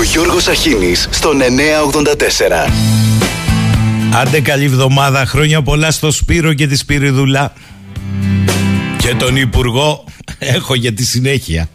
[0.00, 2.70] Ο Γιώργος Αχίνης στον 984.
[4.14, 7.52] Άντε καλή εβδομάδα, χρόνια πολλά στο Σπύρο και τη Σπυριδούλα
[8.98, 10.04] και τον Υπουργό
[10.38, 11.68] έχω για τη συνέχεια.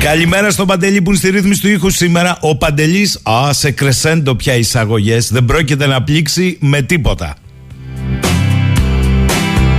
[0.00, 2.38] Καλημέρα στον Παντελή που είναι στη ρύθμιση του ήχου σήμερα.
[2.40, 5.32] Ο Παντελής, α, σε κρεσέντο πια εισαγωγές.
[5.32, 7.34] Δεν πρόκειται να πλήξει με τίποτα.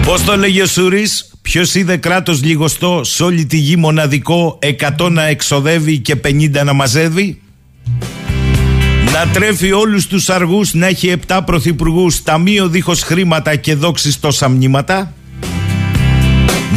[0.10, 4.60] Πώς το λέγει ο Σούρης, Ποιος είδε κράτος λιγοστό σε όλη τη γη μοναδικό,
[4.98, 7.42] 100 να εξοδεύει και 50 να μαζεύει.
[9.14, 14.50] Να τρέφει όλους τους αργούς, να έχει 7 πρωθυπουργούς, ταμείο δίχως χρήματα και δόξεις τόσα
[14.50, 15.14] μνήματα.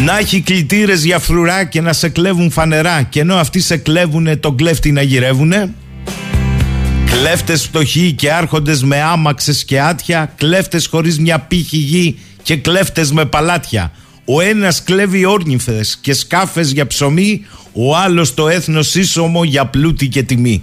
[0.05, 4.37] Να έχει κλητήρες για φρουρά και να σε κλέβουν φανερά και ενώ αυτοί σε κλέβουνε
[4.37, 5.75] τον κλέφτη να γυρεύουνε.
[7.05, 13.13] Κλέφτες φτωχοί και άρχοντες με άμαξες και άτια, κλέφτες χωρίς μια πύχη γη και κλέφτες
[13.13, 13.93] με παλάτια.
[14.25, 20.09] Ο ένας κλέβει όρνηθες και σκάφες για ψωμί, ο άλλος το έθνος ίσωμο για πλούτη
[20.09, 20.63] και τιμή.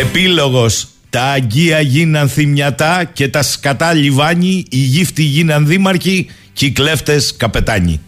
[0.00, 6.70] Επίλογος τα αγγεία γίναν θυμιατά και τα σκατά λιβάνι, οι γύφτοι γίναν δήμαρχοι και οι
[6.70, 8.00] κλέφτες καπετάνοι.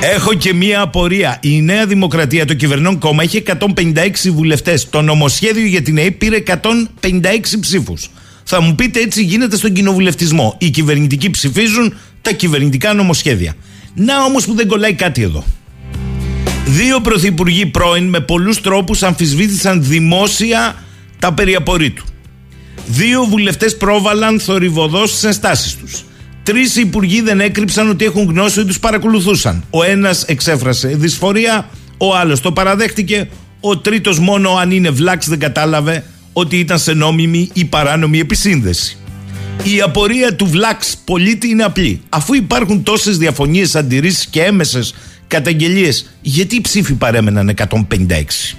[0.00, 1.38] Έχω και μία απορία.
[1.42, 4.88] Η Νέα Δημοκρατία, το κυβερνών κόμμα, είχε 156 βουλευτές.
[4.88, 8.10] Το νομοσχέδιο για την ΑΕΠ πήρε 156 ψήφους.
[8.48, 10.56] Θα μου πείτε έτσι γίνεται στον κοινοβουλευτισμό.
[10.58, 13.54] Οι κυβερνητικοί ψηφίζουν τα κυβερνητικά νομοσχέδια.
[13.94, 15.44] Να όμως που δεν κολλάει κάτι εδώ.
[16.66, 20.84] Δύο πρωθυπουργοί πρώην με πολλούς τρόπους αμφισβήτησαν δημόσια
[21.18, 22.04] τα περί απορρίτου.
[22.86, 26.04] Δύο βουλευτές πρόβαλαν θορυβοδός στις ενστάσεις τους.
[26.42, 29.64] Τρεις υπουργοί δεν έκρυψαν ότι έχουν γνώση ότι τους παρακολουθούσαν.
[29.70, 33.28] Ο ένας εξέφρασε δυσφορία, ο άλλος το παραδέχτηκε,
[33.60, 36.04] ο τρίτος μόνο αν είναι βλάξ δεν κατάλαβε
[36.38, 38.96] ότι ήταν σε νόμιμη ή παράνομη επισύνδεση.
[39.62, 42.00] Η απορία του Βλάξ πολίτη είναι απλή.
[42.08, 44.94] Αφού υπάρχουν τόσες διαφωνίες, αντιρρήσεις και έμεσες
[45.26, 48.56] καταγγελίες, γιατί οι ψήφοι παρέμεναν 156.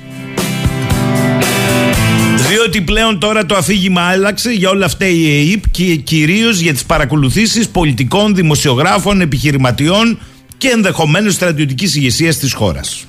[2.49, 6.83] Διότι πλέον τώρα το αφήγημα άλλαξε για όλα αυτά η ΕΕΠ και κυρίως για τις
[6.83, 10.19] παρακολουθήσεις πολιτικών, δημοσιογράφων, επιχειρηματιών
[10.57, 13.05] και ενδεχομένως στρατιωτικής ηγεσίας της χώρας.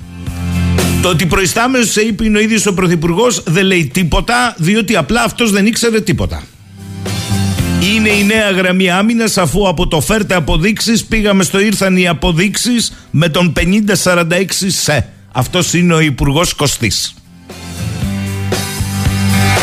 [1.03, 5.23] Το ότι προϊστάμενος σε είπε είναι ο ίδιος ο Πρωθυπουργός δεν λέει τίποτα, διότι απλά
[5.23, 6.43] αυτός δεν ήξερε τίποτα.
[7.95, 12.93] Είναι η νέα γραμμή άμυνας, αφού από το φέρτε αποδείξεις πήγαμε στο ήρθαν οι αποδείξεις
[13.11, 15.09] με τον 5046 σε.
[15.33, 17.15] Αυτός είναι ο Υπουργός Κωστής.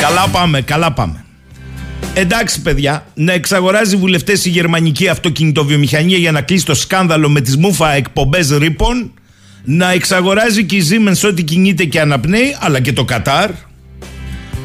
[0.02, 1.26] Καλά πάμε, καλά πάμε.
[2.14, 7.58] Εντάξει, παιδιά, να εξαγοράζει βουλευτές η γερμανική αυτοκινητοβιομηχανία για να κλείσει το σκάνδαλο με τις
[7.58, 9.12] μούφα εκπομπές ρήπων
[9.66, 13.50] να εξαγοράζει και η Siemens ό,τι κινείται και αναπνέει, αλλά και το Κατάρ.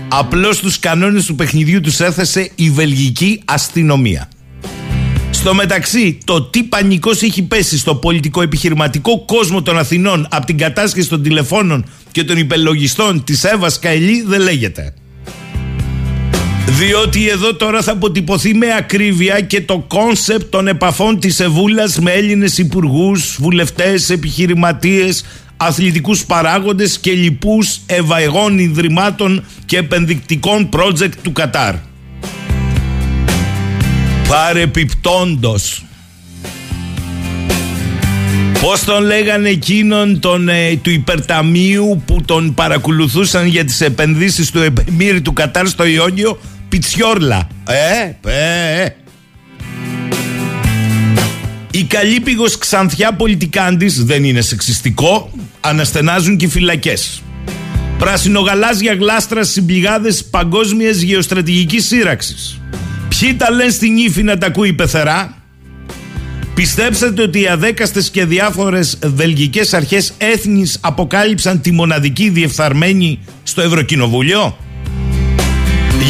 [0.09, 4.29] Απλώς τους κανόνες του παιχνιδιού τους έθεσε η βελγική αστυνομία.
[5.31, 10.59] Στο μεταξύ, το τι πανικός έχει πέσει στο πολιτικό επιχειρηματικό κόσμο των Αθηνών από την
[10.59, 14.95] κατάσχεση των τηλεφώνων και των υπολογιστών της Εύας Καηλή δεν λέγεται.
[16.81, 22.11] Διότι εδώ τώρα θα αποτυπωθεί με ακρίβεια και το concept των επαφών της Ευούλας με
[22.11, 25.25] Έλληνες υπουργούς, βουλευτές, επιχειρηματίες,
[25.57, 31.75] αθλητικούς παράγοντες και λοιπούς ευαεγών ιδρυμάτων και επενδυτικών project του Κατάρ.
[34.29, 35.85] Παρεπιπτόντος
[38.61, 44.59] Πώς τον λέγανε εκείνον τον, ε, του υπερταμείου που τον παρακολουθούσαν για τις επενδύσεις του
[44.59, 46.39] Επεμίρη του Κατάρ στο Ιόνιο;
[46.71, 47.49] Πιτσιόρλα.
[47.67, 48.95] Ε, ε, ε.
[51.71, 55.31] Η καλύπηγος ξανθιά πολιτικάντης δεν είναι σεξιστικό,
[55.61, 57.23] αναστενάζουν και οι φυλακές.
[57.99, 62.61] Πράσινογαλάζια γλάστρα συμπληγάδες παγκόσμιας γεωστρατηγικής σύραξης.
[63.09, 65.35] Ποιοι τα λένε στην ύφη να τα ακούει πεθερά;
[66.55, 74.57] Πιστέψατε ότι οι αδέκαστες και διάφορες βελγικές αρχές έθνης αποκάλυψαν τη μοναδική διεφθαρμένη στο Ευρωκοινοβούλιο;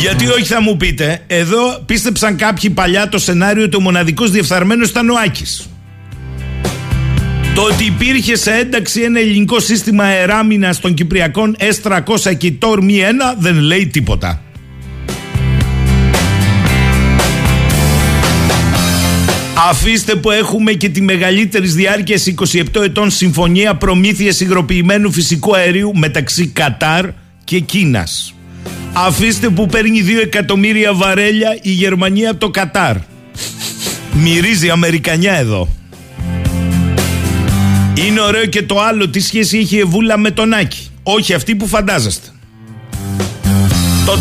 [0.00, 4.88] Γιατί όχι θα μου πείτε, εδώ πίστεψαν κάποιοι παλιά το σενάριο ότι ο μοναδικός διεφθαρμένος
[4.88, 5.68] ήταν ο Άκης.
[7.54, 12.82] Το ότι υπήρχε σε ένταξη ένα ελληνικό σύστημα αεράμινας των Κυπριακών S300 και τόρ 1
[13.38, 14.42] δεν λέει τίποτα.
[19.70, 22.16] Αφήστε που έχουμε και τη μεγαλύτερη διάρκεια
[22.74, 27.06] 27 ετών συμφωνία προμήθειας υγροποιημένου φυσικού αερίου μεταξύ Κατάρ
[27.44, 28.34] και Κίνας.
[28.92, 32.96] Αφήστε που παίρνει 2 εκατομμύρια βαρέλια η Γερμανία από το Κατάρ.
[34.12, 35.68] Μυρίζει Αμερικανιά εδώ.
[37.94, 40.88] Είναι ωραίο και το άλλο τι σχέση έχει η Εβούλα με τον Άκη.
[41.02, 42.28] Όχι αυτή που φαντάζεστε.
[44.06, 44.18] Το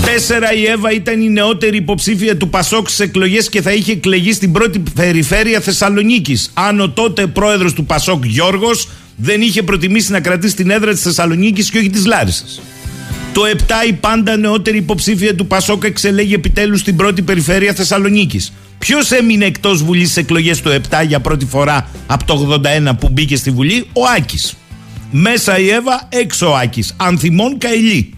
[0.51, 4.33] 4 η Εύα ήταν η νεότερη υποψήφια του Πασόκ στις εκλογές και θα είχε εκλεγεί
[4.33, 6.51] στην πρώτη περιφέρεια Θεσσαλονίκης.
[6.53, 11.01] Αν ο τότε πρόεδρος του Πασόκ Γιώργος δεν είχε προτιμήσει να κρατήσει την έδρα της
[11.01, 12.61] Θεσσαλονίκης και όχι της Λάρισας.
[13.33, 18.53] Το 7 η πάντα νεότερη υποψήφια του Πασόκ εξελέγει επιτέλους στην πρώτη περιφέρεια Θεσσαλονίκης.
[18.77, 23.09] Ποιος έμεινε εκτός Βουλής στις εκλογές του 7 για πρώτη φορά από το 81 που
[23.09, 24.57] μπήκε στη Βουλή, ο Άκης.
[25.11, 26.95] Μέσα η Εύα, έξω ο Άκης.
[26.97, 28.13] Ανθιμών Καηλή.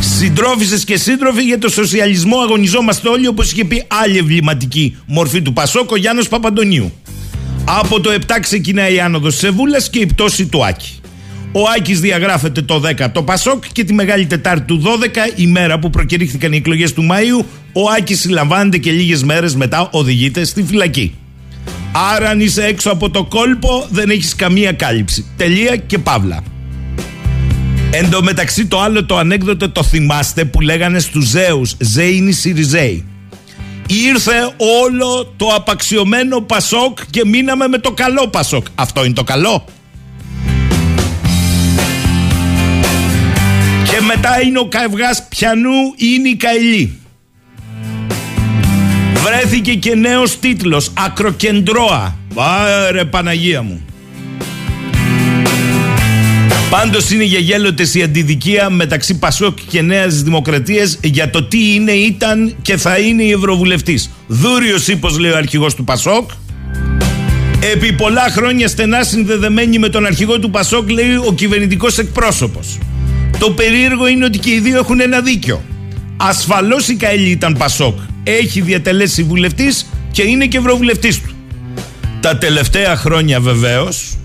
[0.00, 5.52] Συντρόφισε και σύντροφοι για το σοσιαλισμό αγωνιζόμαστε όλοι όπως είχε πει άλλη εμβληματική μορφή του
[5.52, 6.92] Πασόκ, ο Γιάννος Παπαντονίου.
[7.64, 10.97] Από το 7 ξεκινάει η άνοδος τη Σεβούλα και η πτώση του Άκη.
[11.52, 14.86] Ο Άκης διαγράφεται το 10 το Πασόκ και τη Μεγάλη Τετάρτη του 12,
[15.34, 19.88] η μέρα που προκηρύχθηκαν οι εκλογές του Μαΐου, ο Άκης συλλαμβάνεται και λίγες μέρες μετά
[19.92, 21.14] οδηγείται στη φυλακή.
[22.14, 25.26] Άρα, αν είσαι έξω από το κόλπο, δεν έχεις καμία κάλυψη.
[25.36, 26.42] Τελεία και παύλα.
[27.90, 33.04] Εν τω μεταξύ, το άλλο το ανέκδοτο το θυμάστε που λέγανε στους Ζέους, Ζέινι Σιριζέι.
[33.86, 38.66] Ήρθε όλο το απαξιωμένο Πασόκ και μείναμε με το καλό Πασόκ.
[38.74, 39.64] Αυτό είναι το καλό.
[43.98, 46.98] Και μετά είναι ο καυγάς πιανού είναι η καηλή.
[49.14, 53.84] Βρέθηκε και νέος τίτλος Ακροκεντρώα Βάρε Παναγία μου
[56.70, 61.92] Πάντως είναι για γέλοτες η αντιδικία μεταξύ Πασόκ και Νέας Δημοκρατίας για το τι είναι,
[61.92, 64.10] ήταν και θα είναι η Ευρωβουλευτής.
[64.26, 66.30] Δούριος ύπος λέει ο αρχηγός του Πασόκ.
[67.72, 72.78] Επί πολλά χρόνια στενά συνδεδεμένη με τον αρχηγό του Πασόκ λέει ο κυβερνητικός εκπρόσωπος.
[73.38, 75.62] Το περίεργο είναι ότι και οι δύο έχουν ένα δίκιο.
[76.16, 77.98] Ασφαλώς η Καηλή ήταν Πασόκ.
[78.22, 81.34] Έχει διατελέσει βουλευτής και είναι και ευρωβουλευτής του.
[82.20, 84.16] Τα τελευταία χρόνια βεβαίως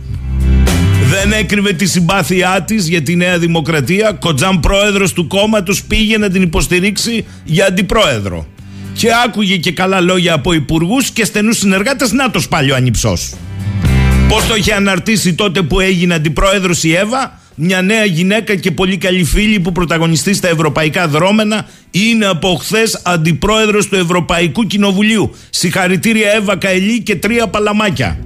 [1.10, 4.12] δεν έκρυβε τη συμπάθειά της για τη Νέα Δημοκρατία.
[4.12, 8.48] Κοτζάν πρόεδρος του κόμματος πήγε να την υποστηρίξει για αντιπρόεδρο.
[8.94, 12.12] Και άκουγε και καλά λόγια από υπουργούς και στενούς συνεργάτες.
[12.12, 13.34] Να το πάλι ο ανυψός.
[14.28, 18.98] Πώς το είχε αναρτήσει τότε που έγινε αντιπρόεδρος η Εύα, μια νέα γυναίκα και πολύ
[18.98, 25.36] καλή φίλη που πρωταγωνιστεί στα ευρωπαϊκά δρόμενα, είναι από χθες αντιπρόεδρος του Ευρωπαϊκού Κοινοβουλίου.
[25.50, 28.20] Συγχαρητήρια Εύα Καελή και τρία παλαμάκια.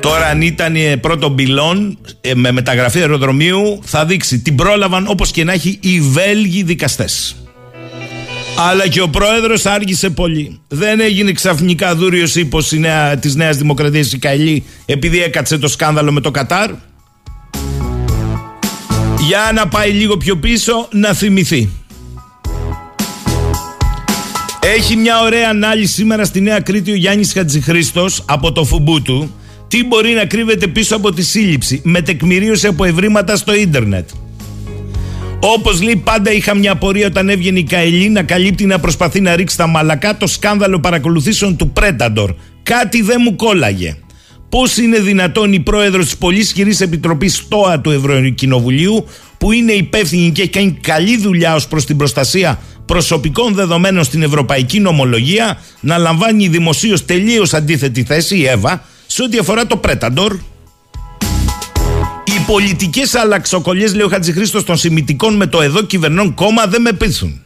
[0.00, 5.44] Τώρα αν ήταν πρώτο μπιλόν ε, με μεταγραφή αεροδρομίου θα δείξει την πρόλαβαν όπως και
[5.44, 7.36] να έχει οι Βέλγοι δικαστές.
[8.56, 10.60] Αλλά και ο πρόεδρος άργησε πολύ.
[10.68, 16.12] Δεν έγινε ξαφνικά δούριος ύπος νέα, της Νέας Δημοκρατίας η Καηλή επειδή έκατσε το σκάνδαλο
[16.12, 16.70] με το Κατάρ.
[19.26, 21.68] Για να πάει λίγο πιο πίσω να θυμηθεί.
[24.76, 29.34] Έχει μια ωραία ανάλυση σήμερα στη Νέα Κρήτη ο Γιάννης Χατζηχρήστος από το φουμπού του
[29.68, 34.08] τι μπορεί να κρύβεται πίσω από τη σύλληψη με τεκμηρίωση από ευρήματα στο ίντερνετ.
[35.46, 39.36] Όπως λέει, πάντα είχα μια απορία όταν έβγαινε η Καηλή να καλύπτει να προσπαθεί να
[39.36, 42.34] ρίξει τα μαλακά το σκάνδαλο παρακολουθήσεων του Πρέταντορ.
[42.62, 43.96] Κάτι δεν μου κόλλαγε.
[44.48, 49.06] Πώς είναι δυνατόν η πρόεδρος της πολύ ισχυρής επιτροπής ΣΤΟΑ του Ευρωκοινοβουλίου,
[49.38, 54.22] που είναι υπεύθυνη και έχει κάνει καλή δουλειά ως προς την προστασία προσωπικών δεδομένων στην
[54.22, 60.32] ευρωπαϊκή νομολογία, να λαμβάνει δημοσίως τελείως αντίθετη θέση η ΕΒΑ, σε ό,τι αφορά το Πρέταντορ,
[60.32, 60.53] οι
[62.46, 67.42] πολιτικές αλλαξοκολλιές, λέει ο Χατζηχρήστος των Σημητικών με το εδώ κυβερνών κόμμα δεν με πείθουν.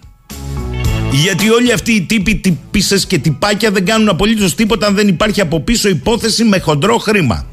[1.11, 5.41] Γιατί όλοι αυτοί οι τύποι τυπίσες και τυπάκια δεν κάνουν απολύτως τίποτα αν δεν υπάρχει
[5.41, 7.47] από πίσω υπόθεση με χοντρό χρήμα.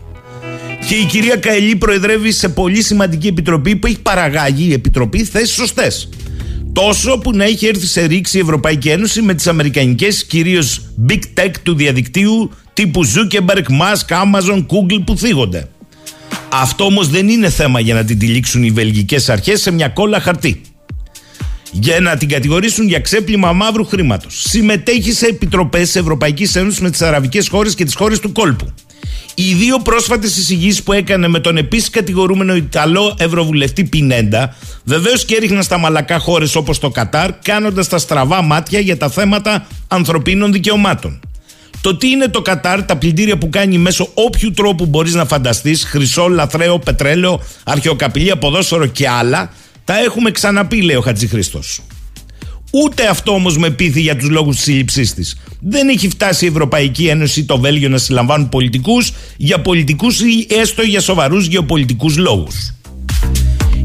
[0.87, 5.55] Και η κυρία Καηλή προεδρεύει σε πολύ σημαντική επιτροπή που έχει παραγάγει η επιτροπή θέσεις
[5.55, 6.09] σωστές.
[6.73, 11.19] Τόσο που να έχει έρθει σε ρήξη η Ευρωπαϊκή Ένωση με τις αμερικανικές κυρίως big
[11.39, 15.69] tech του διαδικτύου τύπου Zuckerberg, Musk, Amazon, Google που θίγονται.
[16.49, 20.19] Αυτό όμως δεν είναι θέμα για να την τυλίξουν οι βελγικές αρχές σε μια κόλλα
[20.19, 20.61] χαρτί.
[21.71, 24.43] Για να την κατηγορήσουν για ξέπλυμα μαύρου χρήματος.
[24.47, 28.73] Συμμετέχει σε επιτροπές τη Ευρωπαϊκής Ένωσης με τις αραβικές χώρες και τις χώρες του κόλπου.
[29.35, 35.35] Οι δύο πρόσφατες εισηγήσεις που έκανε με τον επίσης κατηγορούμενο Ιταλό Ευρωβουλευτή Πινέντα, βεβαίως και
[35.35, 40.51] έριχναν στα μαλακά χώρες όπως το Κατάρ, κάνοντας τα στραβά μάτια για τα θέματα ανθρωπίνων
[40.51, 41.19] δικαιωμάτων.
[41.85, 45.83] Το τι είναι το Κατάρ, τα πλυντήρια που κάνει μέσω όποιου τρόπου μπορείς να φανταστείς,
[45.83, 51.81] χρυσό, λαθρέο, πετρέλαιο, αρχαιοκαπηλεία, ποδόσφαιρο και άλλα, τα έχουμε ξαναπεί, λέει ο Χατζηχρήστος.
[52.71, 55.37] Ούτε αυτό όμως με πείθει για τους λόγους της σύλληψής της.
[55.59, 60.47] Δεν έχει φτάσει η Ευρωπαϊκή Ένωση ή το Βέλγιο να συλλαμβάνουν πολιτικούς για πολιτικούς ή
[60.49, 62.73] έστω για σοβαρούς γεωπολιτικούς λόγους.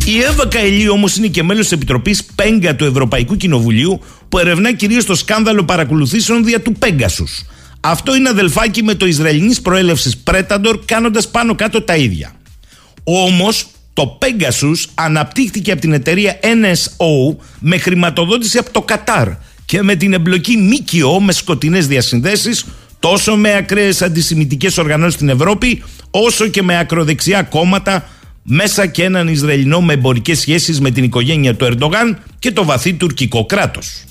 [0.07, 4.73] Η Εύα Καηλή όμως είναι και μέλος της Επιτροπής Πέγκα του Ευρωπαϊκού Κοινοβουλίου που ερευνά
[4.73, 7.45] κυρίως το σκάνδαλο παρακολουθήσεων δια του Πέγκασους.
[7.81, 12.33] Αυτό είναι αδελφάκι με το Ισραηλινής προέλευσης Πρέταντορ κάνοντας πάνω κάτω τα ίδια.
[13.05, 19.29] Όμως το Pegasus αναπτύχθηκε από την εταιρεία NSO με χρηματοδότηση από το Κατάρ
[19.65, 22.65] και με την εμπλοκή ΜΚΟ με σκοτεινές διασυνδέσεις
[23.01, 28.09] τόσο με ακραίες αντισημιτικές οργανώσεις στην Ευρώπη, όσο και με ακροδεξιά κόμματα
[28.43, 32.95] μέσα και έναν Ισραηλινό με εμπορικές σχέσεις με την οικογένεια του Ερντογάν και το βαθύ
[32.95, 34.05] τουρκικό κράτος.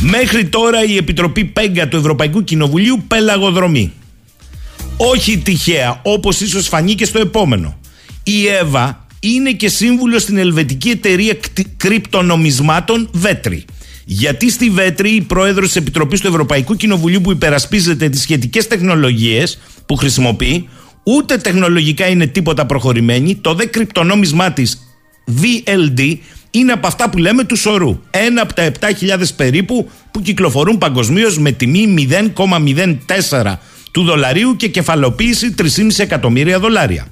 [0.00, 3.92] Μέχρι τώρα η Επιτροπή Πέγκα του Ευρωπαϊκού Κοινοβουλίου πελαγοδρομεί.
[4.96, 7.78] Όχι τυχαία, όπως ίσως φανεί και στο επόμενο.
[8.22, 11.36] Η ΕΒΑ είναι και σύμβουλο στην ελβετική εταιρεία
[11.76, 13.64] κρυπτονομισμάτων Βέτρη.
[14.04, 19.58] Γιατί στη Βέτρη η πρόεδρος της Επιτροπής του Ευρωπαϊκού Κοινοβουλίου που υπερασπίζεται τις σχετικές τεχνολογίες
[19.86, 20.68] που χρησιμοποιεί,
[21.02, 24.78] ούτε τεχνολογικά είναι τίποτα προχωρημένη, το δε κρυπτονόμισμά της
[25.40, 26.16] VLD
[26.54, 28.00] είναι από αυτά που λέμε του σωρού.
[28.10, 33.54] Ένα από τα 7.000 περίπου που κυκλοφορούν παγκοσμίως με τιμή 0,04
[33.90, 35.66] του δολαρίου και κεφαλοποίηση 3,5
[35.96, 37.06] εκατομμύρια δολάρια.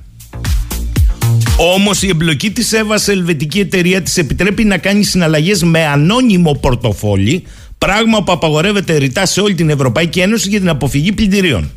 [1.75, 6.53] Όμως η εμπλοκή της ΕΒΑ σε ελβετική εταιρεία της επιτρέπει να κάνει συναλλαγές με ανώνυμο
[6.53, 7.43] πορτοφόλι,
[7.79, 11.71] πράγμα που απαγορεύεται ρητά σε όλη την Ευρωπαϊκή Ένωση για την αποφυγή πλυντηρίων.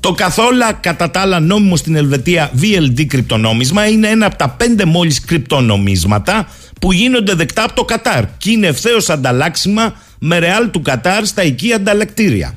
[0.00, 4.84] Το καθόλου κατά τα άλλα νόμιμο στην Ελβετία VLD κρυπτονόμισμα είναι ένα από τα πέντε
[4.84, 6.48] μόλις κρυπτονομίσματα
[6.80, 11.42] που γίνονται δεκτά από το Κατάρ και είναι ευθέως ανταλλάξιμα με ρεάλ του Κατάρ στα
[11.42, 12.54] οικία ανταλλακτήρια.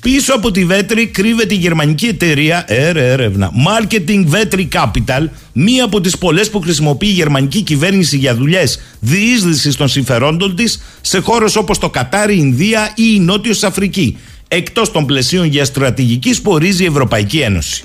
[0.00, 6.18] Πίσω από τη Βέτρη κρύβεται η γερμανική εταιρεία έρευνα Marketing Vetri Capital, μία από τις
[6.18, 11.78] πολλές που χρησιμοποιεί η γερμανική κυβέρνηση για δουλειές διείσδυσης των συμφερόντων της σε χώρες όπως
[11.78, 16.82] το Κατάρ, η Ινδία ή η Νότιος Αφρική, εκτός των πλαισίων για στρατηγική που ορίζει
[16.82, 17.84] η Ευρωπαϊκή Ένωση.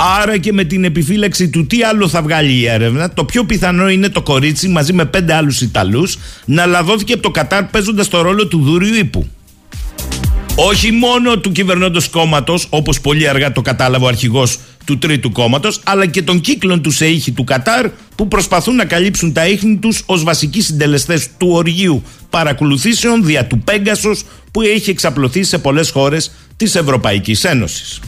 [0.00, 3.88] Άρα και με την επιφύλαξη του τι άλλο θα βγάλει η έρευνα, το πιο πιθανό
[3.88, 8.20] είναι το κορίτσι μαζί με πέντε άλλους Ιταλούς να λαδώθηκε από το Κατάρ παίζοντας το
[8.20, 9.28] ρόλο του δούριου ύπου.
[10.54, 15.80] Όχι μόνο του κυβερνώντος κόμματος, όπως πολύ αργά το κατάλαβε ο αρχηγός του τρίτου κόμματος,
[15.84, 20.02] αλλά και των κύκλων τους ΣΕΙΧΙ του Κατάρ που προσπαθούν να καλύψουν τα ίχνη τους
[20.06, 26.30] ως βασικοί συντελεστές του οργείου παρακολουθήσεων δια του Πέγκασος που έχει εξαπλωθεί σε πολλές χώρες
[26.56, 28.00] της Ευρωπαϊκής Ένωσης.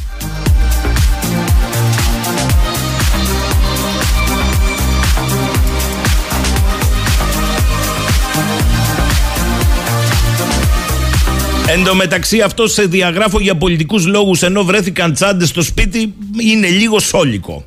[11.73, 16.69] Εν τω μεταξύ αυτό σε διαγράφω για πολιτικούς λόγους ενώ βρέθηκαν τσάντες στο σπίτι είναι
[16.69, 17.65] λίγο σόλικο.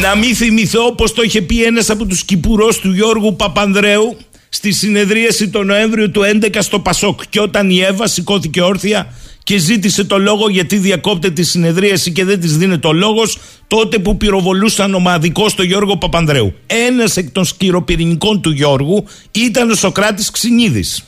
[0.00, 4.16] Να μην θυμηθώ πως το είχε πει ένας από τους κυπουρός του Γιώργου Παπανδρέου
[4.48, 9.58] στη συνεδρίαση το Νοέμβριο του 11 στο Πασόκ και όταν η Εύα σηκώθηκε όρθια και
[9.58, 14.16] ζήτησε το λόγο γιατί διακόπτε τη συνεδρίαση και δεν της δίνει το λόγος τότε που
[14.16, 16.54] πυροβολούσαν ομαδικό στο Γιώργο Παπανδρέου.
[16.66, 21.02] Ένας εκ των σκυροπυρηνικών του Γιώργου ήταν ο Σοκράτης Ξινίδης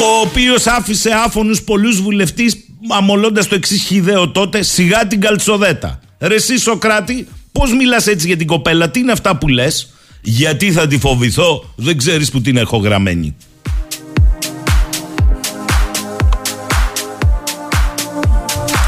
[0.00, 2.52] ο οποίος άφησε άφωνου πολλούς βουλευτή,
[2.88, 6.00] αμολώντας το εξής χιδαίο τότε, σιγά την καλτσοδέτα.
[6.18, 10.72] Ρε εσύ Σοκράτη, πώς μιλάς έτσι για την κοπέλα, τι είναι αυτά που λες, Γιατί
[10.72, 13.36] θα τη φοβηθώ, δεν ξέρεις που την έχω γραμμένη.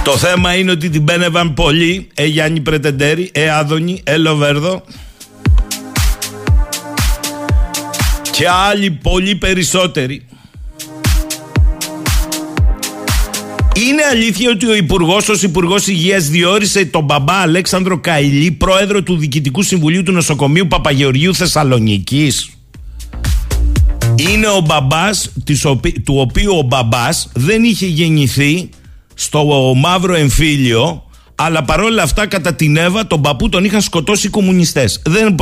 [0.05, 4.83] Το θέμα είναι ότι την πένευαν πολλοί, ε Γιάννη Πρετεντέρη, ε Άδωνη, ε Λοβέρδο.
[8.31, 10.27] Και άλλοι πολύ περισσότεροι.
[13.89, 19.17] Είναι αλήθεια ότι ο Υπουργός, ως Υπουργός Υγείας, διόρισε τον μπαμπά Αλέξανδρο Καηλή, πρόεδρο του
[19.17, 22.51] Διοικητικού Συμβουλίου του Νοσοκομείου Παπαγεωργίου Θεσσαλονίκης;
[24.17, 25.33] Είναι ο μπαμπάς,
[26.05, 28.69] του οποίου ο μπαμπάς δεν είχε γεννηθεί
[29.15, 34.31] στο μαύρο εμφύλιο, αλλά παρόλα αυτά κατά την Εύα τον παππού τον είχαν σκοτώσει οι
[34.31, 35.03] κομμουνιστές.
[35.07, 35.35] Δεν,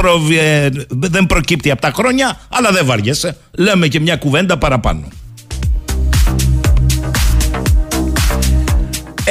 [0.88, 3.36] δεν προκύπτει από τα χρόνια, αλλά δεν βαριέσαι.
[3.50, 5.08] Λέμε και μια κουβέντα παραπάνω.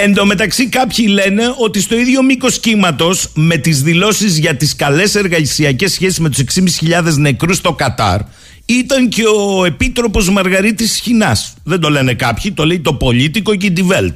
[0.04, 4.76] Εν τω μεταξύ, κάποιοι λένε ότι στο ίδιο μήκος κύματος με τις δηλώσεις για τις
[4.76, 8.20] καλές εργασιακές σχέσεις με τους 6.500 νεκρούς στο Κατάρ
[8.66, 11.38] ήταν και ο επίτροπος Μαργαρίτης Χινά.
[11.64, 14.14] Δεν το λένε κάποιοι, το λέει το πολίτικο και η Die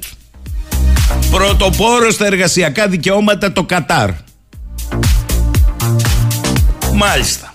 [1.31, 4.09] Πρωτοπόρος στα εργασιακά δικαιώματα το Κατάρ.
[6.95, 7.53] Μάλιστα.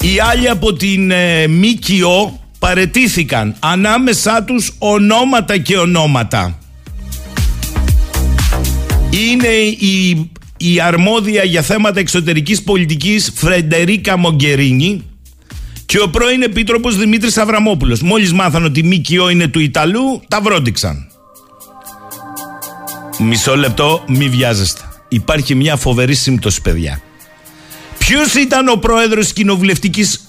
[0.00, 6.58] Οι άλλοι από την ε, ΜΚΟ παρετήθηκαν ανάμεσά τους ονόματα και ονόματα
[9.10, 9.48] είναι
[9.78, 15.02] η, η αρμόδια για θέματα εξωτερικής πολιτικής Φρεντερίκα Μογκερίνη
[15.86, 18.00] και ο πρώην επίτροπος Δημήτρης Αβραμόπουλος.
[18.02, 21.06] Μόλις μάθαν ότι η ΜΚΟ είναι του Ιταλού, τα βρόντιξαν.
[23.18, 24.80] Μισό λεπτό, μη βιάζεστε.
[25.08, 27.00] Υπάρχει μια φοβερή σύμπτωση, παιδιά.
[27.98, 30.20] Ποιος ήταν ο πρόεδρος κοινοβουλευτικής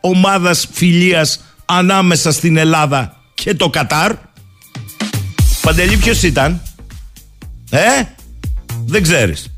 [0.00, 4.12] ομάδας φιλίας ανάμεσα στην Ελλάδα και το Κατάρ;
[5.62, 6.62] Παντελή ποιος ήταν;
[7.70, 8.02] Ε,
[8.86, 9.50] δεν ξέρεις.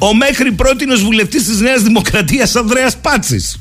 [0.00, 3.56] Ο μέχρι πρότινος βουλευτής της Νέας Δημοκρατίας Ανδρέας Πάτσης.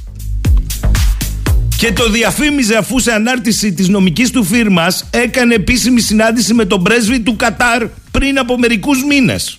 [1.78, 6.84] Και το διαφήμιζε αφού σε ανάρτηση της νομικής του φίρμας έκανε επίσημη συνάντηση με τον
[6.84, 9.58] πρέσβη του Κατάρ πριν από μερικούς μήνες.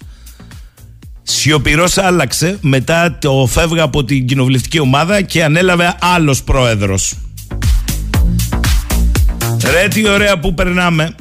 [1.23, 7.14] Σιωπηρός άλλαξε μετά το φεύγα από την κοινοβουλευτική ομάδα και ανέλαβε άλλος πρόεδρος.
[9.73, 11.14] Ρε τι ωραία που περνάμε.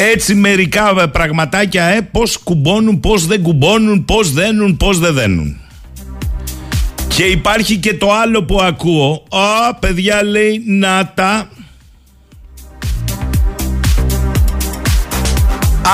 [0.00, 5.56] Έτσι μερικά πραγματάκια ε, πώς κουμπώνουν, πώς δεν κουμπώνουν, πώς δένουν, πώς δεν δένουν.
[7.08, 9.26] Και υπάρχει και το άλλο που ακούω.
[9.30, 11.48] Α, παιδιά λέει, να τα.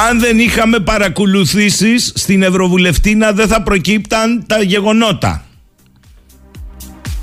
[0.08, 5.44] Αν δεν είχαμε παρακολουθήσεις στην Ευρωβουλευτήνα δεν θα προκύπταν τα γεγονότα.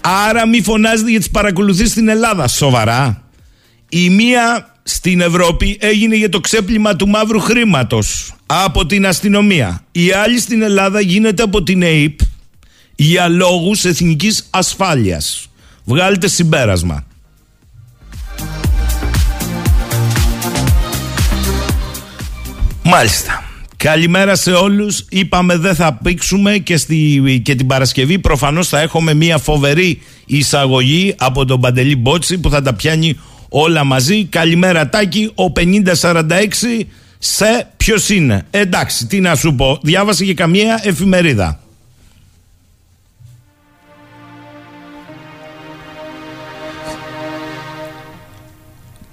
[0.01, 2.47] Άρα μη φωνάζετε για τις παρακολουθήσεις στην Ελλάδα.
[2.47, 3.23] Σοβαρά.
[3.89, 9.83] Η μία στην Ευρώπη έγινε για το ξέπλυμα του μαύρου χρήματος από την αστυνομία.
[9.91, 12.19] Η άλλη στην Ελλάδα γίνεται από την ΑΕΠ
[12.95, 15.49] για λόγους εθνικής ασφάλειας.
[15.83, 17.05] Βγάλετε συμπέρασμα.
[22.83, 23.43] Μάλιστα.
[23.77, 25.05] Καλημέρα σε όλους.
[25.09, 31.15] Είπαμε δεν θα πήξουμε και, στη, και την Παρασκευή προφανώς θα έχουμε μια φοβερή εισαγωγή
[31.17, 33.19] από τον Παντελή Μπότση που θα τα πιάνει
[33.53, 34.25] όλα μαζί.
[34.25, 36.85] Καλημέρα Τάκη, ο 5046
[37.19, 38.45] σε ποιος είναι.
[38.51, 39.79] Εντάξει, τι να σου πω.
[39.81, 41.59] Διάβασε και καμία εφημερίδα.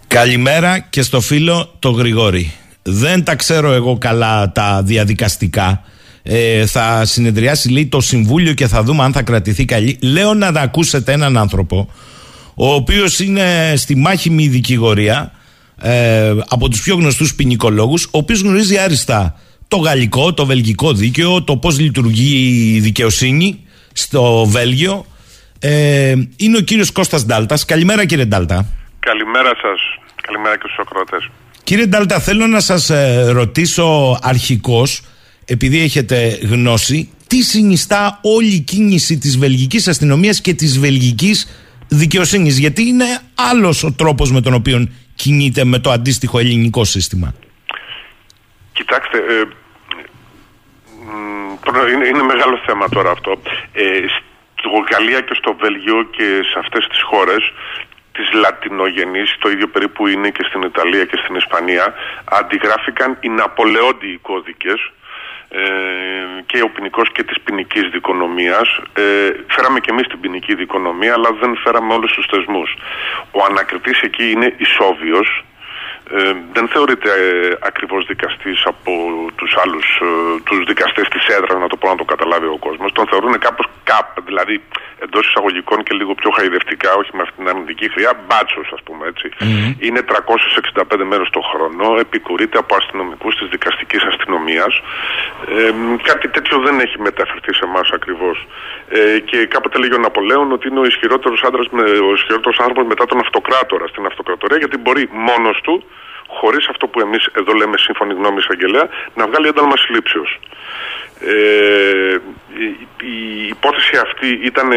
[0.07, 2.52] Καλημέρα και στο φίλο το Γρηγόρη.
[2.83, 5.83] Δεν τα ξέρω εγώ καλά τα διαδικαστικά.
[6.23, 9.99] Ε, θα συνεδριάσει λέει το Συμβούλιο και θα δούμε αν θα κρατηθεί καλή.
[10.00, 11.88] Λέω να ακούσετε έναν άνθρωπο
[12.61, 15.33] ο οποίος είναι στη μάχημη δικηγορία
[15.83, 21.43] ε, από τους πιο γνωστούς ποινικολόγους ο οποίος γνωρίζει άριστα το γαλλικό, το βελγικό δίκαιο,
[21.43, 25.07] το πώς λειτουργεί η δικαιοσύνη στο Βέλγιο.
[25.59, 27.65] Ε, είναι ο κύριος Κώστας Ντάλτας.
[27.65, 28.67] Καλημέρα κύριε Ντάλτα.
[29.00, 29.81] Καλημέρα σας.
[30.23, 31.31] Καλημέρα και στους ακροατές.
[31.65, 35.02] Κύριε Ντάλτα, θέλω να σας ε, ρωτήσω αρχικώς,
[35.45, 41.47] επειδή έχετε γνώση, τι συνιστά όλη η κίνηση της βελγικής αστυνομίας και της βελγικής
[41.89, 47.35] δικαιοσύνης, γιατί είναι άλλος ο τρόπος με τον οποίο κινείται με το αντίστοιχο ελληνικό σύστημα.
[48.73, 49.43] Κοιτάξτε, ε,
[51.93, 53.41] είναι, είναι μεγάλο θέμα τώρα αυτό.
[53.73, 53.83] Ε,
[54.55, 57.53] στο Γαλλία και στο Βέλγιο και σε αυτές τις χώρες
[58.13, 64.19] της λατινογενής, το ίδιο περίπου είναι και στην Ιταλία και στην Ισπανία, αντιγράφηκαν οι Ναπολεόντιοι
[64.23, 64.93] κώδικες
[65.49, 65.61] ε,
[66.47, 68.80] και ο ποινικός και της ποινικής δικονομίας.
[68.93, 69.02] Ε,
[69.49, 72.76] φέραμε και εμείς την ποινική δικονομία, αλλά δεν φέραμε όλους τους θεσμούς.
[73.30, 75.45] Ο ανακριτής εκεί είναι ισόβιος,
[76.16, 78.92] ε, δεν θεωρείται ε, ακριβώς δικαστής από
[79.36, 82.92] τους άλλους ε, τους δικαστές της έδρας να το πω να το καταλάβει ο κόσμος.
[82.92, 84.62] Τον θεωρούν κάπως κάπ δηλαδή
[85.04, 89.04] εντός εισαγωγικών και λίγο πιο χαϊδευτικά όχι με αυτήν την αμυντική χρειά μπάτσος ας πούμε
[89.12, 89.26] έτσι.
[89.86, 94.73] Είναι 365 μέρες το χρόνο επικουρείται από αστυνομικούς της δικαστικής αστυνομίας.
[95.56, 98.47] Ε, κάτι τέτοιο δεν έχει μεταφερθεί σε εμάς ακριβώς.
[98.88, 101.66] Ε, και κάποτε λέγει ο Ναπολέον ότι είναι ο ισχυρότερος, άντρας,
[102.08, 105.84] ο ισχυρότερος άνθρωπος μετά τον αυτοκράτορα στην αυτοκρατορία γιατί μπορεί μόνος του
[106.28, 110.41] χωρίς αυτό που εμείς εδώ λέμε σύμφωνη γνώμη εισαγγελέα, να βγάλει ένταλμα συλλήψεως.
[111.21, 112.17] Ε,
[112.64, 114.71] η, η υπόθεση αυτή ήταν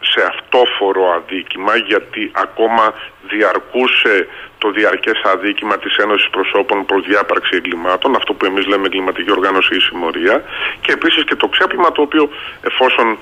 [0.00, 2.94] σε αυτόφορο αδίκημα γιατί ακόμα
[3.28, 9.30] διαρκούσε το διαρκές αδίκημα της Ένωσης Προσώπων προς διάπαρξη εγκλημάτων, αυτό που εμείς λέμε εγκληματική
[9.30, 10.44] οργάνωση ή συμμορία
[10.80, 12.28] και επίσης και το ξέπλυμα το οποίο
[12.62, 13.18] εφόσον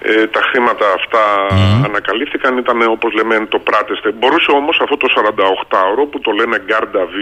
[0.00, 1.84] ε, τα χρήματα αυτά mm.
[1.84, 4.10] ανακαλύφθηκαν ήταν όπως λέμε το πράτεστε.
[4.10, 7.16] Μπορούσε όμως αυτό το 48ωρο που το λένε Γκάρντα V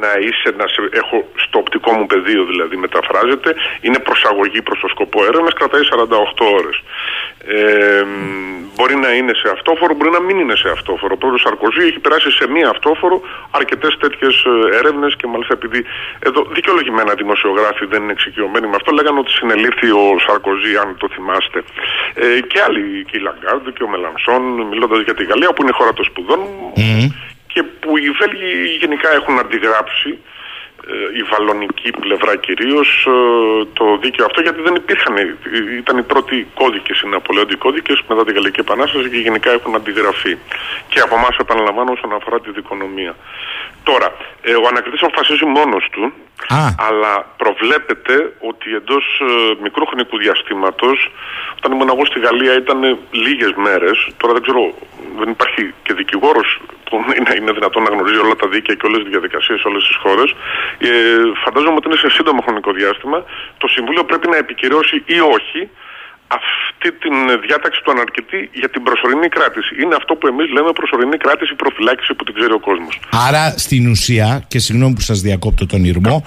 [0.00, 4.88] να είσαι, να σε, έχω στο οπτικό μου πεδίο δηλαδή μεταφράζεται, είναι προσαγωγή προς το
[4.88, 6.04] σκοπό έρευνας, κρατάει 48
[6.58, 6.82] ώρες.
[7.46, 8.04] Ε,
[8.76, 11.12] μπορεί να είναι σε αυτόφορο, μπορεί να μην είναι σε αυτόφορο.
[11.14, 13.20] Ο πρόεδρος Σαρκοζή έχει περάσει σε μία αυτόφορο
[13.50, 14.34] αρκετές τέτοιες
[14.80, 15.84] έρευνες και μάλιστα επειδή
[16.18, 21.08] εδώ δικαιολογημένα δημοσιογράφοι δεν είναι εξοικειωμένοι με αυτό, λέγανε ότι συνελήφθη ο Σαρκοζή, αν το
[21.14, 21.58] θυμάστε.
[22.14, 25.72] Ε, και άλλοι, και η Λαγκάρντ και ο Μελανσόν, μιλώντας για τη Γαλλία, που είναι
[25.72, 26.40] χώρα των σπουδών
[27.52, 30.18] και που οι Βέλγοι γενικά έχουν αντιγράψει
[30.86, 35.14] ε, η βαλονική πλευρά κυρίως ε, το δίκαιο αυτό γιατί δεν υπήρχαν.
[35.78, 40.36] Ήταν οι πρώτοι κώδικες, οι Ναπολεόντιοι κώδικες μετά την Γαλλική Επανάσταση και γενικά έχουν αντιγραφεί.
[40.88, 43.14] Και από εμάς, επαναλαμβάνω, όσον αφορά τη δικονομία.
[43.82, 44.08] Τώρα,
[44.42, 46.12] ε, ο ανακριτής αποφασίζει μόνος του,
[46.88, 49.04] αλλά προβλέπεται ότι εντός
[49.62, 51.10] μικρού χρονικού διαστήματος,
[51.56, 54.74] όταν ήμουν εγώ στη Γαλλία ήταν λίγες μέρες, τώρα δεν ξέρω,
[55.18, 59.00] δεν υπάρχει και δικηγόρος που είναι, είναι δυνατόν να γνωρίζει όλα τα δίκαια και όλες
[59.02, 60.34] τις διαδικασίες σε όλες τις χώρες.
[60.78, 60.88] Ε,
[61.44, 63.24] φαντάζομαι ότι είναι σε σύντομο χρονικό διάστημα.
[63.58, 65.60] Το Συμβούλιο πρέπει να επικυρώσει ή όχι
[66.38, 67.14] αυτή την
[67.46, 69.82] διάταξη του αναρκητή για την προσωρινή κράτηση.
[69.82, 73.00] Είναι αυτό που εμείς λέμε προσωρινή κράτηση προφυλάκηση που την ξέρει ο κόσμος.
[73.28, 76.24] Άρα στην ουσία, και συγγνώμη που σας διακόπτω τον Ήρμο,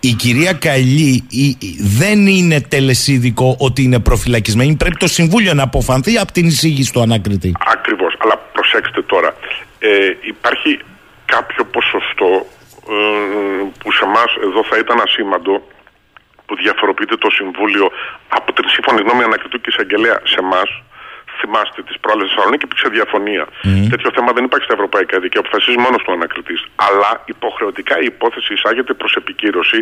[0.00, 1.26] η κυρία Καλλή
[2.00, 4.76] δεν είναι τελεσίδικο ότι είναι προφυλακισμένη.
[4.76, 7.52] Πρέπει το Συμβούλιο να αποφανθεί από την εισήγηση του ανακριτή.
[7.66, 8.14] Ακριβώς.
[8.18, 9.36] Αλλά προσέξτε τώρα.
[9.78, 9.88] Ε,
[10.20, 10.78] υπάρχει
[11.24, 12.46] κάποιο ποσοστό
[12.88, 12.94] ε,
[13.78, 15.62] που σε εμάς εδώ θα ήταν ασήμαντο
[16.46, 17.86] που διαφοροποιείται το Συμβούλιο
[18.28, 20.68] από την σύμφωνη γνώμη ανακριτού και εισαγγελέα σε εμάς,
[21.40, 23.44] θυμάστε τι προάλλε Θεσσαλονίκη υπήρξε διαφωνία.
[23.46, 23.86] Mm.
[23.92, 26.56] Τέτοιο θέμα δεν υπάρχει στα ευρωπαϊκά δίκαια, αποφασίζει μόνος του ανακριτή.
[26.86, 29.78] Αλλά υποχρεωτικά η υπόθεση εισάγεται προς επικύρωση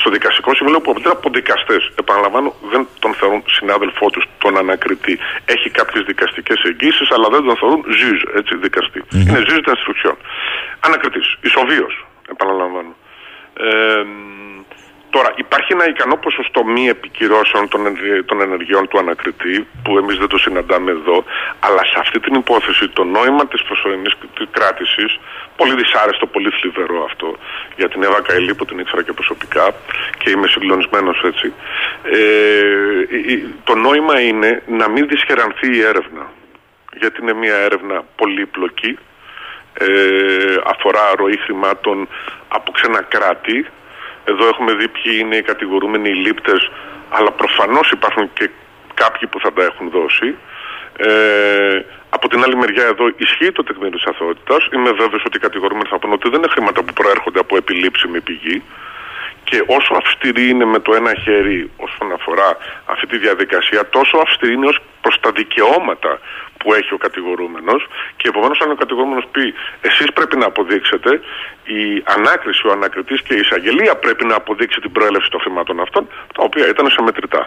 [0.00, 1.82] στο δικαστικό συμβούλιο που αποτελεί από δικαστές.
[2.02, 5.18] Επαναλαμβάνω, δεν τον θεωρούν συνάδελφό τους τον ανακριτή.
[5.44, 9.00] Έχει κάποιες δικαστικές εγγύσεις, αλλά δεν τον θεωρούν ζύζ, έτσι, δικαστή.
[9.04, 9.28] Mm.
[9.28, 10.16] Είναι ζύζ d'instruction.
[10.80, 12.92] Ανακριτής, ισοβίως, επαναλαμβάνω.
[13.58, 14.02] Ε,
[15.16, 17.80] Τώρα, υπάρχει ένα ικανό ποσοστό μη επικυρώσεων των,
[18.24, 21.24] των ενεργειών του ανακριτή, που εμείς δεν το συναντάμε εδώ,
[21.60, 24.14] αλλά σε αυτή την υπόθεση το νόημα της προσωρινής
[24.50, 25.20] κράτησης,
[25.56, 27.36] πολύ δυσάρεστο, πολύ θλιβερό αυτό,
[27.76, 29.74] για την Εύα Καηλή που την ήξερα και προσωπικά
[30.18, 31.52] και είμαι συγκλονισμένος έτσι.
[32.02, 32.20] Ε,
[33.64, 36.32] το νόημα είναι να μην δυσχερανθεί η έρευνα.
[36.96, 38.98] Γιατί είναι μια έρευνα πολύπλοκη,
[39.72, 39.86] ε,
[40.64, 42.08] αφορά ροή χρημάτων
[42.48, 43.66] από ξένα κράτη
[44.30, 46.70] εδώ έχουμε δει ποιοι είναι οι κατηγορούμενοι οι λήπτες,
[47.08, 48.50] αλλά προφανώς υπάρχουν και
[48.94, 50.34] κάποιοι που θα τα έχουν δώσει.
[50.96, 54.68] Ε, από την άλλη μεριά εδώ ισχύει το τεκμήριο της αθωότητας.
[54.72, 58.20] Είμαι βέβαιος ότι οι κατηγορούμενοι θα πούνε ότι δεν είναι χρήματα που προέρχονται από επιλήψιμη
[58.20, 58.62] πηγή.
[59.48, 62.48] Και όσο αυστηρή είναι με το ένα χέρι όσον αφορά
[62.92, 66.12] αυτή τη διαδικασία, τόσο αυστηρή είναι ως προς τα δικαιώματα
[66.58, 67.80] που έχει ο κατηγορούμενος
[68.18, 69.44] και επομένως, αν ο κατηγορούμενος πει
[69.88, 71.10] εσείς πρέπει να αποδείξετε,
[71.78, 71.82] η
[72.16, 76.02] ανάκριση, ο ανακριτής και η εισαγγελία πρέπει να αποδείξει την προέλευση των χρημάτων αυτών,
[76.34, 77.42] τα οποία ήταν σε μετρητά.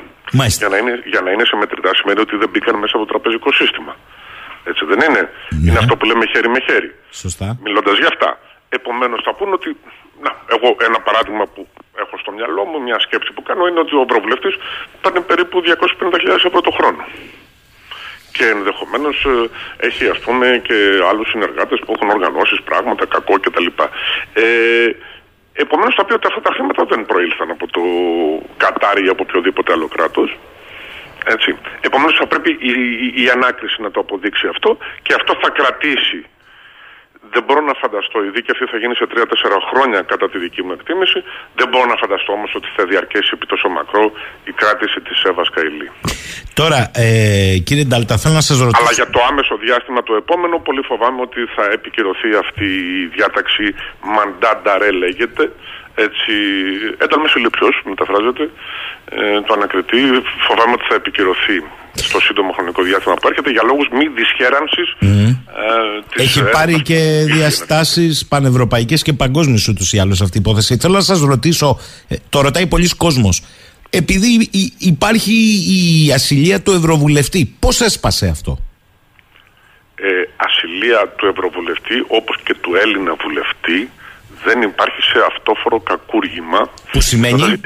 [0.62, 3.12] Για να, είναι, για να είναι σε μετρητά σημαίνει ότι δεν μπήκαν μέσα από το
[3.14, 3.94] τραπεζικό σύστημα.
[4.64, 5.24] Έτσι δεν είναι.
[5.30, 5.70] Ναι.
[5.70, 6.90] Είναι αυτό που λέμε χέρι με χέρι.
[7.10, 7.48] Σωστά.
[7.66, 8.30] Μιλώντας για αυτά.
[8.70, 9.70] Επομένως θα πούνε ότι.
[10.24, 13.96] Να, εγώ ένα παράδειγμα που έχω στο μυαλό μου, μια σκέψη που κάνω είναι ότι
[13.96, 14.50] ο Ευρωβουλευτή
[15.02, 17.06] παίρνει περίπου 250.000 ευρώ το χρόνο
[18.32, 19.50] και ενδεχομένως ε,
[19.88, 20.78] έχει ας πούμε και
[21.10, 23.68] άλλους συνεργάτες που έχουν οργανώσεις πράγματα, κακό κτλ.
[24.34, 24.44] Ε,
[25.54, 27.82] Επομένως θα πει ότι αυτά τα χρήματα δεν προήλθαν από το
[28.58, 30.38] Κατάρι ή από οποιοδήποτε άλλο κράτος.
[31.26, 31.58] Έτσι.
[31.82, 32.72] Επομένως θα πρέπει η,
[33.16, 36.26] η, η ανάκριση να το αποδείξει αυτό και αυτό θα κρατήσει
[37.34, 39.16] δεν μπορώ να φανταστώ, η δίκη αυτή θα γίνει σε 3-4
[39.70, 41.20] χρόνια κατά τη δική μου εκτίμηση.
[41.60, 44.06] Δεν μπορώ να φανταστώ όμως ότι θα διαρκέσει επί τόσο μακρό
[44.52, 45.90] η κράτηση της Εύα Καηλή.
[46.54, 48.82] Τώρα, ε, κύριε Ντάλτα, θέλω να σας ρωτήσω.
[48.82, 52.68] Αλλά για το άμεσο διάστημα το επόμενο, πολύ φοβάμαι ότι θα επικυρωθεί αυτή
[53.04, 53.66] η διάταξη
[54.16, 55.44] μαντάνταρε λέγεται.
[56.06, 56.34] Έτσι,
[57.04, 58.50] ένταλμες συλληψιό, μεταφράζεται,
[59.10, 60.02] ε, το ανακριτή.
[60.48, 61.58] Φοβάμαι ότι θα επικυρωθεί
[61.94, 68.26] στο σύντομο χρονικό διάστημα που έρχεται για λόγους μη δυσχέρανσης ε, Έχει πάρει και διαστάσεις
[68.26, 70.78] πανευρωπαϊκές και παγκόσμιες ούτως ή άλλως αυτή η υπόθεση.
[70.78, 73.44] Θέλω να σας ρωτήσω, ε, το ρωτάει πολλοί κόσμος,
[73.90, 75.34] επειδή υπάρχει
[75.78, 78.58] η ασυλία του Ευρωβουλευτή, πώς έσπασε αυτό;
[79.96, 83.90] Ε, ασυλία του Ευρωβουλευτή όπως και του Έλληνα βουλευτή
[84.46, 86.70] δεν υπάρχει σε αυτόφορο κακούργημα.
[86.92, 87.60] Που σημαίνει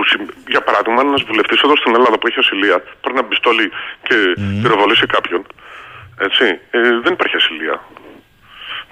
[0.00, 3.70] που, για παράδειγμα, ένας βουλευτής εδώ στην Ελλάδα που έχει ασυλία παίρνει ένα πιστόλι
[4.06, 4.62] και mm.
[4.62, 5.46] πυροβολήσει κάποιον.
[6.26, 6.44] Έτσι.
[6.70, 7.80] Ε, δεν υπάρχει ασυλία.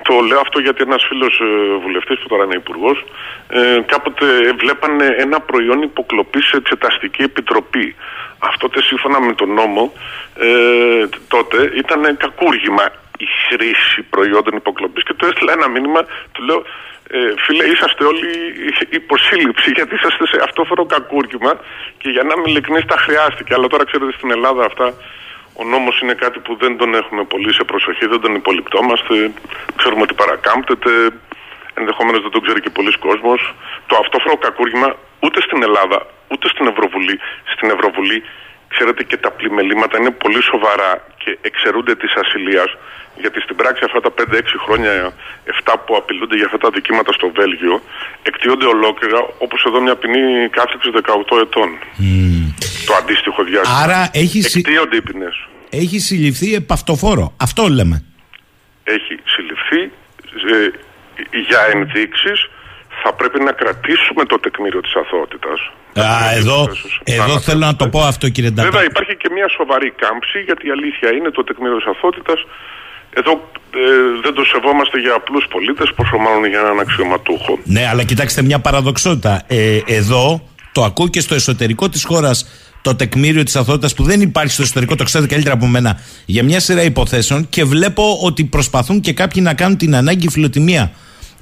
[0.02, 3.04] Το λέω αυτό γιατί ένας φίλος ε, βουλευτής που τώρα είναι υπουργός,
[3.48, 4.26] ε, κάποτε
[4.58, 7.96] βλέπανε ένα προϊόν υποκλοπής σε εξεταστική επιτροπή.
[8.38, 9.92] Αυτό σύμφωνα με τον νόμο
[10.38, 12.84] ε, τότε ήταν κακούργημα
[13.18, 16.00] η χρήση προϊόντων υποκλοπής και του έστειλα ένα μήνυμα,
[16.32, 16.64] του λέω
[17.10, 18.30] ε, φίλε, είσαστε όλοι
[18.90, 21.52] υποσύλληψη γιατί είσαστε σε αυτόφορο κακούργημα
[21.98, 23.54] και για να μην ειλικρινείς τα χρειάστηκε.
[23.54, 24.94] Αλλά τώρα ξέρετε στην Ελλάδα αυτά
[25.60, 29.32] ο νόμος είναι κάτι που δεν τον έχουμε πολύ σε προσοχή, δεν τον υπολοιπτόμαστε,
[29.76, 30.92] ξέρουμε ότι παρακάμπτεται,
[31.74, 33.54] ενδεχομένως δεν τον ξέρει και πολλοί κόσμος.
[33.86, 37.16] Το αυτόφορο κακούργημα ούτε στην Ελλάδα, ούτε στην Ευρωβουλή,
[37.54, 38.22] στην Ευρωβουλή
[38.68, 42.70] ξέρετε και τα πλημελήματα είναι πολύ σοβαρά και εξαιρούνται της ασυλίας
[43.20, 45.12] γιατί στην πράξη αυτά τα 5-6 χρόνια,
[45.64, 47.82] 7 που απειλούνται για αυτά τα δικήματα στο Βέλγιο,
[48.22, 51.68] εκτιώνται ολόκληρα, όπως εδώ μια ποινή κάθεξη 18 ετών.
[52.86, 53.78] Το αντίστοιχο διάστημα.
[53.82, 55.46] Άρα έχει, εκτιώνται οι ποινές.
[55.70, 57.34] Έχει συλληφθεί επαυτοφόρο.
[57.36, 58.04] Αυτό λέμε.
[58.84, 59.80] Έχει συλληφθεί
[60.52, 62.48] ε, για ενδείξεις
[63.02, 65.58] θα πρέπει να κρατήσουμε το τεκμήριο της αθωότητας.
[65.94, 66.68] Α, εδώ,
[67.04, 68.70] εδώ θέλω να το πω αυτό κύριε Ντάτα.
[68.70, 72.38] Βέβαια υπάρχει και μια σοβαρή κάμψη γιατί η αλήθεια είναι το τεκμήριο της αθωότητας
[73.10, 73.32] εδώ
[73.74, 77.58] ε, δεν το σεβόμαστε για απλούς πολίτες, πόσο μάλλον για έναν αξιωματούχο.
[77.64, 79.42] Ναι, αλλά κοιτάξτε μια παραδοξότητα.
[79.46, 82.46] Ε, εδώ το ακούω και στο εσωτερικό της χώρας
[82.82, 86.42] το τεκμήριο της αθότητα που δεν υπάρχει στο εσωτερικό, το ξέρετε καλύτερα από μένα, για
[86.44, 90.92] μια σειρά υποθέσεων και βλέπω ότι προσπαθούν και κάποιοι να κάνουν την ανάγκη φιλοτιμία.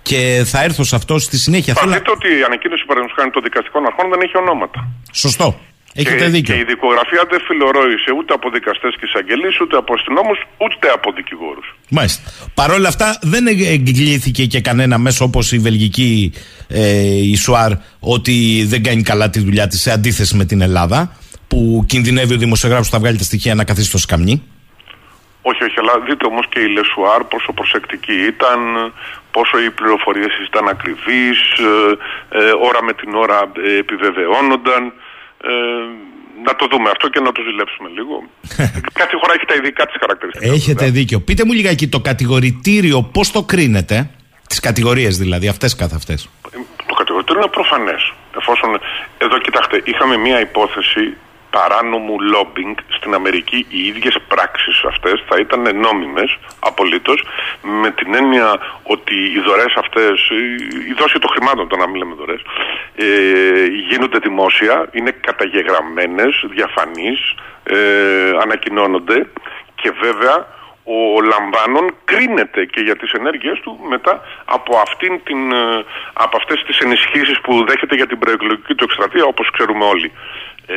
[0.02, 1.74] Και θα έρθω σε αυτό στη συνέχεια.
[1.74, 4.88] Θα δείτε ότι η ανακοίνωση παραδείγματος χάρη των δικαστικών αρχών δεν έχει ονόματα.
[5.12, 5.60] Σωστό.
[5.96, 6.54] Έχετε και, δίκιο.
[6.54, 11.12] Και η δικογραφία δεν φιλορόησε ούτε από δικαστές και εισαγγελείς, ούτε από αστυνόμους, ούτε από
[11.12, 11.66] δικηγόρους.
[11.90, 12.22] Μάλιστα.
[12.54, 16.32] Παρ' όλα αυτά, δεν εγκλήθηκε και κανένα μέσο όπως η βελγική
[16.68, 17.00] ε,
[17.32, 21.16] η Soir ότι δεν κάνει καλά τη δουλειά της σε αντίθεση με την Ελλάδα,
[21.48, 24.42] που κινδυνεύει ο δημοσιογράφος που θα βγάλει τα στοιχεία να καθίσει στο σκαμνί;
[25.42, 28.58] Όχι, όχι, αλλά δείτε όμως και η Le Soir πόσο προσεκτική ήταν,
[29.30, 34.92] πόσο οι πληροφορίες ήταν ακριβείς, ε, ε, ώρα με την ώρα ε, επιβεβαιώνονταν.
[35.42, 35.50] Ε,
[36.44, 38.14] να το δούμε αυτό και να το ζηλέψουμε λίγο.
[39.00, 40.52] Κάθε χώρα έχει τα ειδικά της χαρακτηριστικά.
[40.52, 40.90] Έχετε βέβαια.
[40.90, 41.20] δίκιο.
[41.20, 44.10] Πείτε μου λιγάκι το κατηγορητήριο πώς το κρίνετε,
[44.48, 46.28] τις κατηγορίες δηλαδή, αυτές καθ' αυτές.
[46.86, 48.12] Το κατηγορητήριο είναι προφανές.
[48.38, 48.80] Εφόσον.
[49.18, 51.16] Εδώ κοιτάξτε, είχαμε μία υπόθεση
[51.56, 57.24] παράνομου lobbying στην Αμερική οι ίδιες πράξεις αυτές θα ήταν νόμιμες απολύτως
[57.82, 60.30] με την έννοια ότι οι δωρές αυτές,
[60.90, 62.40] η δόση των χρημάτων, το να μην λέμε δωρές,
[62.96, 67.20] ε, γίνονται δημόσια, είναι καταγεγραμμένες, διαφανείς,
[67.62, 67.76] ε,
[68.42, 69.26] ανακοινώνονται
[69.74, 70.54] και βέβαια
[70.86, 76.62] ο Λαμβάνων κρίνεται και για τις ενέργειες του μετά από, αυτήν την, ε, από αυτές
[76.66, 80.12] τις ενισχύσεις που δέχεται για την προεκλογική του εκστρατεία όπως ξέρουμε όλοι.
[80.66, 80.76] Ε,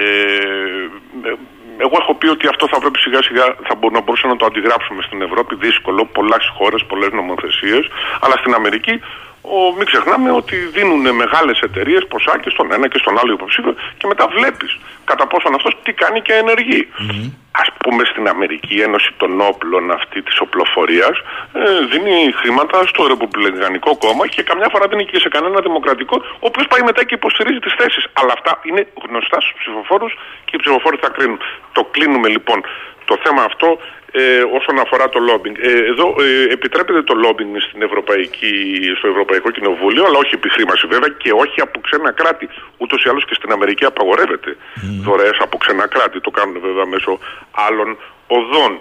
[1.77, 5.01] εγώ έχω πει ότι αυτό θα πρέπει σιγά σιγά θα να μπορούσαμε να το αντιγράψουμε
[5.01, 5.55] στην Ευρώπη.
[5.55, 7.83] Δύσκολο, πολλές χώρες, πολλές νομοθεσίες.
[8.21, 8.99] Αλλά στην Αμερική
[9.57, 13.75] ο, μην ξεχνάμε ότι δίνουν μεγάλες εταιρείες ποσά και στον ένα και στον άλλο υποψήφιο
[13.97, 14.71] και μετά βλέπεις
[15.05, 16.81] κατά πόσον αυτός τι κάνει και ενεργεί.
[16.91, 17.31] Mm-hmm.
[17.63, 21.15] Α πούμε στην Αμερική η Ένωση των Όπλων αυτή της οπλοφορίας
[21.53, 26.45] ε, δίνει χρήματα στο Ρεπουμπλικανικό κόμμα και καμιά φορά δίνει και σε κανένα δημοκρατικό, ο
[26.49, 28.03] οποίος πάει μετά και υποστηρίζει τις θέσεις.
[28.13, 30.13] Αλλά αυτά είναι γνωστά στους ψηφοφόρους
[30.45, 31.39] και οι ψηφοφόροι θα κρίνουν.
[31.71, 32.59] Το κλείνουμε λοιπόν
[33.09, 33.69] το θέμα αυτό
[34.11, 35.57] ε, όσον αφορά το lobbying.
[35.69, 38.53] Ε, εδώ ε, επιτρέπεται το lobbying στην Ευρωπαϊκή,
[38.97, 42.47] στο Ευρωπαϊκό Κοινοβούλιο, αλλά όχι επιχρήμαση βέβαια και όχι από ξένα κράτη.
[42.77, 44.59] Ούτως ή άλλως και στην Αμερική απαγορεύεται mm.
[45.05, 46.21] δωρεές από ξένα κράτη.
[46.21, 47.19] Το κάνουν βέβαια μέσω
[47.67, 48.71] άλλων οδών.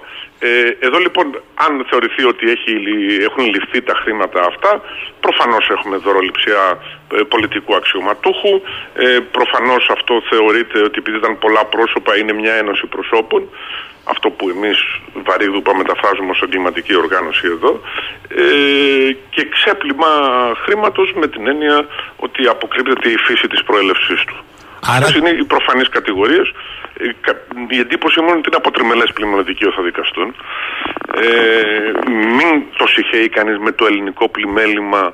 [0.40, 2.72] Ε, εδώ λοιπόν, αν θεωρηθεί ότι έχει,
[3.28, 4.82] έχουν ληφθεί τα χρήματα αυτά,
[5.20, 6.62] προφανώς έχουμε δωροληψία
[7.14, 8.60] ε, πολιτικού αξιωματούχου.
[8.94, 13.48] Ε, προφανώς αυτό θεωρείται ότι επειδή ήταν πολλά πρόσωπα είναι μια ένωση προσώπων
[14.12, 14.78] αυτό που εμείς
[15.26, 17.80] βαρύδουπα μεταφράζουμε ως εγκληματική οργάνωση εδώ
[18.28, 20.10] ε, και ξέπλυμα
[20.64, 24.36] χρήματος με την έννοια ότι αποκρύπτεται η φύση της προέλευσής του.
[24.86, 24.96] Άρα...
[24.96, 26.52] Αυτές είναι οι προφανείς κατηγορίες.
[26.94, 27.04] Ε,
[27.68, 30.34] η εντύπωση μου είναι ότι είναι από τριμελές πλημελοδικείο θα δικαστούν.
[31.14, 31.90] Ε,
[32.36, 35.12] μην το συχαίει κανείς με το ελληνικό πλημέλημα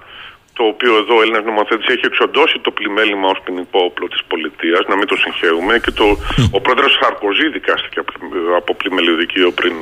[0.59, 4.83] το οποίο εδώ ο Έλληνας νομοθέτης έχει εξοντώσει το πλημέλημα ως ποινικό όπλο της πολιτείας,
[4.89, 5.79] να μην το συγχαίουμε.
[5.85, 6.07] Και το,
[6.57, 7.99] ο πρόεδρος Σαρκοζή δικάστηκε
[8.57, 9.75] από πλημελιωδικείο πριν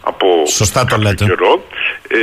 [0.00, 1.24] από Σωστά το λέτε.
[1.24, 1.64] καιρό.
[2.08, 2.18] Ε,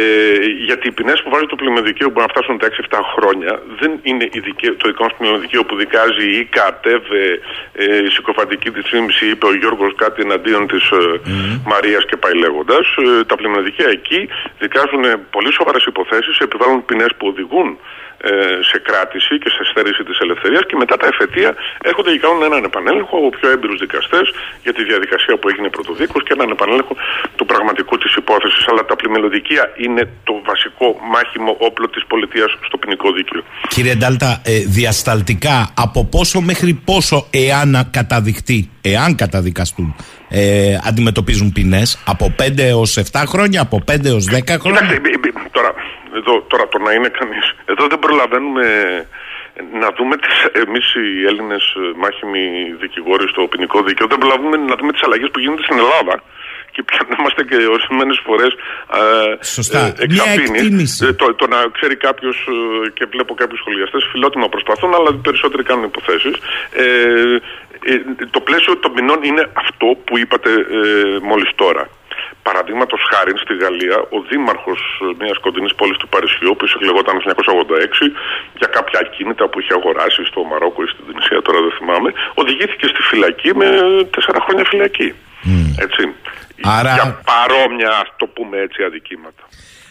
[0.66, 3.62] γιατί οι ποινές που βάζει το πλημελιωδικείο μπορεί να φτάσουν τα 6-7 χρόνια.
[3.80, 7.24] Δεν είναι η δικαί, το δικό μας πλημελιωδικείο που δικάζει ή κατέβε
[7.74, 11.62] ε, η συκοφαντική τη θύμηση, είπε ο Γιώργος κάτι εναντίον της ε, mm.
[11.72, 12.86] Μαρίας και πάει λέγοντας.
[12.98, 17.78] Ε, τα πλημελιωδικεία εκεί δικάζουν πολύ σοβαρές υποθέσεις, επιβάλλουν ποινές που οδηγούν
[18.17, 18.17] ε,
[18.70, 21.52] σε κράτηση και σε στέρηση της ελευθερίας και μετά τα εφετεία
[21.90, 24.26] έρχονται και κάνουν έναν επανέλεγχο από πιο έμπειρους δικαστές
[24.66, 26.96] για τη διαδικασία που έγινε πρωτοδίκως και έναν επανέλεγχο
[27.36, 28.64] του πραγματικού της υπόθεσης.
[28.70, 33.42] Αλλά τα πλημελωδικεία είναι το βασικό μάχημο όπλο της πολιτείας στο ποινικό δίκαιο.
[33.68, 39.96] Κύριε Ντάλτα, ε, διασταλτικά από πόσο μέχρι πόσο εάν καταδειχτεί, εάν καταδικαστούν,
[40.30, 45.67] ε, αντιμετωπίζουν ποινές; Από 5 έως 7 χρόνια, από 5 έως 10 χρόνια; Κοιτάξτε, τώρα
[46.18, 47.46] εδώ, τώρα το να είναι κανείς.
[47.66, 48.66] Εδώ δεν προλαβαίνουμε
[49.82, 50.36] να δούμε τις.
[50.64, 51.64] Εμείς οι Έλληνες
[51.96, 52.44] μάχημοι
[52.80, 56.16] δικηγόροι στο ποινικό δίκαιο, δεν προλαβαίνουμε να δούμε τις αλλαγές που γίνονται στην Ελλάδα
[56.78, 58.52] και πιανόμαστε και ορισμένες φορές
[59.00, 59.32] ε,
[60.06, 60.86] εξαπίνει.
[61.08, 65.64] Ε, το, το να ξέρει κάποιος ε, και βλέπω κάποιους σχολιαστές φιλότιμα προσπαθούν, αλλά περισσότεροι
[65.70, 66.36] κάνουν υποθέσεις.
[66.72, 66.86] Ε,
[67.92, 67.94] ε,
[68.36, 70.82] το πλαίσιο των ποινών είναι αυτό που είπατε ε,
[71.30, 71.84] μόλις τώρα.
[72.48, 74.82] Παραδείγματος χάρη στη Γαλλία, ο δήμαρχος
[75.22, 78.12] μιας κοντινής πόλης του Παρισιού, που εκλεγόταν το 1986,
[78.60, 82.10] για κάποια ακίνητα που είχε αγοράσει στο Μαρόκο ή στην Τινησία, τώρα δεν θυμάμαι,
[82.42, 83.68] οδηγήθηκε στη φυλακή με
[84.16, 85.10] τέσσερα χρόνια φυλακή.
[85.86, 86.04] Έτσι.
[86.62, 86.94] Άρα...
[86.94, 89.48] Για παρόμοια, ας το πούμε έτσι, αδικήματα.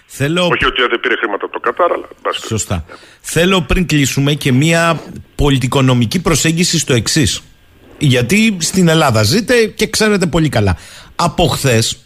[0.06, 0.42] Θέλω...
[0.42, 2.06] Όχι ότι δεν πήρε χρήματα από το Κατάρ, αλλά.
[2.46, 2.84] Σωστά.
[3.20, 5.00] Θέλω πριν κλείσουμε και μία
[5.34, 7.42] πολιτικονομική προσέγγιση στο εξής.
[7.98, 10.76] Γιατί στην Ελλάδα ζείτε και ξέρετε πολύ καλά.
[11.16, 11.98] Από χθες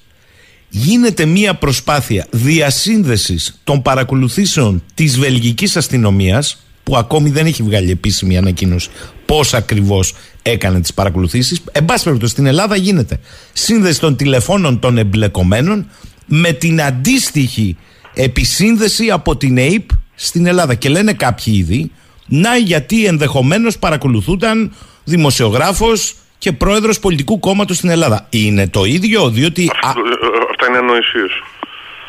[0.68, 8.37] γίνεται μία προσπάθεια διασύνδεσης των παρακολουθήσεων της βελγικής αστυνομίας που ακόμη δεν έχει βγάλει επίσημη
[8.37, 8.90] ανακοίνωση
[9.26, 11.64] πώς ακριβώς έκανε τις παρακολουθήσεις.
[11.72, 13.20] Εν πάση περιπτώσει, στην Ελλάδα γίνεται
[13.53, 15.90] σύνδεση των τηλεφώνων των εμπλεκομένων
[16.26, 17.76] με την αντίστοιχη
[18.14, 20.74] επισύνδεση από την ΑΕΠ στην Ελλάδα.
[20.74, 21.90] Και λένε κάποιοι ήδη,
[22.26, 24.72] να γιατί ενδεχομένως παρακολουθούνταν
[25.05, 28.26] δημοσιογράφος και πρόεδρος πολιτικού κόμματος στην Ελλάδα.
[28.31, 29.70] Είναι το ίδιο, διότι.
[29.83, 30.14] Αυτό, ε,
[30.50, 31.31] αυτά είναι ανοησίες.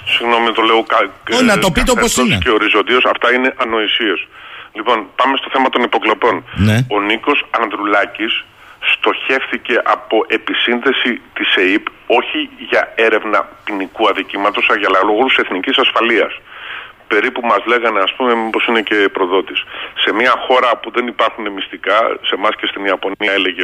[0.05, 0.85] Συγγνώμη, το λέω
[1.33, 2.37] Όχι, να το πείτε όπως είναι.
[2.43, 4.27] Και οριζοντίως, αυτά είναι ανοησίες.
[4.73, 6.43] Λοιπόν, πάμε στο θέμα των υποκλοπών.
[6.55, 6.77] Ναι.
[6.89, 8.45] Ο Νίκος Ανδρουλάκης
[8.93, 16.39] στοχεύθηκε από επισύνδεση της ΕΕΠ όχι για έρευνα ποινικού αδικήματος, αλλά για λόγους εθνικής ασφαλείας.
[17.07, 19.63] Περίπου μας λέγανε, ας πούμε, μήπως είναι και προδότης.
[20.03, 23.63] Σε μια χώρα που δεν υπάρχουν μυστικά, σε εμάς και στην Ιαπωνία έλεγε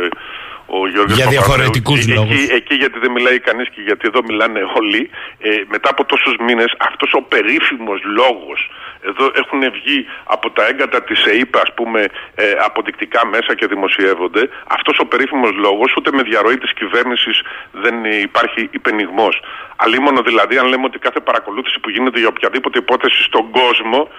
[0.67, 2.43] ο Γιώργος Για διαφορετικούς λόγους.
[2.43, 5.09] Εκεί, εκεί γιατί δεν μιλάει κανείς και γιατί εδώ μιλάνε όλοι.
[5.39, 8.69] Ε, μετά από τόσους μήνες, αυτός ο περίφημος λόγος.
[9.01, 12.01] Εδώ έχουν βγει από τα έγκατα της ΕΕΠ, ας πούμε,
[12.35, 14.49] ε, αποδεικτικά μέσα και δημοσιεύονται.
[14.67, 19.41] Αυτός ο περίφημος λόγος, ούτε με διαρροή της κυβέρνησης δεν υπάρχει υπενιγμός.
[19.75, 24.09] Αλλήμον δηλαδή, αν λέμε ότι κάθε παρακολούθηση που γίνεται για οποιαδήποτε υπόθεση στον κόσμο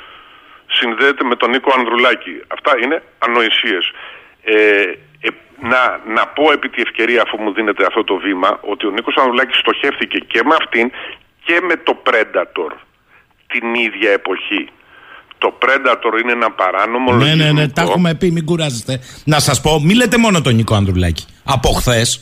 [0.67, 2.43] συνδέεται με τον Νίκο Ανδρουλάκη.
[2.47, 3.93] Αυτά είναι ανοησίες.
[4.43, 4.99] Ε, ε,
[5.61, 5.83] να,
[6.15, 9.59] να πω επί τη ευκαιρία αφού μου δίνεται αυτό το βήμα ότι ο Νίκος Ανδρουλάκης
[9.59, 10.91] στοχεύθηκε και με αυτήν
[11.45, 12.73] και με το Predator
[13.47, 14.69] την ίδια εποχή.
[15.39, 19.01] Το Predator είναι ένα παράνομο Ναι, ναι, ναι, τα έχουμε πει, μην κουράζεστε.
[19.25, 21.25] Να σας πω, μην λέτε μόνο τον Νίκο Ανδρουλάκη.
[21.45, 22.21] Από χθες,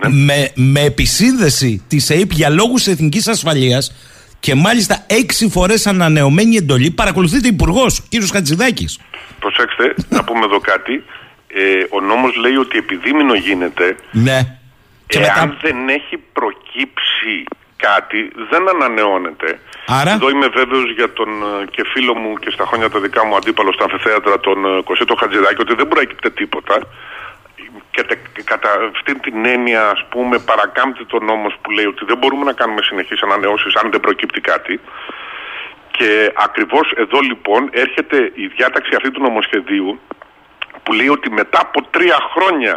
[0.00, 0.08] Ναι.
[0.08, 3.94] με, με επισύνδεση της ΑΕΠ για λόγους εθνικής ασφαλείας
[4.40, 8.98] και μάλιστα έξι φορές ανανεωμένη εντολή παρακολουθείται υπουργός, κύριος Χατζηδάκης.
[9.40, 11.04] Προσέξτε, να πούμε εδώ κάτι.
[11.54, 14.58] Ε, ο νόμος λέει ότι επιδίμηνο γίνεται Ναι.
[15.06, 15.58] Και εάν μετά...
[15.62, 17.44] δεν έχει προκύψει
[17.76, 19.60] κάτι, δεν ανανεώνεται.
[19.86, 23.24] Άρα; Εδώ είμαι βέβαιος για τον ε, και φίλο μου και στα χρόνια τα δικά
[23.26, 26.76] μου αντίπαλο στα αμφιθέατρα, τον ε, Κωσίτο Χατζηδάκη, ότι δεν προέκυπτε τίποτα.
[27.90, 32.18] Και τε- κατά αυτή την έννοια, ας πούμε, παρακάμπτει τον νόμος που λέει ότι δεν
[32.18, 34.80] μπορούμε να κάνουμε συνεχείς ανανεώσεις αν δεν προκύπτει κάτι.
[35.90, 40.00] Και ακριβώς εδώ λοιπόν έρχεται η διάταξη αυτή του νομοσχεδίου
[40.88, 42.74] που λέει ότι μετά από τρία χρόνια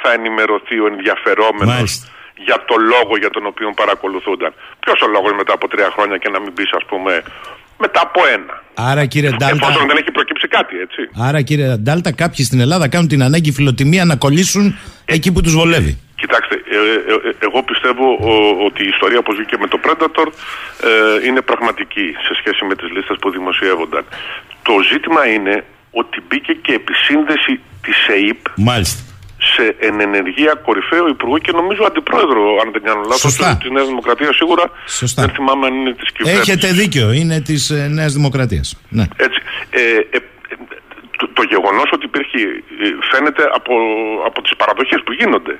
[0.00, 2.06] θα ενημερωθεί ο ενδιαφερόμενος Μάλιστα.
[2.46, 4.52] για το λόγο για τον οποίο παρακολουθούνταν.
[4.82, 7.22] Ποιος ο λόγος μετά από τρία χρόνια και να μην πεις, ας πούμε,
[7.78, 8.54] μετά από ένα;
[8.90, 9.66] Άρα κύριε Ντάλτα...
[9.66, 11.00] Εφόσον δεν έχει προκύψει κάτι, έτσι.
[11.28, 15.54] Άρα κύριε Ντάλτα, κάποιοι στην Ελλάδα κάνουν την ανάγκη φιλοτιμία να κολλήσουν εκεί που τους
[15.54, 15.98] βολεύει.
[16.22, 20.26] Κοιτάξτε, ε, ε, ε, εγώ πιστεύω ο, ότι η ιστορία όπως βγήκε με το Predator
[20.88, 24.04] ε, είναι πραγματική σε σχέση με τις λίστες που δημοσιεύονταν.
[24.62, 29.02] Το ζήτημα είναι ότι μπήκε και επισύνδεση της ΕΕΠ Μάλιστα.
[29.38, 33.56] σε εν ενεργεία κορυφαίο υπουργό και νομίζω αντιπρόεδρο, αν δεν κάνω λάθος, Σωστά.
[33.56, 34.64] της Νέας Δημοκρατίας σίγουρα.
[34.86, 35.22] Σωστά.
[35.22, 36.48] Δεν θυμάμαι αν είναι της κυβέρνησης.
[36.48, 38.80] Έχετε δίκιο, είναι της ε, Νέας Δημοκρατίας.
[38.88, 39.06] Ναι.
[39.16, 39.40] Έτσι.
[39.70, 40.20] Ε, ε, ε,
[41.18, 43.72] το, το γεγονός ότι υπήρχε ε, φαίνεται από,
[44.26, 45.58] από τις παραδοχές που γίνονται.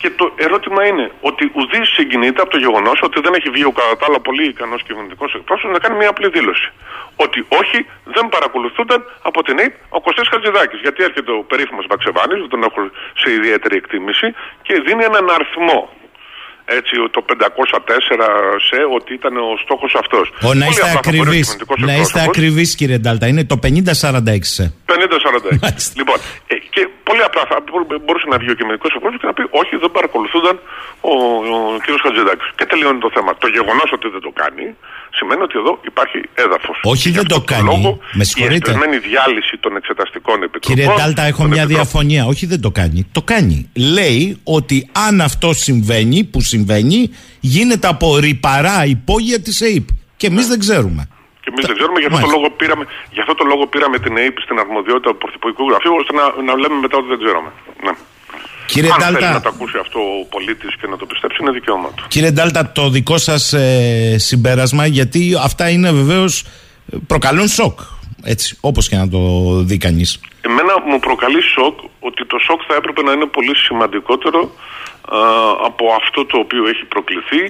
[0.00, 3.72] Και το ερώτημα είναι ότι ουδής συγκινείται από το γεγονός ότι δεν έχει βγει ο
[3.72, 6.68] κατά τα άλλα πολύ ικανός κυβερνητικός εκπρόσωπος να κάνει μια απλή δήλωση.
[7.16, 10.80] Ότι όχι, δεν παρακολουθούνταν από την ΑΕΠ ο Κωστή Χατζηδάκης.
[10.80, 15.80] Γιατί έρχεται ο περίφημος Μπαξεβάνη, που τον έχω σε ιδιαίτερη εκτίμηση, και δίνει έναν αριθμό.
[16.78, 17.32] Έτσι, το 504
[18.68, 20.24] σε ότι ήταν ο στόχος αυτός.
[20.48, 21.46] Ο, να είστε ακριβείς,
[21.88, 24.64] να είστε ακριβείς κύριε Ντάλτα, είναι το 5046 σε.
[24.86, 25.58] 50-46.
[25.64, 25.92] Μάλιστα.
[26.00, 26.18] Λοιπόν,
[26.52, 29.42] ε, και πολύ απλά θα μπο- μπορούσε να βγει ο κυβερνητικός εκπρόσωπος και να πει
[29.62, 30.56] Όχι, δεν παρακολουθούνταν
[31.12, 31.14] ο,
[31.54, 31.86] ο κ.
[32.04, 32.48] Χατζηδάκης.
[32.58, 33.30] Και τελειώνει το θέμα.
[33.44, 34.66] Το γεγονός ότι δεν το κάνει
[35.18, 36.80] σημαίνει ότι εδώ υπάρχει έδαφος.
[36.82, 37.98] Όχι, δεν το κάνει.
[38.12, 38.70] Με συγχωρείτε.
[38.70, 40.76] Η εσπερμένη διάλυση των εξεταστικών επιτροπών.
[40.76, 42.24] Κύριε Ντάλτα, έχω των μια επιτροπών- διαφωνία.
[42.26, 43.06] Όχι, δεν το κάνει.
[43.12, 43.70] Το κάνει.
[43.94, 49.86] Λέει ότι αν αυτό συμβαίνει, που συμβαίνει, γίνεται από ρηπαρά υπόγεια της ΑΕΠ.
[50.16, 51.02] Και εμείς δεν ξέρουμε.
[51.42, 52.40] Και εμείς δεν ξέρουμε, γι' αυτό, το Μάλιστα.
[52.40, 56.12] λόγο πήραμε, γι' αυτό το λόγο πήραμε την ΑΕΠ στην αρμοδιότητα του Πρωθυπουργικού Γραφείου, ώστε
[56.20, 57.50] να, να λέμε μετά ότι δεν ξέρουμε.
[57.86, 57.92] Ναι.
[58.74, 61.50] Κύριε Αν θέλει Ντάλτα, να το ακούσει αυτό ο πολίτης και να το πιστέψει, είναι
[61.50, 62.04] δικαίωμα του.
[62.08, 66.44] Κύριε Ντάλτα, το δικό σας ε, συμπέρασμα, γιατί αυτά είναι βεβαίως
[66.92, 67.80] ε, προκαλούν σοκ.
[68.24, 69.20] Έτσι, όπως και να το
[69.68, 70.20] δει κανείς.
[70.40, 75.18] Εμένα μου προκαλεί σοκ ότι το σοκ θα έπρεπε να είναι πολύ σημαντικότερο α,
[75.68, 77.42] από αυτό το οποίο έχει προκληθεί.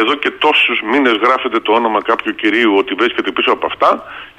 [0.00, 3.90] Εδώ και τόσους μήνες γράφεται το όνομα κάποιου κυρίου ότι βρίσκεται πίσω από αυτά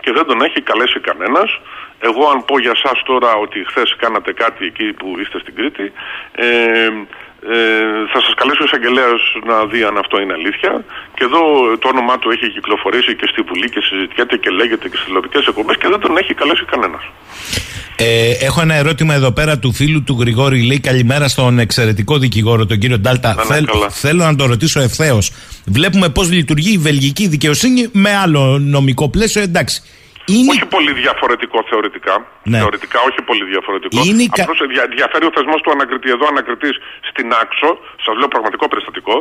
[0.03, 1.49] και δεν τον έχει καλέσει κανένας.
[2.07, 5.85] Εγώ αν πω για σας τώρα ότι χθες κάνατε κάτι εκεί που είστε στην Κρήτη,
[6.31, 6.47] ε,
[7.55, 7.57] ε,
[8.11, 10.71] θα σας καλέσει ο εισαγγελέας να δει αν αυτό είναι αλήθεια.
[11.15, 11.41] Και εδώ
[11.81, 15.43] το όνομά του έχει κυκλοφορήσει και στη Βουλή και συζητιέται και λέγεται και στις τηλεοπτικές
[15.47, 17.03] εκπομπές και δεν τον έχει καλέσει κανένας.
[17.95, 20.65] Ε, έχω ένα ερώτημα εδώ πέρα του φίλου του Γρηγόρη.
[20.69, 23.45] Λέει καλημέρα στον εξαιρετικό δικηγόρο, τον κύριο Ντάλτα.
[23.49, 23.89] Να είναι καλά.
[23.89, 25.31] θέλω να το ρωτήσω ευθέως.
[25.65, 29.41] Βλέπουμε πώς λειτουργεί η βελγική δικαιοσύνη με άλλο νομικό πλαίσιο.
[29.41, 29.83] Εντάξει.
[30.25, 30.49] Είναι...
[30.53, 32.15] Όχι πολύ διαφορετικό θεωρητικά.
[32.51, 32.57] Ναι.
[32.61, 33.97] Θεωρητικά όχι πολύ διαφορετικό.
[34.07, 36.07] Είναι η κα- Απλώς δια, διαφέρει ο θεσμός του ανακριτή.
[36.15, 36.75] Εδώ ο ανακριτής
[37.09, 37.69] στην Άξο,
[38.05, 39.15] σας λέω πραγματικό περιστατικό,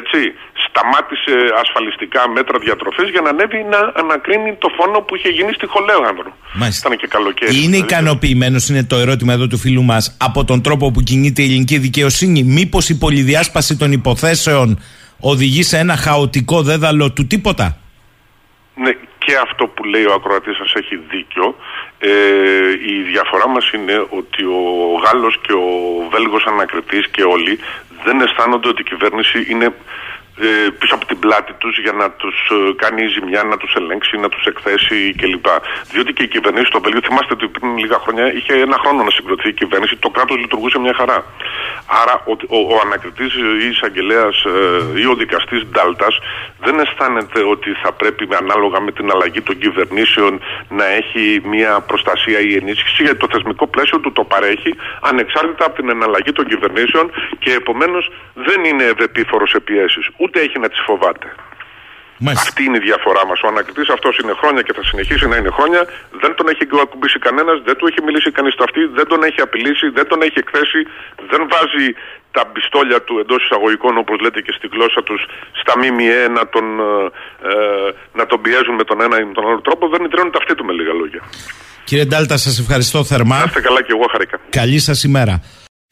[0.00, 0.18] έτσι,
[0.66, 5.66] σταμάτησε ασφαλιστικά μέτρα διατροφής για να ανέβει να ανακρίνει το φόνο που είχε γίνει στη
[5.66, 6.30] Χολέγανδρο.
[6.60, 6.82] Μάλιστα.
[6.86, 7.54] Ήταν και καλοκαίρι.
[7.54, 7.76] Είναι δηλαδή.
[7.86, 11.78] ικανοποιημένος, είναι το ερώτημα εδώ του φίλου μας, από τον τρόπο που κινείται η ελληνική
[11.78, 12.42] δικαιοσύνη.
[12.42, 14.82] Μήπως η πολυδιάσπαση των υποθέσεων
[15.20, 17.76] οδηγεί σε ένα χαοτικό δέδαλο του τίποτα;
[18.74, 18.90] Ναι,
[19.28, 21.56] και αυτό που λέει ο ακροατής σας έχει δίκιο.
[21.98, 22.10] Ε,
[22.86, 24.62] η διαφορά μας είναι ότι ο
[25.04, 25.68] Γάλλος και ο
[26.10, 27.58] Βέλγος ανακριτής και όλοι
[28.04, 29.70] δεν αισθάνονται ότι η κυβέρνηση είναι ε,
[30.78, 34.28] πίσω από την πλάτη τους για να τους ε, κάνει ζημιά, να τους ελέγξει, να
[34.28, 35.46] τους εκθέσει κλπ.
[35.92, 39.10] Διότι και η κυβέρνηση στο Βέλγιο, θυμάστε ότι πριν λίγα χρόνια είχε ένα χρόνο να
[39.10, 41.18] συγκροτηθεί η κυβέρνηση, το κράτος λειτουργούσε μια χαρά.
[42.02, 46.18] Άρα ο, ο, ο ανακριτής ή εισαγγελέας ε, ή ο δικαστής Ντάλτας
[46.60, 51.80] δεν αισθάνεται ότι θα πρέπει με ανάλογα με την αλλαγή των κυβερνήσεων να έχει μια
[51.80, 56.44] προστασία ή ενίσχυση γιατί το θεσμικό πλαίσιο του το παρέχει ανεξάρτητα από την εναλλαγή των
[56.46, 61.28] κυβερνήσεων και επομένως δεν είναι ευεπίφορος σε πιέσεις ούτε έχει να τις φοβάται.
[62.24, 62.48] Μάλιστα.
[62.48, 63.38] Αυτή είναι η διαφορά μας.
[63.44, 65.82] Ο ανακριτή αυτός είναι χρόνια και θα συνεχίσει να είναι χρόνια.
[66.22, 69.40] Δεν τον έχει ακουμπήσει κανένας, δεν του έχει μιλήσει κανείς στο αυτή, δεν τον έχει
[69.46, 70.80] απειλήσει, δεν τον έχει εκθέσει,
[71.30, 71.86] δεν βάζει
[72.36, 75.20] τα πιστόλια του εντός εισαγωγικών, όπως λέτε και στη γλώσσα τους,
[75.60, 76.92] στα ΜΜΕ να τον, ε,
[77.50, 79.82] ε, να τον πιέζουν με τον ένα ή με τον άλλο τρόπο.
[79.94, 81.22] Δεν ιδρύνουν τα αυτή του με λίγα λόγια.
[81.88, 83.38] Κύριε Ντάλτα, σας ευχαριστώ θερμά.
[83.38, 84.36] Να είστε καλά και εγώ χαρικά.
[84.60, 85.34] Καλή σας ημέρα.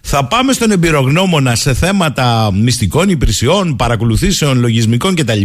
[0.08, 5.40] Θα πάμε στον εμπειρογνώμονα σε θέματα μυστικών υπηρεσιών, παρακολουθήσεων, λογισμικών κτλ.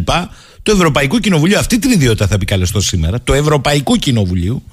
[0.64, 1.58] του Ευρωπαϊκού Κοινοβουλίου.
[1.58, 3.18] Αυτή την ιδιότητα θα επικαλεστώ σήμερα.
[3.24, 4.64] Το Ευρωπαϊκού Κοινοβουλίου.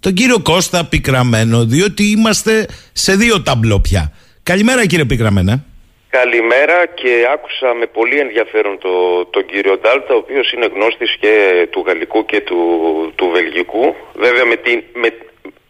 [0.00, 4.12] Τον κύριο Κώστα Πικραμένο, διότι είμαστε σε δύο ταμπλό πια.
[4.42, 5.64] Καλημέρα κύριε Πικραμένα.
[6.10, 8.92] Καλημέρα και άκουσα με πολύ ενδιαφέρον το,
[9.34, 11.32] τον κύριο Ντάλτα, ο οποίος είναι γνώστης και
[11.70, 12.58] του γαλλικού και του,
[13.14, 13.84] του βελγικού.
[14.24, 15.08] Βέβαια με την, με,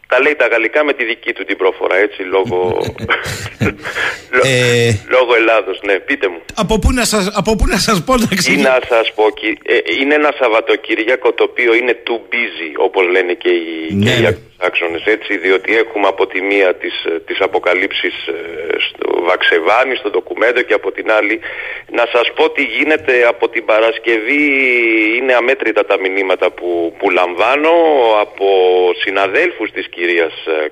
[0.08, 2.58] τα λέει τα γαλλικά με τη δική του την πρόφορα, έτσι, λόγω,
[4.42, 4.92] Ε.
[5.08, 5.80] λόγω Ελλάδος.
[5.86, 6.40] Ναι, πείτε μου.
[6.54, 8.68] Από πού να σας, από πού να σας πω να Ή ξεκινήσω.
[8.68, 13.32] να σας πω, κυ- ε, είναι ένα Σαββατοκύριακο το οποίο είναι too busy, όπως λένε
[13.32, 14.66] και οι, Ναι, και οι ναι.
[14.66, 20.10] Αγγλοσάξονες, έτσι, διότι έχουμε από τη μία τις, ε, τις αποκαλύψεις ε, στο Βαξεβάνι, στο
[20.10, 21.40] ντοκουμέντο και από την άλλη
[21.90, 24.44] να σας πω τι γίνεται από την Παρασκευή
[25.16, 27.70] είναι αμέτρητα τα μηνύματα που, που λαμβάνω
[28.20, 28.46] από
[29.02, 30.68] συναδέλφους της κυρίας ε,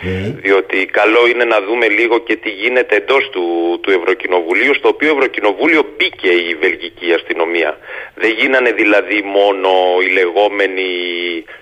[0.00, 3.44] Καηλή διότι καλό είναι να δούμε λίγο και τι γίνεται εντός του,
[3.82, 7.78] του Ευρωκοινοβουλίου στο οποίο Ευρωκοινοβούλιο μπήκε η βελγική αστυνομία.
[8.14, 9.70] Δεν γίνανε δηλαδή μόνο
[10.02, 10.90] οι λεγόμενοι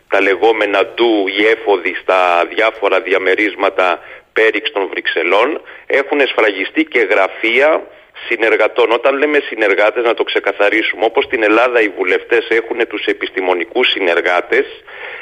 [0.09, 4.01] τα λεγόμενα ντου οι έφοδοι στα διάφορα διαμερίσματα
[4.33, 5.61] πέριξ των Βρυξελών.
[5.87, 7.83] Έχουν σφραγιστεί και γραφεία
[8.29, 8.93] συνεργατών.
[8.93, 14.67] Όταν λέμε συνεργάτες να το ξεκαθαρίσουμε, όπως στην Ελλάδα οι βουλευτές έχουν τους επιστημονικούς συνεργάτες,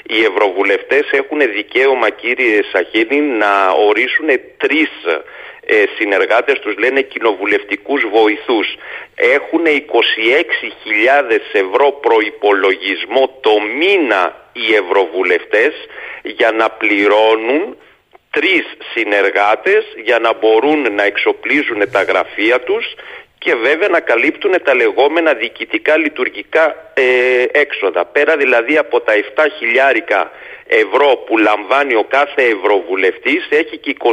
[0.02, 4.90] οι ευρωβουλευτές έχουν δικαίωμα κύριε Σαχίνη να ορίσουν τρεις
[5.66, 8.76] ε, συνεργάτες, τους λένε κοινοβουλευτικούς βοηθούς.
[9.14, 9.70] Έχουν 26.000
[11.52, 15.72] ευρώ προϋπολογισμό το μήνα οι ευρωβουλευτές
[16.22, 17.76] για να πληρώνουν
[18.38, 18.64] τρεις
[18.94, 22.94] συνεργάτες για να μπορούν να εξοπλίζουν τα γραφεία τους
[23.38, 26.64] και βέβαια να καλύπτουν τα λεγόμενα διοικητικά λειτουργικά
[26.94, 27.02] ε,
[27.50, 28.04] έξοδα.
[28.04, 30.30] Πέρα δηλαδή από τα 7 χιλιάρικα
[30.66, 34.12] ευρώ που λαμβάνει ο κάθε ευρωβουλευτής έχει και 26.000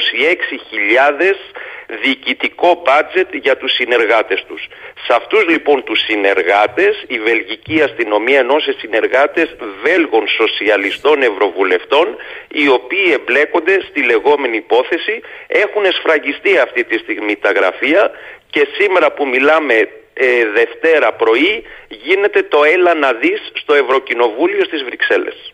[2.02, 4.62] διοικητικό μπάτζετ για τους συνεργάτες τους.
[5.06, 9.48] Σε αυτούς λοιπόν τους συνεργάτες η βελγική αστυνομία ενώσε συνεργάτες
[9.84, 12.08] Βέλγων σοσιαλιστών ευρωβουλευτών
[12.48, 15.16] οι οποίοι εμπλέκονται στη λεγόμενη υπόθεση
[15.48, 18.12] έχουν σφραγιστεί αυτή τη στιγμή τα γραφεία
[18.50, 19.76] και σήμερα που μιλάμε
[20.14, 20.26] ε,
[20.58, 21.64] Δευτέρα πρωί
[22.06, 25.54] γίνεται το έλα να δεις στο Ευρωκοινοβούλιο στις Βρυξέλλες.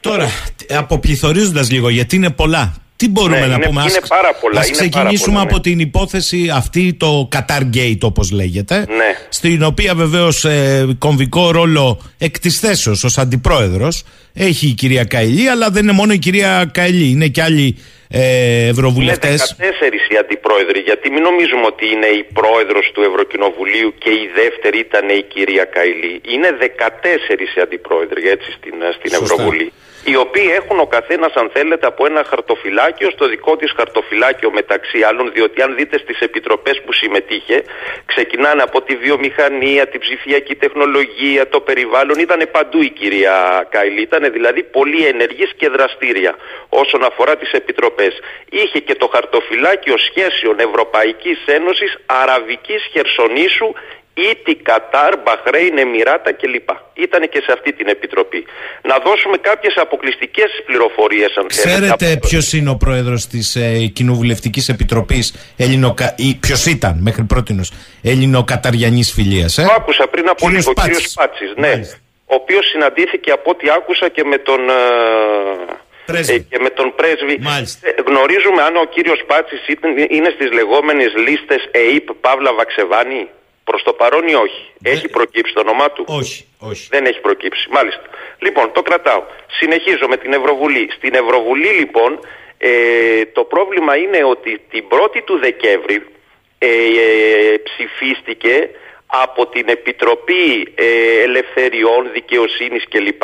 [0.00, 0.28] Τώρα,
[0.68, 2.83] αποπληθωρίζοντας λίγο, γιατί είναι πολλά.
[3.04, 5.44] Τι μπορούμε Ναι, να είναι- πούμε, είναι ας, πάρα πολλά, ας είναι πάρα ξεκινήσουμε πολλά,
[5.44, 5.50] ναι.
[5.52, 9.10] από την υπόθεση αυτή, το Qatar Gate όπως λέγεται, Ναι.
[9.28, 15.48] στην οποία βεβαίως ε, κομβικό ρόλο εκ της θέσεως ως αντιπρόεδρος έχει η κυρία Καηλή,
[15.48, 17.76] αλλά δεν είναι μόνο η κυρία Καηλή, είναι και άλλοι
[18.08, 19.56] ε, Είναι ευρωβουλευτές.
[19.58, 24.78] 14 οι αντιπρόεδροι, γιατί μην νομίζουμε ότι είναι η πρόεδρος του Ευρωκοινοβουλίου και η δεύτερη
[24.88, 26.14] ήταν η κυρία Καηλή.
[26.34, 29.24] Είναι 14 οι αντιπρόεδροι έτσι στην, στην Σωστά.
[29.24, 29.68] Ευρωβουλή.
[30.06, 35.02] Οι οποίοι έχουν ο καθένας, αν θέλετε, από ένα χαρτοφυλάκιο στο δικό της χαρτοφυλάκιο μεταξύ
[35.02, 37.64] άλλων, διότι αν δείτε στις επιτροπές που συμμετείχε,
[38.06, 42.18] ξεκινάνε από τη βιομηχανία, την ψηφιακή τεχνολογία, το περιβάλλον.
[42.18, 44.00] Ήταν παντού η κυρία Καηλή.
[44.00, 46.36] Ήταν δηλαδή πολύ ενεργής και δραστήρια
[46.68, 48.20] όσον αφορά τις επιτροπές.
[48.50, 53.72] Είχε και το χαρτοφυλάκιο σχέσεων Ευρωπαϊκής Ένωσης, Αραβικής Χερσονήσου
[54.14, 56.68] Ήτι, Κατάρ, Μπαχρέιν, Εμμυράτα κλπ.
[56.94, 58.44] Ήταν και σε αυτή την επιτροπή.
[58.82, 61.94] Να δώσουμε κάποιες αποκλειστικές πληροφορίες, αν θέλετε.
[61.96, 66.14] Ξέρετε ποιος είναι ο πρόεδρος της ε, Κοινοβουλευτικής Επιτροπής, Ελληνοκα...
[66.40, 67.60] ποιος ήταν μέχρι πρώτη
[68.02, 69.58] Ελληνοκαταριανής φιλίας.
[69.58, 71.44] Ε; Το άκουσα πριν από λίγο, ο κύριο Πάτση.
[71.56, 71.72] Ναι.
[72.26, 74.60] Ο οποίος συναντήθηκε από ό,τι άκουσα και με τον.
[74.68, 74.74] Ε,
[76.06, 76.34] πρέσβη.
[76.34, 77.38] Ε, και με τον πρέσβη.
[77.40, 77.88] Μάλιστα.
[77.88, 79.60] Ε, γνωρίζουμε αν ο κύριος Πάτσης
[80.16, 81.62] είναι στις λεγόμενες λίστες
[81.94, 83.28] ΕΙΠ Παύλα Βαξεβάνη;
[83.64, 84.72] Προς το παρόν ή όχι.
[84.82, 86.88] Έχει προκύψει το όνομά του; Όχι, όχι.
[86.90, 87.68] Δεν έχει προκύψει.
[87.70, 88.02] Μάλιστα.
[88.38, 89.22] Λοιπόν, το κρατάω.
[89.46, 90.90] Συνεχίζω με την Ευρωβουλή.
[90.90, 92.18] Στην Ευρωβουλή λοιπόν
[92.58, 96.06] ε, το πρόβλημα είναι ότι την 1η του Δεκέμβρη
[96.58, 96.68] ε,
[97.62, 98.70] ψηφίστηκε
[99.22, 100.74] από την Επιτροπή
[101.24, 103.22] Ελευθεριών, Δικαιοσύνης κλπ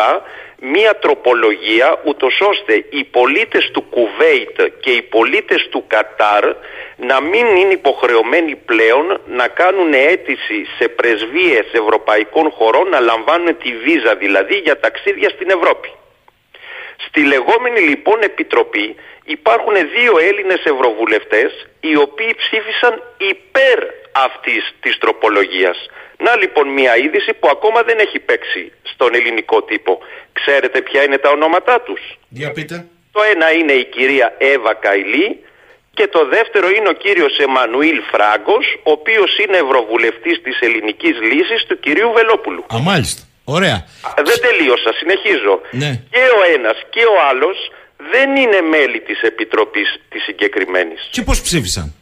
[0.61, 6.45] μία τροπολογία ούτως ώστε οι πολίτες του Κουβέιτ και οι πολίτες του Κατάρ
[6.97, 13.76] να μην είναι υποχρεωμένοι πλέον να κάνουν αίτηση σε πρεσβείες ευρωπαϊκών χωρών να λαμβάνουν τη
[13.76, 15.88] βίζα δηλαδή για ταξίδια στην Ευρώπη.
[17.07, 23.78] Στη λεγόμενη λοιπόν επιτροπή υπάρχουν δύο Έλληνες ευρωβουλευτές οι οποίοι ψήφισαν υπέρ
[24.12, 25.78] αυτής της τροπολογίας.
[26.18, 29.98] Να λοιπόν μια είδηση που ακόμα δεν έχει παίξει στον ελληνικό τύπο.
[30.32, 32.86] Ξέρετε ποια είναι τα ονόματά τους; Για πείτε.
[33.12, 35.44] Το ένα είναι η κυρία Εύα Καϊλή
[35.94, 41.64] και το δεύτερο είναι ο κύριος Εμμανουήλ Φράγκος, ο οποίος είναι ευρωβουλευτής της ελληνικής λύσης
[41.68, 42.64] του κυρίου Βελόπουλου.
[42.74, 43.22] Α, μάλιστα.
[43.57, 43.78] Ωραία.
[44.28, 45.55] Δεν τελείωσα, συνεχίζω.
[45.70, 45.90] Ναι.
[46.11, 47.57] Και ο ένας και ο άλλος
[48.12, 51.09] δεν είναι μέλη της Επιτροπής της συγκεκριμένης.
[51.11, 51.94] Και πώς ψήφισαν;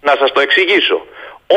[0.00, 1.06] Να σας το εξηγήσω.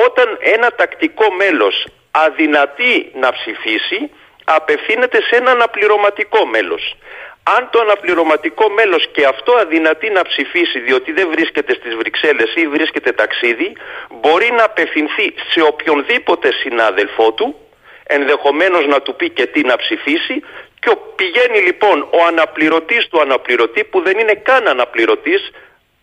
[0.06, 4.00] Όταν ένα τακτικό μέλος αδυνατεί να ψηφίσει,
[4.44, 6.96] απευθύνεται σε ένα αναπληρωματικό μέλος.
[7.44, 12.68] Αν το αναπληρωματικό μέλος και αυτό αδυνατεί να ψηφίσει διότι δεν βρίσκεται στις Βρυξέλλες ή
[12.68, 13.74] βρίσκεται ταξίδι,
[14.22, 17.56] μπορεί να απευθυνθεί σε οποιονδήποτε συνάδελφό του,
[18.04, 20.42] ενδεχομένως να του πει και τι να ψηφίσει
[20.80, 25.52] και πηγαίνει λοιπόν ο αναπληρωτής του αναπληρωτή που δεν είναι καν αναπληρωτής,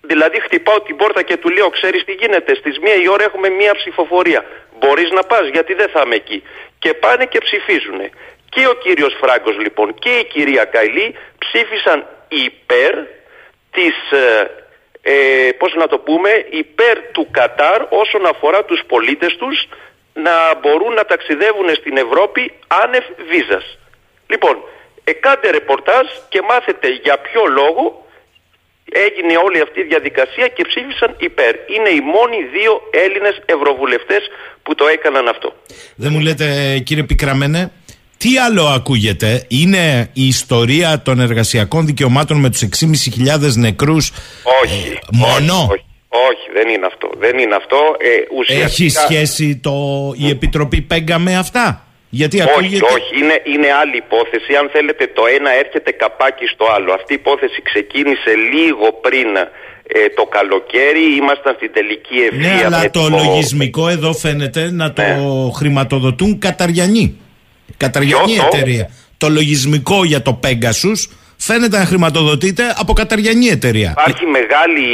[0.00, 3.48] Δηλαδή χτυπάω την πόρτα και του λέω ξέρεις τι γίνεται στις μία η ώρα έχουμε
[3.48, 4.44] μία ψηφοφορία.
[4.78, 6.42] Μπορείς να πας γιατί δεν θα είμαι εκεί.
[6.78, 8.00] Και πάνε και ψηφίζουν.
[8.48, 12.94] Και ο κύριος Φράγκος λοιπόν και η κυρία Καϊλή ψήφισαν υπέρ
[13.70, 14.50] της, ε,
[15.02, 19.66] ε, πώς να το πούμε, υπέρ του Κατάρ όσον αφορά τους πολίτες τους
[20.26, 22.42] να μπορούν να ταξιδεύουν στην Ευρώπη
[22.82, 23.66] άνευ βίζας.
[24.32, 24.54] Λοιπόν,
[25.08, 27.84] ε, κάντε ρεπορτάζ και μάθετε για ποιο λόγο
[29.06, 31.52] έγινε όλη αυτή η διαδικασία και ψήφισαν υπέρ.
[31.74, 32.72] Είναι οι μόνοι δύο
[33.04, 34.22] Έλληνες ευρωβουλευτές
[34.62, 35.48] που το έκαναν αυτό.
[35.94, 37.72] Δεν μου λέτε κύριε Πικραμένε,
[38.16, 44.12] τι άλλο ακούγεται, είναι η ιστορία των εργασιακών δικαιωμάτων με τους 6.500 νεκρούς
[44.62, 47.10] όχι, ε, μόνο; Όχι, όχι, δεν είναι αυτό.
[47.18, 47.76] Δεν είναι αυτό.
[47.98, 48.64] Ε, ουσιαστικά...
[48.64, 49.74] Έχει σχέση το,
[50.16, 54.54] η Επιτροπή Πέγκα με αυτά; Γιατί όχι, όχι, είναι, είναι άλλη υπόθεση.
[54.60, 56.92] Αν θέλετε το ένα έρχεται καπάκι στο άλλο.
[56.92, 61.04] Αυτή η υπόθεση ξεκίνησε λίγο πριν ε, το καλοκαίρι.
[61.20, 62.54] Ήμασταν στην τελική ευθεία.
[62.54, 65.52] Ναι, αλλά το, λογισμικό εδώ φαίνεται να το ναι.
[65.58, 67.18] χρηματοδοτούν Καταριανοί.
[67.76, 68.90] Καταριανή εταιρεία.
[69.16, 71.00] Το λογισμικό για το Pegasus
[71.38, 73.94] φαίνεται να χρηματοδοτείται από καταριανή εταιρεία.
[73.98, 74.88] Υπάρχει μεγάλη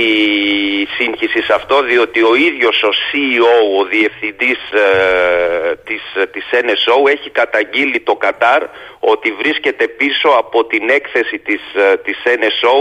[0.97, 7.31] σύγχυση σε αυτό διότι ο ίδιος ο CEO, ο διευθυντής ε, της, της NSO έχει
[7.31, 8.63] καταγγείλει το Κατάρ
[8.99, 12.77] ότι βρίσκεται πίσω από την έκθεση της, ε, της NSO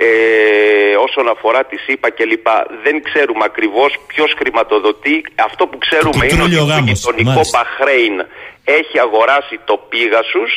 [0.00, 0.08] ε,
[1.06, 2.48] όσον αφορά τη ΣΥΠΑ κλπ.
[2.84, 5.24] Δεν ξέρουμε ακριβώς ποιος χρηματοδοτεί.
[5.48, 8.16] Αυτό που ξέρουμε είναι ότι το γειτονικό Μπαχρέιν
[8.64, 10.50] έχει αγοράσει το Πίγασους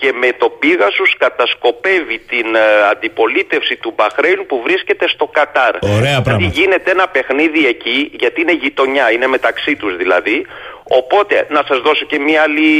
[0.00, 5.74] και με το Πίγασους κατασκοπεύει την ε, αντιπολίτευση του Μπαχρέιν που βρίσκεται στο Κατάρ.
[5.98, 10.46] Ωραία δηλαδή γίνεται ένα παιχνίδι εκεί, γιατί είναι γειτονιά, είναι μεταξύ τους δηλαδή.
[11.00, 12.70] Οπότε να σας δώσω και μια άλλη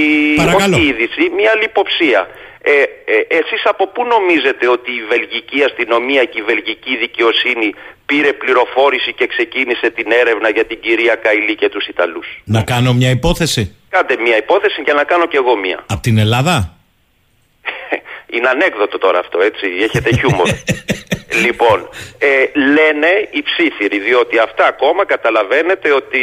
[0.87, 2.21] είδηση, μια άλλη υποψία.
[2.63, 7.69] Ε, ε, εσείς από πού νομίζετε ότι η βελγική αστυνομία και η βελγική δικαιοσύνη
[8.07, 12.93] πήρε πληροφόρηση και ξεκίνησε την έρευνα για την κυρία Καϊλή και τους Ιταλούς; Να κάνω
[12.93, 13.63] μια υπόθεση.
[13.89, 15.85] Κάντε μια υπόθεση και να κάνω κι εγώ μια.
[15.87, 16.78] Από την Ελλάδα;
[18.31, 19.67] Είναι ανέκδοτο τώρα αυτό, έτσι.
[19.83, 20.49] Έχετε χιούμορ.
[21.45, 26.23] λοιπόν, ε, λένε οι ψήφιροι, διότι αυτά ακόμα καταλαβαίνετε ότι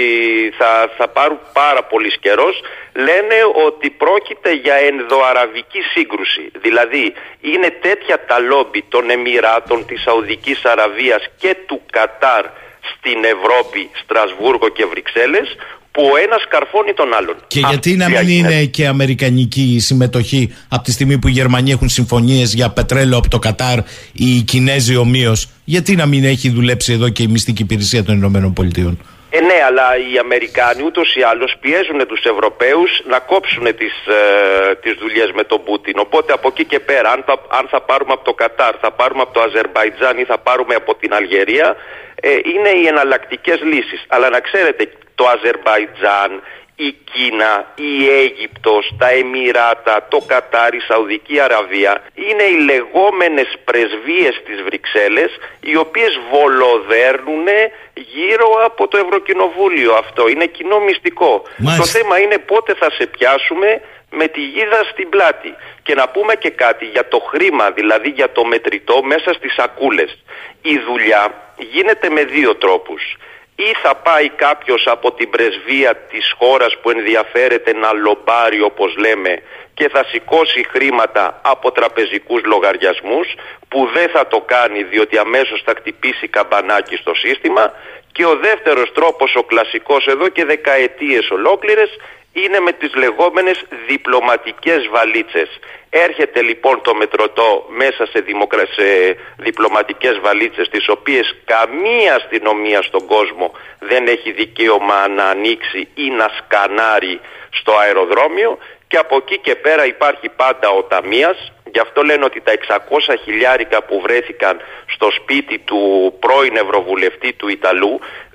[0.58, 2.62] θα, θα πάρουν πάρα πολύ καιρός.
[2.94, 6.52] Λένε ότι πρόκειται για ενδοαραβική σύγκρουση.
[6.56, 12.46] Δηλαδή, είναι τέτοια τα λόμπι των Εμμυράτων, της Σαουδικής Αραβίας και του Κατάρ
[12.92, 15.56] στην Ευρώπη, Στρασβούργο και Βρυξέλλες
[15.96, 17.36] που ο ένας καρφώνει τον άλλον.
[17.48, 21.90] Και γιατί να μην είναι και αμερικανική συμμετοχή από τη στιγμή που οι Γερμανοί έχουν
[21.90, 23.78] συμφωνίες για πετρέλαιο από το Κατάρ,
[24.14, 28.54] οι Κινέζοι ομοίως, γιατί να μην έχει δουλέψει εδώ και η μυστική υπηρεσία των Ηνωμένων
[28.54, 33.96] Πολιτειών; Ε, ναι, αλλά οι Αμερικάνοι ούτως ή άλλως πιέζουν τους Ευρωπαίους να κόψουν τις
[34.08, 35.96] ε, τις δουλειές με τον Πούτιν.
[36.00, 37.24] Οπότε από εκεί και πέρα, αν,
[37.60, 40.96] αν θα πάρουμε από το Κατάρ, θα πάρουμε από το Αζερβαϊτζάν ή θα πάρουμε από
[40.96, 41.68] την Αλγερία,
[42.15, 44.06] ε, είναι οι εναλλακτικές λύσεις.
[44.08, 46.42] Αλλά να ξέρετε, το Αζερβαϊτζάν
[46.76, 54.42] η Κίνα, η Αίγυπτος, τα Εμμυράτα, το Κατάρ, η Σαουδική Αραβία είναι οι λεγόμενες πρεσβείες
[54.46, 57.48] της Βρυξέλλες οι οποίες βολοδέρνουν
[57.94, 60.28] γύρω από το Ευρωκοινοβούλιο αυτό.
[60.28, 61.44] Είναι κοινό μυστικό.
[61.78, 65.54] Το θέμα είναι πότε θα σε πιάσουμε με τη γίδα στην πλάτη.
[65.84, 70.18] Και να πούμε και κάτι για το χρήμα, δηλαδή για το μετρητό μέσα στις σακούλες.
[70.62, 73.18] Η δουλειά γίνεται με δύο τρόπους
[73.56, 79.42] ή θα πάει κάποιος από την πρεσβεία της χώρας που ενδιαφέρεται να λομπάρει όπως λέμε
[79.74, 83.28] και θα σηκώσει χρήματα από τραπεζικούς λογαριασμούς
[83.68, 87.74] που δεν θα το κάνει διότι αμέσως θα χτυπήσει καμπανάκι στο σύστημα
[88.16, 91.90] και ο δεύτερος τρόπος ο κλασικός εδώ και δεκαετίες ολόκληρες
[92.34, 95.50] είναι με τις λεγόμενες διπλωματικές βαλίτσες.
[95.90, 98.66] Έρχεται λοιπόν το μετροτό μέσα σε, δημοκρα...
[98.66, 106.10] σε διπλωματικές βαλίτσες τις οποίες καμία αστυνομία στον κόσμο δεν έχει δικαίωμα να ανοίξει ή
[106.10, 108.58] να σκανάρει στο αεροδρόμιο
[108.88, 113.16] και από εκεί και πέρα υπάρχει πάντα ο ταμείας Γι' αυτό λένε ότι τα 600
[113.24, 114.54] χιλιάρικα που βρέθηκαν
[114.96, 115.80] στο σπίτι του
[116.24, 117.94] πρώην Ευρωβουλευτή του Ιταλού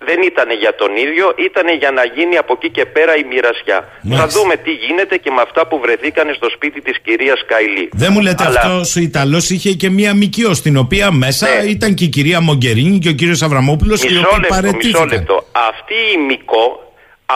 [0.09, 3.79] δεν ήταν για τον ίδιο, ήταν για να γίνει από εκεί και πέρα η μοιρασιά.
[4.19, 7.89] Θα δούμε τι γίνεται και με αυτά που βρεθήκαν στο σπίτι της κυρίας Καϊλή.
[7.93, 8.61] Δεν μου λέτε Αλλά...
[8.61, 11.71] αυτός ο Ιταλός είχε και μία μικιό στην οποία μέσα ναι.
[11.77, 15.37] ήταν και η κυρία Μογκερίνη και ο κύριος Αβραμόπουλος μισό λεπτό, μισό λεπτό.
[15.71, 16.67] Αυτή η μικό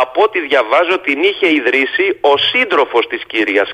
[0.03, 3.71] από ό,τι διαβάζω την είχε ιδρύσει ο σύντροφος της κυρίας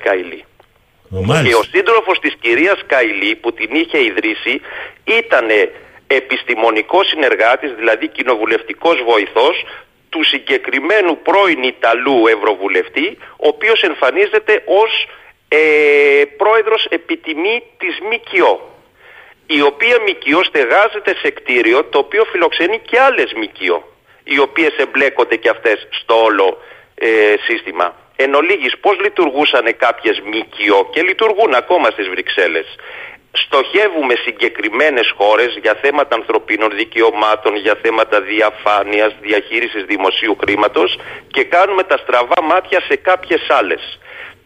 [1.10, 1.48] Καϊλή.
[1.48, 4.60] Και ο σύντροφος της κυρίας Καϊλή που την είχε ιδρύσει
[5.04, 5.46] ήταν
[6.06, 9.64] επιστημονικός συνεργάτης, δηλαδή κοινοβουλευτικός βοηθός
[10.08, 15.06] του συγκεκριμένου πρώην Ιταλού Ευρωβουλευτή, ο οποίος εμφανίζεται ως
[15.48, 15.58] ε,
[16.36, 18.70] πρόεδρος επιτιμή της ΜΚΟ
[19.46, 23.88] η οποία ΜΚΟ στεγάζεται σε κτίριο το οποίο φιλοξενεί και άλλες ΜΚΟ
[24.24, 26.58] οι οποίες εμπλέκονται και αυτές στο όλο
[26.94, 27.99] ε, σύστημα.
[28.22, 32.66] Εν ολίγης, πώς λειτουργούσαν κάποιες ΜΚΟ και λειτουργούν ακόμα στις Βρυξέλλες;
[33.32, 40.98] Στοχεύουμε συγκεκριμένες χώρες για θέματα ανθρωπίνων δικαιωμάτων, για θέματα διαφάνειας, διαχείρισης δημοσίου χρήματος
[41.30, 43.98] και κάνουμε τα στραβά μάτια σε κάποιες άλλες.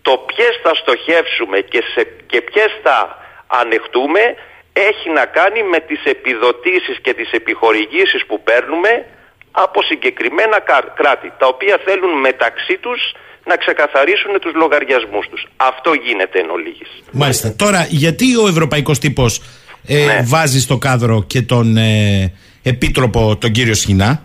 [0.02, 4.20] Το ποιες θα στοχεύσουμε και, σε, και ποιες θα ανεχτούμε
[4.72, 9.06] έχει να κάνει με τις επιδοτήσεις και τις επιχορηγήσεις που παίρνουμε
[9.52, 10.58] από συγκεκριμένα
[10.94, 13.14] κράτη, τα οποία θέλουν μεταξύ τους
[13.45, 15.47] να ξεκαθαρίσουν τους λογαριασμούς τους.
[15.57, 16.88] Αυτό γίνεται εν ολίγης.
[17.11, 17.55] Μάλιστα.
[17.57, 19.42] Τώρα, γιατί ο ευρωπαϊκός τύπος
[19.86, 20.20] ε, ναι.
[20.24, 22.32] βάζει στο κάδρο και τον ε,
[22.62, 24.22] επίτροπο τον κύριο Σχοινά;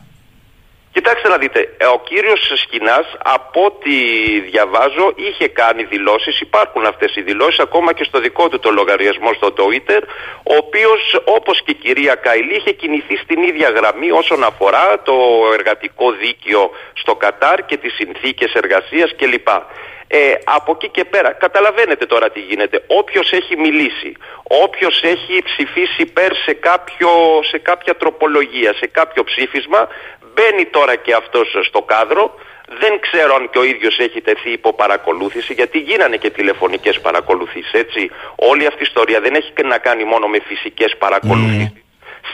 [0.92, 3.96] Κοιτάξτε να δείτε, ε, ο κύριος Σκινάς από ό,τι
[4.40, 9.34] διαβάζω είχε κάνει δηλώσεις, υπάρχουν αυτές οι δηλώσεις ακόμα και στο δικό του το λογαριασμό
[9.34, 10.02] στο Twitter,
[10.44, 15.16] ο οποίος όπως και η κυρία Καϊλή είχε κινηθεί στην ίδια γραμμή όσον αφορά το
[15.54, 19.48] εργατικό δίκαιο στο Κατάρ και τις συνθήκες εργασίας κλπ.
[20.12, 22.84] Ε, από εκεί και πέρα, καταλαβαίνετε τώρα τι γίνεται.
[22.88, 24.12] Όποιος έχει μιλήσει,
[24.44, 27.10] όποιος έχει ψηφίσει υπέρ σε, κάποιο,
[27.50, 29.88] σε κάποια τροπολογία, σε κάποιο ψήφισμα,
[30.40, 32.36] Μπαίνει τώρα και αυτός στο κάδρο.
[32.80, 37.72] Δεν ξέρω αν και ο ίδιος έχει τεθεί υπό παρακολούθηση γιατί γίνανε και τηλεφωνικές παρακολουθήσεις
[37.74, 38.10] έτσι.
[38.36, 41.72] Όλη αυτή η ιστορία δεν έχει να κάνει μόνο με φυσικές παρακολουθήσεις.
[41.76, 41.82] Mm.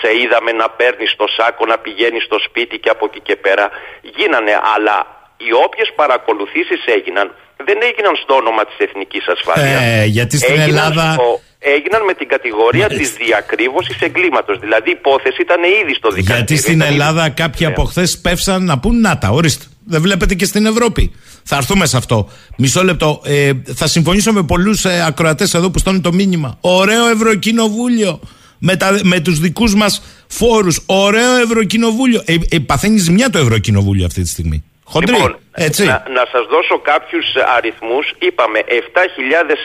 [0.02, 3.70] Σε είδαμε να παίρνεις το σάκο, να πηγαίνεις στο σπίτι και από εκεί και πέρα.
[4.02, 4.98] Γίνανε, αλλά
[5.38, 7.36] οι όποιες παρακολουθήσεις έγιναν
[7.68, 9.82] δεν έγιναν στο όνομα της εθνικής ασφάλειας.
[9.84, 11.14] Ε, γιατί στην έγιναν Ελλάδα...
[11.14, 14.60] Στο, έγιναν με την κατηγορία της διακρύβωσης εγκλήματος.
[14.60, 16.36] Δηλαδή η υπόθεση ήταν ήδη στο δικαστήριο.
[16.36, 19.66] Γιατί στην Ελλάδα κάποιοι από χθες πέφσαν να πούν να τα, ορίστε.
[19.88, 21.12] Δεν βλέπετε και στην Ευρώπη.
[21.44, 22.30] Θα έρθουμε σε αυτό.
[22.58, 23.22] Μισό λεπτό.
[23.24, 26.58] Ε, θα συμφωνήσω με πολλούς ε, ακροατές εδώ που στέλνουν το μήνυμα.
[26.62, 28.20] Ωραίο Ευρωκοινοβούλιο.
[28.60, 30.80] Με, τα, με τους δικούς μας φόρους.
[30.86, 32.22] Ωραίο Ευρωκοινοβούλιο.
[32.26, 34.64] Ε, ε, παθαίνεις ζημιά το Ευρωκοινοβούλιο αυτή τη στιγμή.
[34.88, 35.86] Χοντρή, λοιπόν, έτσι.
[35.86, 37.26] Να, να σας δώσω κάποιους
[37.56, 38.14] αριθμούς.
[38.20, 38.76] Είπαμε 7.000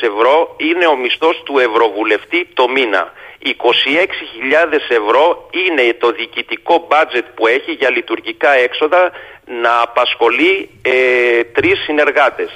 [0.01, 3.13] ευρώ είναι ο μισθός του Ευρωβουλευτή το μήνα.
[3.43, 3.53] 26.000
[4.89, 9.11] ευρώ είναι το διοικητικό μπάτζετ που έχει για λειτουργικά έξοδα
[9.63, 12.51] να απασχολεί ε, τρεις συνεργάτες.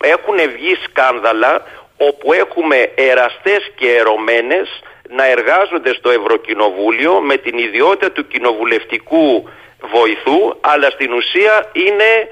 [0.00, 1.62] Έχουν βγει σκάνδαλα
[1.96, 4.68] όπου έχουμε εραστές και ερωμένες
[5.08, 9.48] να εργάζονται στο Ευρωκοινοβούλιο με την ιδιότητα του κοινοβουλευτικού
[9.80, 12.28] βοηθού, αλλά στην ουσία είναι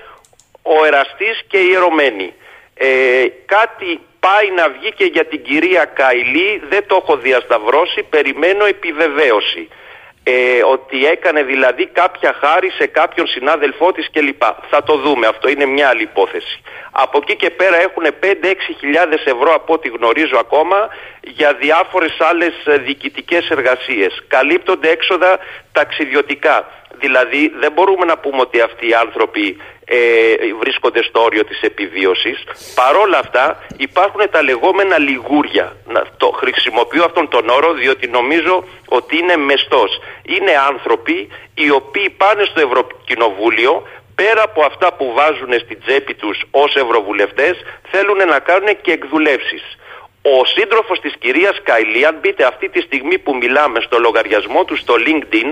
[0.63, 2.35] ο εραστής και η ερωμένη.
[2.75, 8.65] Ε, κάτι πάει να βγει και για την κυρία Καϊλή, δεν το έχω διασταυρώσει, περιμένω
[8.65, 9.69] επιβεβαίωση.
[10.29, 14.43] ε, ότι έκανε δηλαδή κάποια χάρη σε κάποιον συνάδελφό της κλπ.
[14.71, 16.61] Θα το δούμε, αυτό είναι μια άλλη υπόθεση.
[16.91, 20.89] Από εκεί και πέρα έχουν 5-6 χιλιάδες ευρώ από ό,τι γνωρίζω ακόμα
[21.21, 24.23] για διάφορες άλλες διοικητικές εργασίες.
[24.29, 25.39] Καλύπτονται έξοδα
[25.73, 26.71] ταξιδιωτικά.
[27.01, 29.99] Δηλαδή δεν μπορούμε να πούμε ότι αυτοί οι άνθρωποι ε,
[30.61, 32.45] βρίσκονται στο όριο της επιβίωσης.
[32.75, 35.77] Παρόλα αυτά υπάρχουν τα λεγόμενα λιγούρια.
[35.87, 40.01] Να, το χρησιμοποιώ αυτόν τον όρο διότι νομίζω ότι είναι μεστός.
[40.23, 46.43] Είναι άνθρωποι οι οποίοι πάνε στο Ευρωκοινοβούλιο πέρα από αυτά που βάζουν στην τσέπη τους
[46.51, 47.55] ως ευρωβουλευτές
[47.91, 49.65] θέλουν να κάνουν και εκδουλεύσεις.
[50.35, 54.77] Ο σύντροφος της κυρίας Καϊλή, αν μπείτε αυτή τη στιγμή που μιλάμε στο λογαριασμό του
[54.77, 55.51] στο LinkedIn,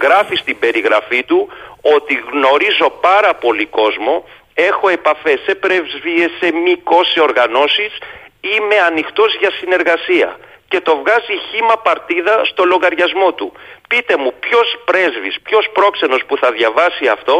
[0.00, 1.48] γράφει στην περιγραφή του
[1.80, 7.98] ότι γνωρίζω πάρα πολύ κόσμο, έχω επαφές σε πρεσβείες, σε μήκος, σε οργανώσεις,
[8.40, 10.38] είμαι ανοιχτός για συνεργασία
[10.68, 13.48] και το βγάζει χήμα παρτίδα στο λογαριασμό του.
[13.88, 17.36] Πείτε μου ποιος πρέσβης, ποιος πρόξενος που θα διαβάσει αυτό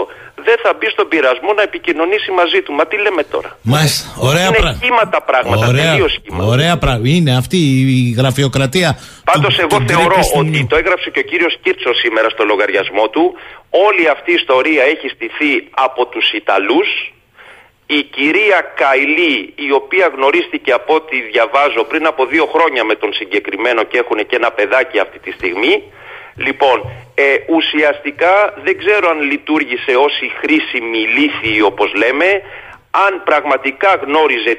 [0.46, 2.72] δεν θα μπει στον πειρασμό να επικοινωνήσει μαζί του.
[2.78, 4.04] Μα τι λέμε τώρα; Μάλιστα.
[4.30, 5.66] Ωραία Είναι χήμα τα πράγματα.
[5.66, 6.44] Ωραία, τελείως χήμα.
[6.54, 7.08] ωραία πράγματα.
[7.14, 7.56] Είναι αυτή
[7.98, 8.90] η γραφειοκρατία.
[9.32, 10.66] Πάντως, του- εγώ του θεωρώ Γκρέκης ότι Στιγμιού.
[10.72, 13.24] το έγραψε και ο κύριος Κίρτσος σήμερα στο λογαριασμό του.
[13.86, 15.52] Όλη αυτή η ιστορία έχει στηθεί
[15.86, 16.88] από τους Ιταλούς.
[17.86, 23.12] Η κυρία Καϊλή, η οποία γνωρίστηκε από ό,τι διαβάζω πριν από δύο χρόνια με τον
[23.12, 25.82] συγκεκριμένο και έχουν και ένα παιδάκι αυτή τη στιγμή.
[26.36, 32.42] Λοιπόν, ε, ουσιαστικά δεν ξέρω αν λειτουργήσε ως η χρήσιμη λύθη όπως λέμε,
[32.90, 34.58] αν πραγματικά γνώριζε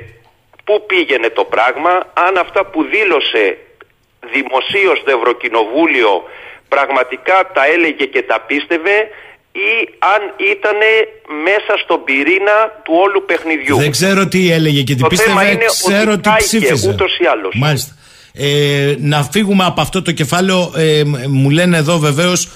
[0.64, 3.58] πού πήγαινε το πράγμα, αν αυτά που δήλωσε
[4.32, 6.24] δημοσίως στο Ευρωκοινοβούλιο
[6.70, 9.10] πραγματικά τα έλεγε και τα πίστευε
[9.70, 9.70] ή
[10.14, 10.22] αν
[10.54, 10.78] ήταν
[11.48, 13.78] μέσα στον πυρήνα του όλου παιχνιδιού.
[13.78, 16.90] Δεν ξέρω τι έλεγε και τι Το πίστευε, θέμα είναι ξέρω ότι τι κάηκε ψήφιζε.
[16.90, 17.54] ούτως ή άλλως.
[17.56, 17.92] Μάλιστα.
[18.40, 20.72] Ε, να φύγουμε από αυτό το κεφάλαιο.
[20.78, 22.50] Ε, μου λένε εδώ βεβαίως,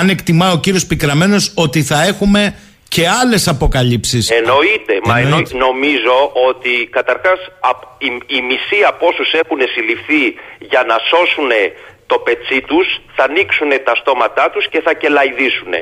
[0.00, 2.54] αν εκτιμά ο κύριος Πικραμένος, ότι θα έχουμε
[2.88, 4.30] και άλλες αποκαλύψεις.
[4.30, 5.50] Εννοείται, μα Εννοείται.
[5.52, 6.16] εννο- νομίζω
[6.48, 10.22] ότι καταρχάς απ- οι, οι μισοί από όσους έχουν συλληφθεί
[10.70, 11.50] για να σώσουν
[12.06, 12.86] το πετσί τους
[13.16, 15.72] θα ανοίξουν τα στόματά τους και θα κελαϊδίσουν.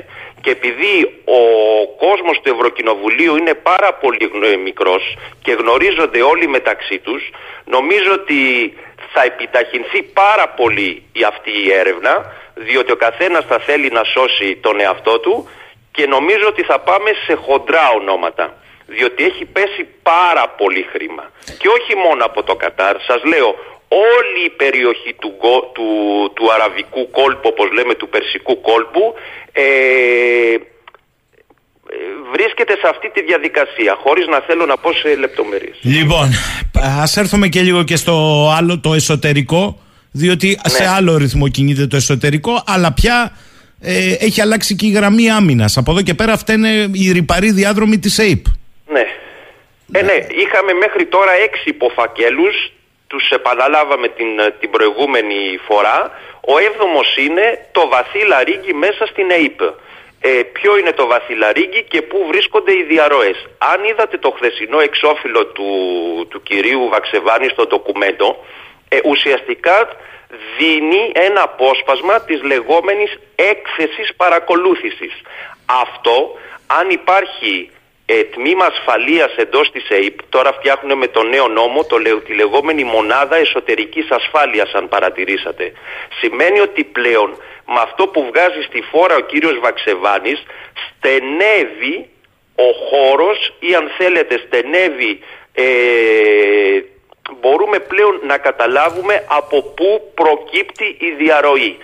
[0.47, 1.40] Και επειδή ο
[2.07, 7.30] κόσμος του Ευρωκοινοβουλίου είναι πάρα πολύ γνω- μικρός και γνωρίζονται όλοι μεταξύ τους,
[7.64, 8.40] νομίζω ότι
[9.12, 14.57] θα επιταχυνθεί πάρα πολύ η αυτή η έρευνα, διότι ο καθένας θα θέλει να σώσει
[14.57, 15.49] τον εαυτό του
[15.92, 18.55] και νομίζω ότι θα πάμε σε χοντρά ονόματα.
[18.86, 21.30] Διότι έχει πέσει πάρα πολύ χρήμα.
[21.59, 23.01] Και όχι μόνο από το Κατάρ.
[23.01, 23.55] Σας λέω,
[23.89, 25.87] όλη η περιοχή του, γκο- του,
[26.34, 29.14] του αραβικού κόλπου, όπως λέμε, του περσικού κόλπου,
[29.53, 30.59] ε, ε,
[32.32, 35.76] βρίσκεται σε αυτή τη διαδικασία, χωρίς να θέλω να πω σε λεπτομέρειες.
[35.82, 36.28] Λοιπόν,
[37.03, 38.14] ας έρθουμε και λίγο και στο
[38.57, 39.80] άλλο, το εσωτερικό.
[40.11, 40.89] Διότι σε Ναι.
[40.89, 43.37] άλλο ρυθμό κινείται το εσωτερικό, αλλά πια
[43.80, 45.76] ε, έχει αλλάξει και η γραμμή άμυνας.
[45.76, 48.45] Από εδώ και πέρα αυτά είναι οι ρηπαροί διάδρομοι της ΑΕΠ.
[48.93, 49.05] Ναι.
[49.93, 52.72] Ε, ναι, είχαμε μέχρι τώρα έξι υποφακέλους,
[53.07, 54.28] τους επαναλάβαμε την,
[54.61, 56.11] την προηγούμενη φορά.
[56.40, 59.61] Ο έβδομος είναι το βαθύ λαρίγκι μέσα στην ΑΕΠ.
[60.20, 63.46] Ε, ποιο είναι το βαθύ λαρίγκι και πού βρίσκονται οι διαρροές.
[63.59, 65.68] Αν είδατε το χθεσινό εξώφυλλο του,
[66.30, 68.44] του κυρίου Βαξεβάνη στο ντοκουμέντο,
[68.88, 69.88] ε, ουσιαστικά
[70.59, 75.12] δίνει ένα απόσπασμα της λεγόμενης έκθεσης παρακολούθησης.
[75.66, 77.70] Αυτό, αν υπάρχει
[78.07, 82.34] ε, τμήμα ασφαλείας εντός της ΕΕΠ, τώρα φτιάχνουν με το νέο νόμο το, λε- τη
[82.34, 85.72] λεγόμενη μονάδα εσωτερικής ασφάλειας αν παρατηρήσατε.
[86.20, 87.30] Σημαίνει ότι πλέον
[87.66, 90.42] με αυτό που βγάζει στη φόρα ο κύριος Βαξεβάνης
[90.88, 92.09] στενεύει
[92.54, 95.20] ο χώρος ή αν θέλετε στενεύει
[95.52, 95.64] ε,
[97.40, 101.76] μπορούμε πλέον να καταλάβουμε από πού προκύπτει η διαρροή.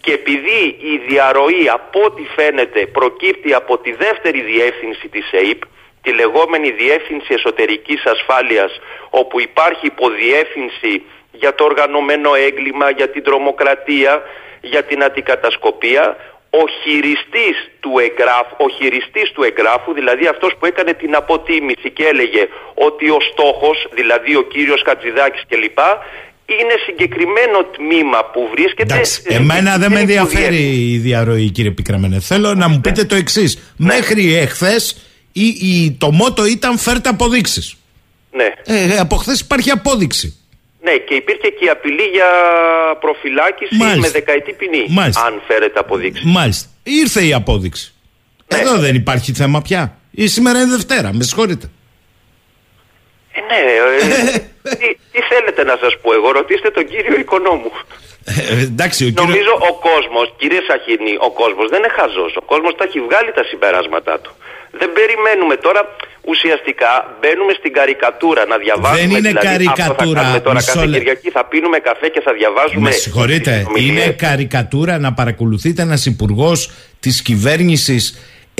[0.00, 5.62] Και επειδή η διαρροή από ό,τι φαίνεται προκύπτει από τη δεύτερη διεύθυνση της ΕΕΠ,
[6.02, 8.80] τη λεγόμενη Διεύθυνση Εσωτερικής Ασφάλειας,
[9.10, 14.22] όπου υπάρχει υποδιεύθυνση για το οργανωμένο έγκλημα, για την τρομοκρατία,
[14.60, 16.16] για την αντικατασκοπία,
[16.50, 22.06] ο χειριστής του εγγράφου, ο χειριστής του εγγράφου, δηλαδή αυτός που έκανε την αποτίμηση και
[22.06, 25.78] έλεγε ότι ο στόχος, δηλαδή ο κύριος Χατζηδάκης κλπ,
[26.60, 28.94] είναι συγκεκριμένο τμήμα που βρίσκεται...
[28.94, 30.92] Εντάξει, σε εμένα δεν με συγκεκριμένη ενδιαφέρει υποδιεύθυνση.
[30.92, 32.20] η διαρροή, κύριε Πικραμένε.
[32.20, 33.72] Θέλω να μου πείτε το εξής.
[33.76, 34.96] Μέχρι εχθές
[35.98, 37.74] το μότο ήταν φέρτε αποδείξεις.
[38.32, 38.48] Ναι.
[38.64, 40.36] Ε, από χθες υπάρχει απόδειξη.
[40.82, 42.26] ναι, και υπήρχε και η απειλή για
[43.00, 44.00] προφυλάκηση Μάλιστα.
[44.00, 45.22] με δεκαετή ποινή, Μάλιστα.
[45.24, 46.24] αν φέρετε αποδείξεις.
[46.24, 46.68] Μάλιστα.
[46.82, 47.92] Ήρθε η απόδειξη.
[48.54, 48.60] Ναι.
[48.60, 49.98] Εδώ δεν υπάρχει θέμα πια.
[50.10, 51.70] Ή σήμερα είναι Δευτέρα, με συγχωρείτε.
[53.32, 53.60] Ε, ναι,
[54.34, 54.38] ε,
[54.70, 57.70] τι, τι Τι θέλετε να σας πω εγώ, ρωτήστε τον κύριο οικονόμου.
[58.24, 59.24] Ε, εντάξει, ο κύριο...
[59.24, 62.32] Νομίζω ο κόσμος, κύριε Σαχίνη, ο κόσμος δεν είναι χαζός.
[62.42, 64.32] Ο κόσμος τα έχει βγάλει τα συμπεράσματά του.
[64.80, 65.80] Δεν περιμένουμε τώρα,
[66.30, 66.90] ουσιαστικά
[67.20, 68.98] μπαίνουμε στην καρικατούρα να διαβάζουμε.
[69.00, 70.20] Δεν είναι δηλαδή, καρικατούρα.
[70.20, 72.80] Αυτό θα τώρα Μισό κάθε λε- Κυριακή θα πίνουμε καφέ και θα διαβάζουμε.
[72.80, 74.04] Με συγχωρείτε, συνομιλίες.
[74.04, 76.58] είναι καρικατούρα να παρακολουθείτε ένας υπουργός
[77.00, 78.02] της κυβέρνησης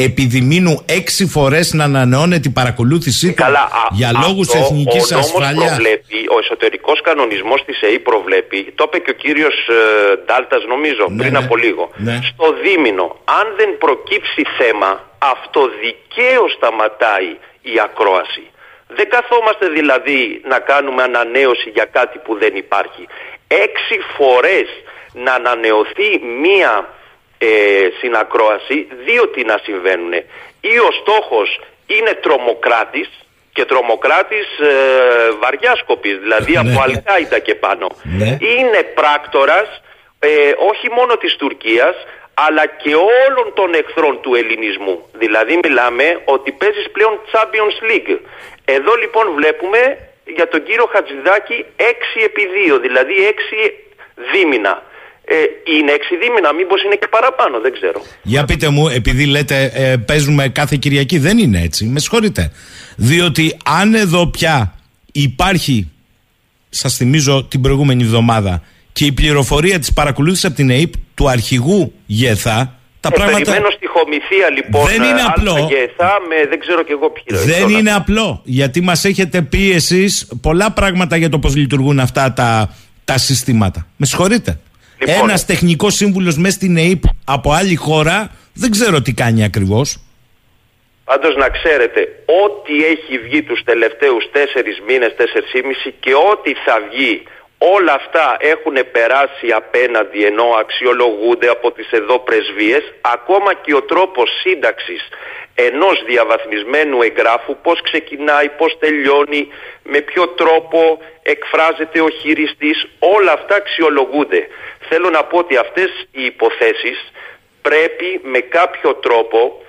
[0.06, 5.14] επιδημήνου έξι φορές να ανανεώνει την παρακολούθησή του Καλά, α- για λόγους αυτό εθνικής ο
[5.14, 5.70] νόμος ασφάλειας.
[5.74, 9.56] Προβλέπει, ο εσωτερικός κανονισμός της ΕΕ προβλέπει, το είπε και ο κύριος
[10.24, 11.38] Ντάλτας, νομίζω, Ναι, πριν ναι.
[11.44, 11.84] από λίγο.
[12.06, 12.16] Ναι.
[12.30, 13.06] Στο δίμηνο,
[13.40, 14.90] αν δεν προκύψει θέμα,
[15.34, 17.30] αυτοδικαίω σταματάει
[17.72, 18.44] η ακρόαση.
[18.96, 20.20] Δεν καθόμαστε δηλαδή
[20.52, 23.02] να κάνουμε ανανέωση για κάτι που δεν υπάρχει.
[23.66, 24.68] Έξι φορές
[25.24, 26.10] να ανανεωθεί
[26.44, 26.72] μία
[27.38, 27.48] ε,
[28.00, 30.12] συνακρόαση, δύο τι να συμβαίνουν.
[30.60, 33.08] Ή ο στόχος είναι τρομοκράτης
[33.52, 34.72] και τρομοκράτης ε,
[35.40, 36.58] βαριάσκοπης, δηλαδή Ναι.
[36.58, 37.86] από Αλκάιντα και πάνω.
[38.02, 38.36] Ναι.
[38.40, 39.82] Είναι πράκτορας
[40.18, 40.28] ε,
[40.70, 41.94] όχι μόνο της Τουρκίας,
[42.34, 45.08] αλλά και όλων των εχθρών του ελληνισμού.
[45.12, 48.18] Δηλαδή μιλάμε ότι παίζεις πλέον Champions League.
[48.64, 51.82] Εδώ λοιπόν βλέπουμε για τον κύριο Χατζηδάκη 6
[52.24, 53.70] επί 2, δηλαδή 6
[54.32, 54.82] δίμηνα.
[55.30, 55.34] Ε,
[55.76, 58.02] είναι 6 δίμηνα, μήπως είναι και παραπάνω, δεν ξέρω.
[58.22, 61.84] Για πείτε μου, επειδή λέτε ε, παίζουμε κάθε Κυριακή, δεν είναι έτσι.
[61.84, 62.52] Με συγχωρείτε.
[62.96, 64.74] Διότι αν εδώ πια
[65.12, 65.90] υπάρχει,
[66.68, 68.62] σας θυμίζω την προηγούμενη εβδομάδα,
[68.98, 73.70] και η πληροφορία της παρακολούθησης από την ΕΕΠ του αρχηγού ΓΕΘΑ, τα Ε, πράγματα περιμένω
[73.70, 75.54] στη χομηθεία λοιπόν Δεν είναι ε, απλό.
[75.54, 78.40] Αλφα και Εθά με δεν ξέρω και εγώ ποιοι δεν είναι απλό.
[78.44, 82.74] Γιατί μας έχετε πει εσείς πολλά πράγματα για το πώς λειτουργούν αυτά τα,
[83.04, 83.86] τα συστήματα.
[83.96, 84.60] Με συγχωρείτε.
[84.98, 85.28] Λοιπόν.
[85.28, 89.98] Ένας τεχνικός σύμβουλος μέσα στην ΕΕΠ από άλλη χώρα δεν ξέρω τι κάνει ακριβώς.
[91.04, 92.00] Πάντως να ξέρετε,
[92.44, 97.22] ό,τι έχει βγει τους τελευταίους τέσσερις μήνες, τέσσερις ήμιση και ό,τι θα βγει,
[97.58, 104.28] όλα αυτά έχουν περάσει απέναντι ενώ αξιολογούνται από τις εδώ πρεσβείες, ακόμα και ο τρόπος
[104.42, 105.02] σύνταξης
[105.66, 109.48] ενός διαβαθμισμένου εγγράφου, πώς ξεκινάει, πώς τελειώνει,
[109.82, 114.46] με ποιο τρόπο εκφράζεται ο χειριστής, όλα αυτά αξιολογούνται.
[114.88, 117.12] Θέλω να πω ότι αυτές οι υποθέσεις
[117.62, 119.62] πρέπει με κάποιο τρόπο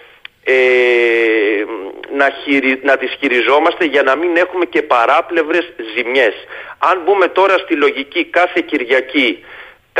[0.43, 0.53] ε,
[2.17, 6.33] να, χειρι, να τις χειριζόμαστε για να μην έχουμε και παράπλευρες ζημιές.
[6.79, 9.43] Αν μπούμε τώρα στη λογική κάθε Κυριακή,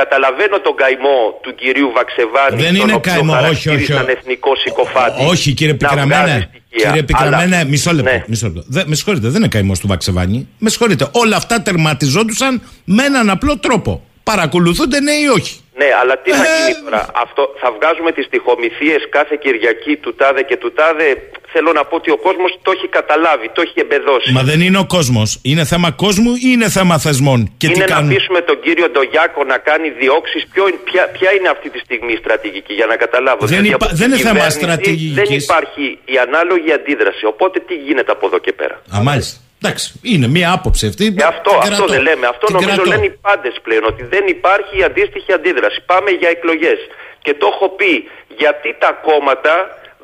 [0.01, 4.15] καταλαβαίνω τον καημό του κυρίου Βαξεβάνη, Δεν τον είναι οποίο καημό, όχι, όχι, χαρακτήρισαν όχι.
[4.17, 5.19] εθνικό συκοφάτη.
[5.31, 6.35] Όχι, κύριε να βγάζει Πικραμένε.
[6.49, 6.87] στοιχεία.
[6.89, 8.11] Κύριε Πικραμένε, Αλλά- μισό λεπτό.
[8.11, 8.23] Ναι.
[8.31, 8.63] Μισό λεπτό.
[8.75, 10.47] Δε- με συγχωρείτε, δεν είναι καημός του Βαξεβάνη.
[10.57, 11.07] Με συγχωρείτε.
[11.11, 13.91] Όλα αυτά τερματιζόντουσαν με έναν απλό τρόπο.
[14.23, 15.53] Παρακολουθούνται ναι ή όχι.
[15.80, 20.11] Ναι, αλλά τι θα Ε, γίνει τώρα; Αυτό, θα βγάζουμε τις τυχομηθίες κάθε Κυριακή του
[20.19, 21.07] τάδε και του τάδε.
[21.53, 24.32] Θέλω να πω ότι ο κόσμος το έχει καταλάβει, το έχει εμπεδώσει.
[24.38, 25.30] Μα δεν είναι ο κόσμος.
[25.51, 28.88] Είναι θέμα κόσμου ή είναι θέμα θεσμών; Και τι είναι να κάνουν; πείσουμε τον κύριο
[28.89, 30.43] Ντογιάκο να κάνει διώξεις.
[30.88, 33.88] Ποια, ποια είναι αυτή τη στιγμή η στρατηγική, για να καταλάβω; Δεν Δηλαδή, υπά- από
[33.89, 35.13] την δεν είναι θέμα κυβέρνηση στρατηγικής.
[35.21, 37.25] Δεν υπάρχει η ανάλογη αντίδραση.
[37.25, 39.36] Οπότε τι γίνεται από εδώ και πέρα; Α, μάλιστα.
[39.64, 41.12] Εντάξει, είναι μία άποψη αυτή.
[41.14, 41.93] Και αυτό, Την αυτό κρατώ.
[41.93, 42.26] δεν λέμε.
[42.28, 42.89] Αυτό Την νομίζω κρατώ.
[42.89, 43.84] λένε οι πάντες πλέον.
[43.84, 45.82] Ότι δεν υπάρχει η αντίστοιχη αντίδραση.
[45.86, 46.80] Πάμε για εκλογές.
[47.22, 48.10] Και το έχω πει.
[48.41, 49.53] Γιατί τα κόμματα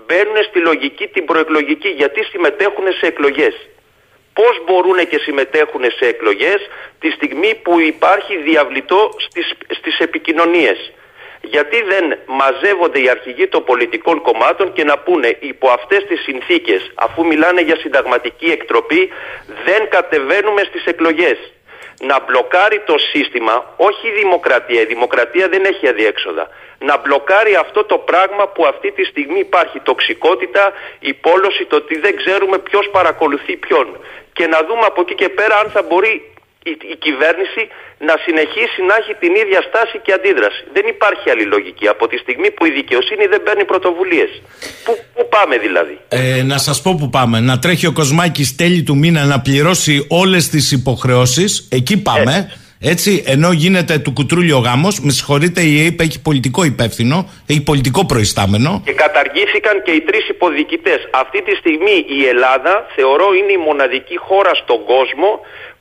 [0.06, 1.88] μπαίνουν στη λογική την προεκλογική.
[1.88, 3.56] Γιατί συμμετέχουν σε εκλογές.
[4.34, 6.60] Πώς μπορούν και συμμετέχουν σε εκλογές
[7.00, 9.48] τη στιγμή που υπάρχει διαβλητό στις,
[9.78, 10.78] στις επικοινωνίες.
[11.50, 16.92] Γιατί δεν μαζεύονται οι αρχηγοί των πολιτικών κομμάτων και να πούνε υπό αυτές τις συνθήκες,
[16.96, 19.10] αφού μιλάνε για συνταγματική εκτροπή,
[19.66, 21.38] δεν κατεβαίνουμε στις εκλογές.
[22.00, 26.50] Να μπλοκάρει το σύστημα, όχι η δημοκρατία, η δημοκρατία δεν έχει αδιέξοδα.
[26.80, 32.00] Να μπλοκάρει αυτό το πράγμα που αυτή τη στιγμή υπάρχει, τοξικότητα, η πόλωση, το ότι
[32.00, 33.98] δεν ξέρουμε ποιος παρακολουθεί ποιον.
[34.34, 36.35] Και να δούμε από εκεί και πέρα αν θα μπορεί
[36.70, 37.62] η, η κυβέρνηση
[38.08, 40.62] να συνεχίσει να έχει την ίδια στάση και αντίδραση.
[40.74, 41.88] Δεν υπάρχει άλλη λογική.
[41.88, 44.32] Από τη στιγμή που η δικαιοσύνη δεν παίρνει πρωτοβουλίες.
[44.86, 47.40] Πού, πού πάμε δηλαδή; Ε, να σας πω που πάμε.
[47.40, 51.68] Να τρέχει ο Κοσμάκης τέλη του μήνα να πληρώσει όλες τις υποχρεώσεις.
[51.72, 52.36] Εκεί πάμε.
[52.94, 58.06] Έτσι, ενώ γίνεται του κουτρούλιο γάμος, με συγχωρείτε, η ΑΕΠ έχει πολιτικό υπεύθυνο, έχει πολιτικό
[58.06, 58.82] προϊστάμενο.
[58.86, 61.00] Και καταργήθηκαν και οι τρεις υποδιοικητές.
[61.12, 65.30] Αυτή τη στιγμή η Ελλάδα θεωρώ είναι η μοναδική χώρα στον κόσμο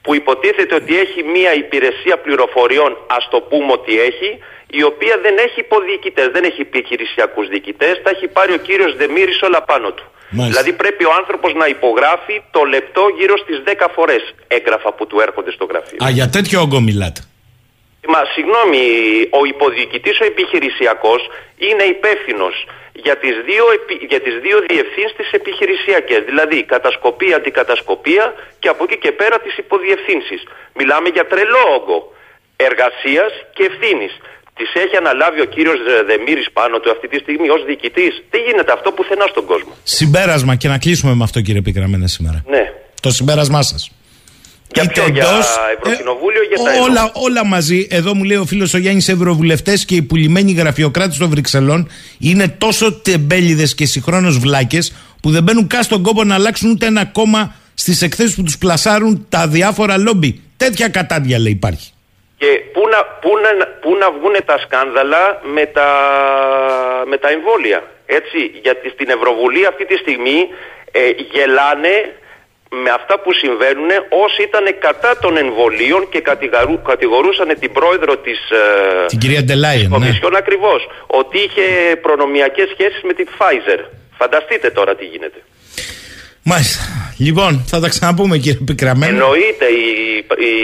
[0.05, 4.30] που υποτίθεται ότι έχει μία υπηρεσία πληροφοριών, ας το πούμε ότι έχει,
[4.80, 9.42] η οποία δεν έχει υποδιοικητές, δεν έχει επιχειρησιακούς διοικητές, τα έχει πάρει ο κύριος Δεμήρης
[9.42, 10.05] όλα πάνω του.
[10.30, 10.46] Μάλιστα.
[10.50, 15.20] Δηλαδή πρέπει ο άνθρωπος να υπογράφει το λεπτό γύρω στις 10 φορές έγγραφα που του
[15.26, 15.98] έρχονται στο γραφείο.
[16.05, 17.20] Α, για τέτοιο όγκο μιλάτε.
[18.12, 18.82] Μα συγγνώμη,
[19.40, 21.20] ο υποδιοικητής ο επιχειρησιακός
[21.57, 22.55] είναι υπεύθυνος
[23.03, 23.64] για τις δύο,
[24.12, 28.24] για τις δύο διευθύνσεις επιχειρησιακές, δηλαδή κατασκοπία, αντικατασκοπία
[28.59, 30.40] και από εκεί και πέρα τις υποδιευθύνσεις.
[30.78, 31.99] Μιλάμε για τρελό όγκο
[32.57, 34.12] εργασίας και ευθύνης.
[34.59, 38.12] Τις έχει αναλάβει ο κύριος Δεμήρης πάνω του αυτή τη στιγμή ως διοικητής.
[38.30, 39.72] Δεν γίνεται αυτό πουθενά στον κόσμο.
[39.82, 42.45] Συμπέρασμα και να κλείσουμε με αυτό κύριε Πικραμένα σήμερα.
[42.47, 42.64] Ναι.
[43.01, 43.90] Το συμπέρασμά σας.
[44.72, 45.26] Για ποιο, για
[45.78, 47.86] Ευρωκοινοβούλιο ε, για τα όλα, όλα μαζί.
[47.90, 51.90] Εδώ μου λέει ο φίλος ο Γιάννης Ευρωβουλευτές και οι πουλημένοι γραφειοκράτες των Βρυξελών
[52.20, 56.86] είναι τόσο τεμπέληδες και συγχρόνως βλάκες που δεν μπαίνουν καν στον κόπο να αλλάξουν ούτε
[56.86, 60.42] ένα κόμμα στις εκθέσεις που τους πλασάρουν τα διάφορα λόμπι.
[60.56, 61.92] Τέτοια κατάδια λέει υπάρχει.
[62.36, 65.88] Και πού να, πού να, πού να βγουν τα σκάνδαλα με τα,
[67.06, 67.82] με τα εμβόλια.
[68.06, 70.38] Έτσι, γιατί στην Ευρωβουλή αυτή τη στιγμή
[70.92, 71.00] ε,
[71.32, 71.94] γελάνε
[72.83, 73.91] με αυτά που συμβαίνουν
[74.25, 76.20] όσοι ήταν κατά των εμβολίων και
[76.91, 79.97] κατηγορούσαν την πρόεδρο της ε, την κυρία Ντελάιεν, ναι.
[79.97, 80.81] Κομισιόν ακριβώς
[81.20, 81.66] ότι είχε
[82.07, 83.81] προνομιακές σχέσεις με την Pfizer.
[84.18, 85.39] Φανταστείτε τώρα τι γίνεται.
[86.43, 86.83] Μάλιστα.
[87.18, 89.12] Λοιπόν, θα τα ξαναπούμε κύριε Πικραμένο.
[89.12, 89.85] Εννοείται, η,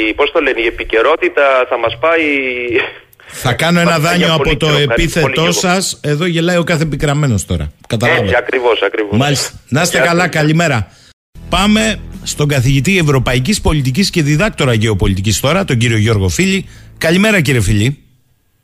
[0.09, 2.23] η, πώς το λένε, η επικαιρότητα θα μας πάει...
[3.27, 6.01] Θα κάνω ένα δάνειο από το επίθετό σας.
[6.03, 7.73] Εδώ γελάει ο κάθε πικραμένος τώρα.
[7.87, 8.25] Καταλάβατε.
[8.25, 9.19] Έτσι, ακριβώς, ακριβώς.
[9.19, 9.51] Μάλιστα.
[9.69, 10.93] Να είστε καλά, καλημέρα.
[11.51, 16.66] Πάμε στον καθηγητή Ευρωπαϊκής Πολιτικής και διδάκτορα Γεωπολιτικής τώρα, τον κύριο Γιώργο Φίλη.
[16.98, 17.98] Καλημέρα κύριε Φίλη.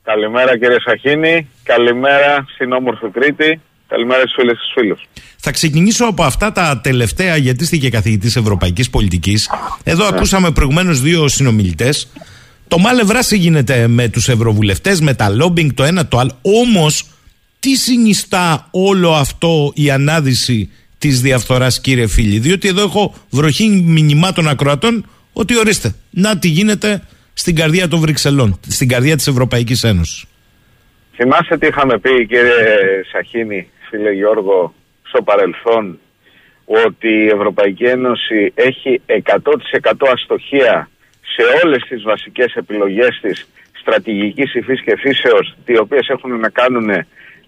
[0.02, 5.02] Καλημέρα κύριε Σαχίνη, καλημέρα στην όμορφη Κρήτη, καλημέρα στους φίλες και φίλους.
[5.36, 9.50] Θα ξεκινήσω από αυτά τα τελευταία, γιατί είστε και καθηγητής Ευρωπαϊκής Πολιτικής.
[9.84, 10.16] Εδώ ναι.
[10.16, 12.08] ακούσαμε προηγουμένως δύο συνομιλητές.
[12.68, 16.38] Το μάλε βράση γίνεται με τους ευρωβουλευτές, με τα λόμπινγκ, το ένα το άλλο.
[16.42, 17.04] Όμως,
[17.60, 22.38] τι συνιστά όλο αυτό η ανάδυση της διαφθοράς, κύριε φίλοι.
[22.38, 28.60] Διότι εδώ έχω βροχή μηνυμάτων ακροατών ότι ορίστε, να τι γίνεται στην καρδιά των Βρυξελών,
[28.68, 30.24] στην καρδιά της Ευρωπαϊκής Ένωσης.
[31.14, 35.98] Θυμάστε τι είχαμε πει, κύριε Σαχίνη, φίλε Γιώργο, στο παρελθόν,
[36.64, 40.90] ότι η Ευρωπαϊκή Ένωση έχει 100% αστοχία
[41.20, 43.48] σε όλες τις βασικές επιλογές της
[43.80, 46.86] στρατηγικής υφής και φύσεως, οι οποίες έχουν να κάνουν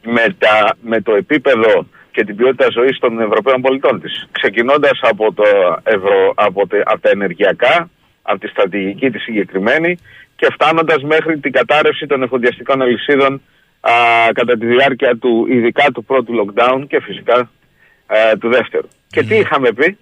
[0.03, 4.29] με, τα, με το επίπεδο και την ποιότητα ζωής των Ευρωπαίων πολιτών της.
[4.33, 5.45] Ξεκινώντας από, το
[5.83, 7.91] ευρω, από, από τα ενεργειακά,
[8.23, 9.99] από τη στρατηγική τη συγκεκριμένη
[10.37, 13.43] και φτάνοντας μέχρι την κατάρρευση των εφοδιαστικών αλυσίδων
[14.33, 17.51] κατά τη διάρκεια του, ειδικά του πρώτου lockdown και φυσικά
[18.41, 18.89] του δεύτερου.
[19.11, 19.99] Και τι είχαμε πει,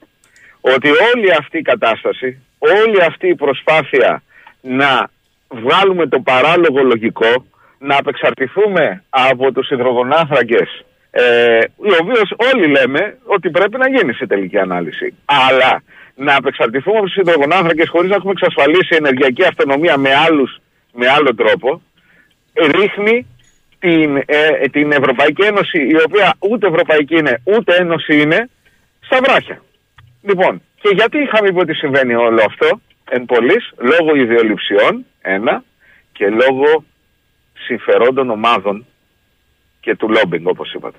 [0.60, 4.22] ότι όλη αυτή η κατάσταση, όλη αυτή η προσπάθεια
[4.60, 5.10] να
[5.48, 7.46] βγάλουμε το παράλογο λογικό,
[7.78, 10.85] να απεξαρτηθούμε από τους υδρογονάθρακες
[11.18, 15.14] ε, ο οποίο όλοι λέμε ότι πρέπει να γίνει σε τελική ανάλυση.
[15.24, 15.82] Αλλά
[16.14, 20.60] να απεξαρτηθούμε από τους υδρογονάνθρακε χωρίς να έχουμε εξασφαλίσει ενεργειακή αυτονομία με, άλλους,
[20.92, 21.82] με άλλο τρόπο,
[22.54, 23.26] ρίχνει
[23.78, 28.50] την, ε, την Ευρωπαϊκή Ένωση, η οποία ούτε Ευρωπαϊκή είναι, ούτε Ένωση είναι,
[29.00, 29.62] στα βράχια.
[30.22, 35.64] Λοιπόν, και γιατί είχαμε πει ότι συμβαίνει όλο αυτό, εν πολλής, λόγω ιδεολειψιών, ένα,
[36.12, 36.84] και λόγω
[37.66, 38.86] συμφερόντων ομάδων
[39.80, 40.98] και του λόμπινγκ όπως είπατε.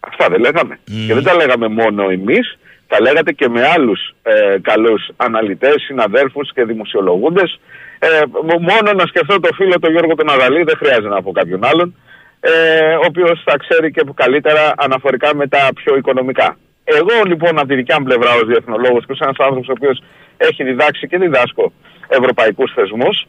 [0.00, 0.78] Αυτά δεν λέγαμε.
[1.06, 6.52] Και δεν τα λέγαμε μόνο εμείς, τα λέγατε και με άλλους ε, καλούς αναλυτές, συναδέλφους
[6.52, 7.60] και δημοσιολογούντες.
[7.98, 8.20] Ε,
[8.60, 11.94] μόνο να σκεφτώ το φίλο τον Γιώργο τον Αδαλή, δεν χρειάζεται να πω κάποιον άλλον,
[12.40, 16.56] ε, ο οποίος θα ξέρει και καλύτερα αναφορικά με τα πιο οικονομικά.
[16.84, 20.02] Εγώ λοιπόν από τη δικιά μου πλευρά ως διεθνολόγος και ως ένας άνθρωπος ο οποίος
[20.36, 21.72] έχει διδάξει και διδάσκω
[22.08, 23.26] ευρωπαϊκούς θεσμούς,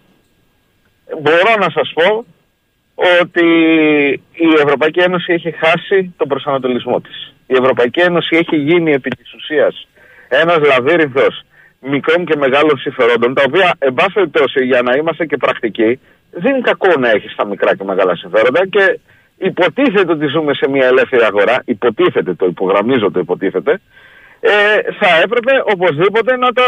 [1.22, 2.26] μπορώ να σας πω
[3.22, 3.48] ότι
[4.34, 7.34] η Ευρωπαϊκή Ένωση έχει χάσει τον προσανατολισμό της.
[7.48, 9.88] Η Ευρωπαϊκή Ένωση έχει γίνει επί της ουσίας
[10.30, 11.42] ένας λαβύρινθος
[11.80, 16.00] μικρών και μεγάλων συμφερόντων, τα οποία, εν πάση περιπτώσει, για να είμαστε και πρακτικοί,
[16.32, 19.00] δεν είναι κακό να έχεις τα μικρά και μεγάλα συμφέροντα και
[19.38, 23.82] υποτίθεται ότι ζούμε σε μια ελεύθερη αγορά, υποτίθεται, το υπογραμμίζω το υποτίθεται,
[24.40, 24.52] ε,
[25.00, 26.64] θα έπρεπε οπωσδήποτε να τα,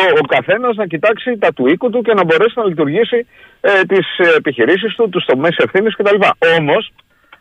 [0.00, 3.26] ο, ο καθένας να κοιτάξει τα του οίκου του και να μπορέσει να λειτουργήσει
[3.60, 4.06] ε, τις
[4.36, 6.16] επιχειρήσεις του, τους τομείς ευθύνης κτλ.
[6.58, 6.92] Όμως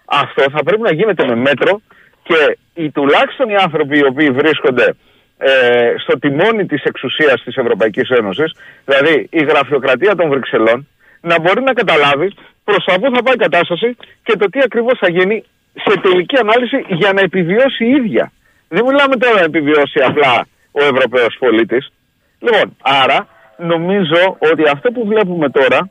[0.06, 1.82] αυτό θα πρέπει να γίνεται με μέτρο
[2.24, 4.96] και οι, τουλάχιστον οι άνθρωποι οι οποίοι βρίσκονται
[5.38, 8.52] ε, στο τιμόνι της εξουσίας της Ευρωπαϊκής Ένωσης,
[8.86, 10.88] δηλαδή η γραφειοκρατία των Βρυξελών,
[11.22, 12.32] να μπορεί να καταλάβει
[12.64, 16.38] προς τα πού θα πάει η κατάσταση και το τι ακριβώς θα γίνει σε τελική
[16.40, 18.32] ανάλυση για να επιβιώσει η ίδια.
[18.74, 21.92] Δεν μιλάμε τώρα να επιβιώσει απλά ο Ευρωπαίος πολίτης.
[22.40, 25.90] Λοιπόν, άρα νομίζω ότι αυτό που βλέπουμε τώρα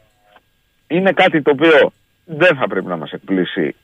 [0.87, 1.93] είναι κάτι το οποίο
[2.24, 3.74] δεν θα πρέπει να μας εκπλήσει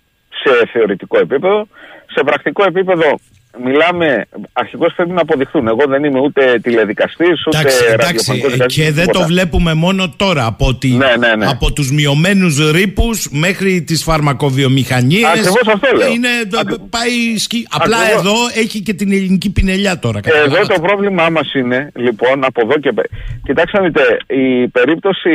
[0.42, 1.66] σε θεωρητικό επίπεδο.
[2.07, 3.18] Σε πρακτικό επίπεδο
[3.64, 5.66] μιλάμε, αρχικώς πρέπει να αποδειχθούν.
[5.68, 9.18] Εγώ δεν είμαι ούτε τηλεδικαστής, ούτε Εντάξει, εντάξει, ραδιοφωνικός δικαστής, και δεν τίποτα.
[9.18, 11.46] το βλέπουμε μόνο τώρα από, τη, Ναι, ναι, ναι.
[11.46, 16.12] από τους μειωμένους ρήπους μέχρι τις φαρμακοβιομηχανίες Ακριβώς αυτό λέω.
[16.12, 17.66] Είναι, το- Ακρι- πάει σκι...
[17.70, 18.20] Απλά Ακριβώς.
[18.20, 20.74] εδώ έχει και την ελληνική πινελιά τώρα Εδώ καταλάβατε.
[20.74, 22.92] το πρόβλημά μας είναι, λοιπόν, από εδώ και...
[22.92, 23.07] πε-
[23.44, 25.30] Κοιτάξτε να δείτε, η περίπτωση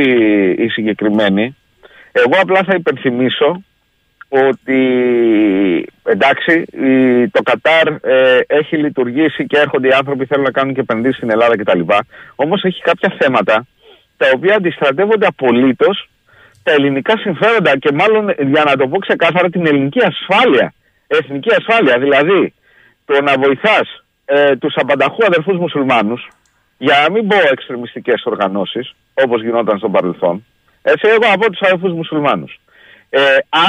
[0.57, 1.55] η συγκεκριμένη,
[2.11, 3.63] εγώ απλά θα υπενθυμίσω
[4.33, 4.79] ότι,
[6.03, 10.79] εντάξει, η- το Κατάρ ε, έχει λειτουργήσει και έρχονται οι άνθρωποι θέλουν να κάνουν και
[10.79, 11.79] επενδύσεις στην Ελλάδα κτλ.
[12.35, 13.65] Όμως έχει κάποια θέματα
[14.17, 16.09] τα οποία αντιστρατεύονται απολύτως
[16.63, 20.73] τα ελληνικά συμφέροντα και μάλλον για να το πω ξεκάθαρα την ελληνική ασφάλεια.
[21.07, 21.99] Εθνική ασφάλεια.
[21.99, 22.53] Δηλαδή
[23.05, 26.27] το να βοηθάς ε, τους απανταχού αδερφούς μουσουλμάνους
[26.77, 30.45] για να μην πω εξτρεμιστικές οργανώσεις όπως γινόταν στο παρελθόν.
[30.81, 32.59] Έτσι εγώ από τους αδερφούς μουσουλμάνους.
[33.13, 33.19] Ε,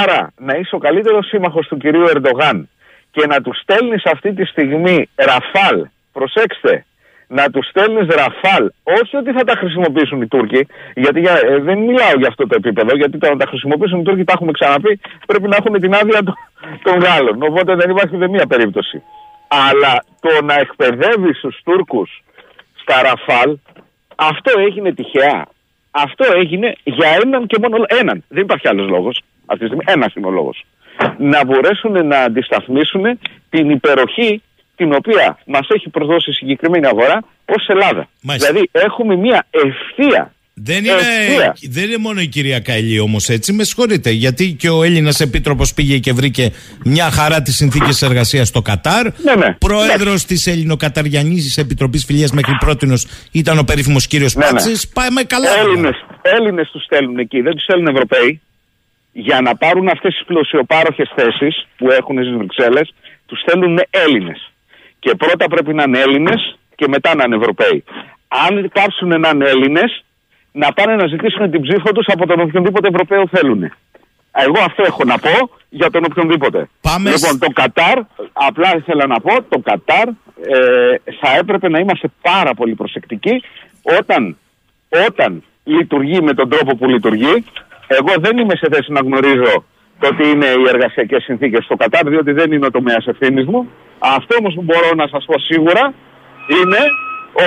[0.01, 2.69] άρα να είσαι ο καλύτερος σύμμαχος του κυρίου Ερντογάν
[3.11, 6.85] και να τους στέλνεις αυτή τη στιγμή ραφάλ, προσέξτε,
[7.27, 11.77] να τους στέλνεις ραφάλ, όχι ότι θα τα χρησιμοποιήσουν οι Τούρκοι, γιατί για, ε, δεν
[11.77, 14.99] μιλάω για αυτό το επίπεδο, γιατί το να τα χρησιμοποιήσουν οι Τούρκοι, τα έχουμε ξαναπεί,
[15.27, 16.35] πρέπει να έχουν την άδεια των,
[16.83, 17.43] των Γάλλων.
[17.43, 19.03] Οπότε δεν υπάρχει ούτε μία περίπτωση.
[19.47, 22.23] Αλλά το να εκπαιδεύεις τους Τούρκους
[22.81, 23.57] στα ραφάλ,
[24.15, 25.45] αυτό έγινε τυχαία.
[25.91, 28.23] Αυτό έγινε για έναν και μόνο έναν.
[28.27, 29.21] Δεν υπάρχει άλλος λόγος.
[29.45, 30.65] Αυτή τη στιγμή ένας είναι ο λόγος.
[31.17, 33.19] Να μπορέσουν να αντισταθμίσουν
[33.49, 34.41] την υπεροχή
[34.75, 38.07] την οποία μας έχει προσδώσει η συγκεκριμένη αγορά ως Ελλάδα.
[38.21, 38.47] Μάλιστα.
[38.49, 40.33] Δηλαδή έχουμε μια ευθεία.
[40.55, 41.55] Δεν είναι, ευθεία.
[41.69, 44.09] δεν είναι μόνο η κυρία Καηλή όμως έτσι, με συγχωρείτε.
[44.09, 46.51] Γιατί και ο Έλληνας Επίτροπος πήγε και βρήκε
[46.85, 49.03] μια χαρά τις συνθήκες εργασίας στο Κατάρ.
[49.03, 49.55] Ναι, ναι.
[49.59, 52.87] Πρόεδρος της Ελληνοκαταριανής Επιτροπής Φιλίας μέχρι πρώτη
[53.31, 54.51] ήταν ο περίφημος κύριος Ναι, ναι.
[54.51, 54.89] Πάτση.
[54.93, 55.49] Πάμε καλά.
[55.59, 58.41] Έλληνες, Έλληνες τους στέλνουν εκεί, δεν τους στέλνουν Ευρωπαίοι
[59.13, 62.93] για να πάρουν αυτές τις πλουσιοπάροχες θέσεις που έχουν στις Βρυξέλλες,
[63.25, 64.51] τους στέλνουν Έλληνες.
[64.99, 67.83] Και πρώτα πρέπει να είναι Έλληνες και μετά να είναι Ευρωπαίοι.
[68.47, 70.03] Αν κάψουν να είναι Έλληνες,
[70.51, 73.63] να πάνε να ζητήσουν την ψήφο τους από τον οποιονδήποτε Ευρωπαίο θέλουν.
[74.35, 76.69] Εγώ αυτό έχω να πω για τον οποιονδήποτε.
[76.81, 77.97] Πάμε λοιπόν, σ- το Κατάρ,
[78.33, 80.13] απλά ήθελα να πω, το Κατάρ ε,
[81.21, 83.43] θα έπρεπε να είμαστε πάρα πολύ προσεκτικοί
[83.99, 84.37] όταν,
[85.07, 87.43] όταν λειτουργεί με τον τρόπο που λειτουργεί.
[87.87, 89.63] Εγώ δεν είμαι σε θέση να γνωρίζω
[89.99, 93.69] το τι είναι οι εργασιακές συνθήκες στο Κατάρ, διότι δεν είναι ο τομέας ευθύνης μου.
[93.99, 95.93] Αυτό όμως που μπορώ να σας πω σίγουρα
[96.57, 96.81] είναι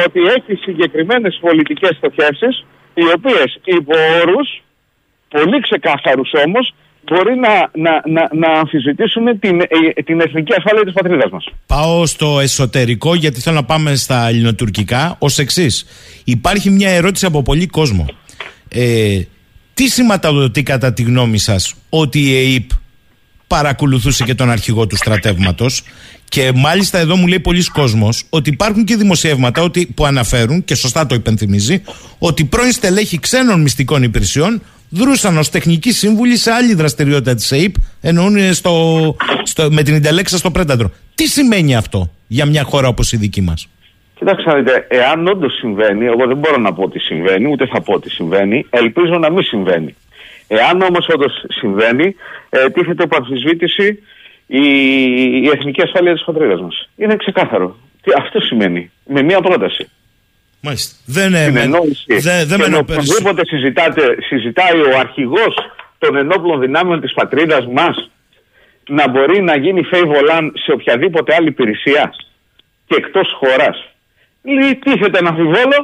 [0.05, 2.64] ότι έχει συγκεκριμένες πολιτικές στοχεύσεις,
[2.95, 4.62] οι οποίες υπό όρους
[5.28, 6.74] πολύ ξεκάθαρους όμως
[7.07, 11.45] μπορεί να, να, να, να αμφισβητήσουν την, ε, την εθνική ασφάλεια της πατρίδας μας.
[11.66, 15.87] Πάω στο εσωτερικό γιατί θέλω να πάμε στα ελληνοτουρκικά ως εξής.
[16.24, 18.07] Υπάρχει μια ερώτηση από πολύ κόσμο.
[18.68, 19.20] Ε,
[19.77, 22.70] τι σηματοδοτεί κατά τη γνώμη σας ότι η ΕΕΠ
[23.47, 25.83] παρακολουθούσε και τον αρχηγό του στρατεύματος
[26.29, 30.74] και μάλιστα εδώ μου λέει πολλοί κόσμος ότι υπάρχουν και δημοσιεύματα ότι, που αναφέρουν και
[30.74, 31.83] σωστά το υπενθυμίζει
[32.18, 37.74] ότι πρώην στελέχη ξένων μυστικών υπηρεσιών δρούσαν ως τεχνικοί σύμβουλοι σε άλλη δραστηριότητα της ΕΕΠ
[38.01, 40.91] εννοούν στο, στο, με την Ιντελέξα στο Πρένταντρο.
[41.14, 43.68] Τι σημαίνει αυτό για μια χώρα όπως η δική μας;
[44.18, 47.82] Κοιτάξτε να δείτε, εάν όντως συμβαίνει, εγώ δεν μπορώ να πω ότι συμβαίνει, ούτε θα
[47.82, 49.96] πω ότι συμβαίνει, ελπίζω να μην συμβαίνει.
[50.48, 52.16] Εάν όμως όντως συμβαίνει,
[52.48, 54.02] ε, τίθεται υπό αμφισβήτηση
[54.46, 54.62] η,
[55.42, 56.88] η εθνική ασφάλεια της πατρίδας μας.
[56.96, 57.76] Είναι ξεκάθαρο.
[58.02, 58.90] Τι, αυτό σημαίνει.
[59.04, 59.90] Με μία πρόταση.
[60.60, 60.96] Μάλιστα.
[61.06, 62.04] Δεν, ε, με, συνεννόηση.
[62.06, 63.10] δεν, δεν και με με ενωπέρασε.
[63.10, 65.54] οποιονδήποτε συζητάτε, συζητάει ο αρχηγός
[65.98, 68.10] των ενόπλων δυνάμεων της πατρίδας μας
[68.88, 72.14] να μπορεί να γίνει φέιβολαν σε οποιαδήποτε άλλη υπηρεσία
[72.86, 73.95] και εκτός χώρας.
[74.47, 75.78] Λύ- Τίθεται ένα αμφιβόλο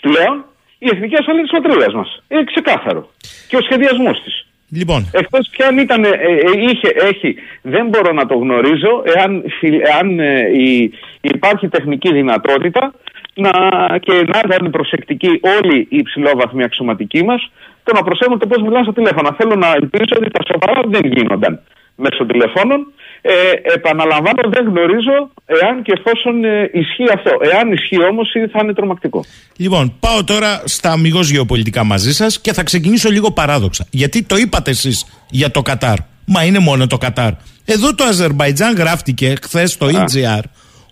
[0.00, 0.44] πλέον
[0.78, 2.22] η εθνική ασφαλεία της πατρίδας μας.
[2.28, 3.10] Είναι ξεκάθαρο.
[3.48, 4.46] Και ο σχεδιασμός της.
[4.70, 6.36] Λοιπόν, Εκτός πια αν ήταν, ε, ε,
[6.68, 12.94] είχε, έχει, δεν μπορώ να το γνωρίζω εάν, φι- εάν ε, η- υπάρχει τεχνική δυνατότητα
[13.34, 13.50] να,
[13.98, 17.50] και να ήταν προσεκτικοί όλοι οι υψηλόβαθμοι αξιωματικοί μας
[17.84, 19.34] το να προσέχουν το πώς μιλάνε στο τηλέφωνο.
[19.38, 21.60] Θέλω να ελπίζω ότι τα σοβαρά δεν γίνονταν
[21.96, 22.92] μέσω τηλεφώνων.
[23.26, 27.30] Ε, επαναλαμβάνω, δεν γνωρίζω εάν και εφόσον ε, ισχύει αυτό.
[27.52, 29.24] Εάν ισχύει όμως θα είναι τρομακτικό.
[29.56, 33.86] Λοιπόν, πάω τώρα στα αμυγός γεωπολιτικά μαζί σας και θα ξεκινήσω λίγο παράδοξα.
[33.90, 35.96] Γιατί το είπατε εσείς για το Κατάρ.
[36.26, 37.30] Μα είναι μόνο το Κατάρ.
[37.64, 40.42] Εδώ το Αζερβαϊτζάν γράφτηκε χθες στο EGR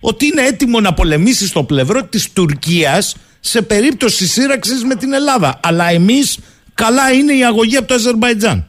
[0.01, 5.61] ότι είναι έτοιμο να πολεμήσει στο πλευρό της Τουρκίας σε περίπτωση σύραξης με την Ελλάδα.
[5.63, 6.39] Αλλά εμείς
[6.75, 8.67] καλά είναι η αγωγή από το Αζερβαϊτζάν.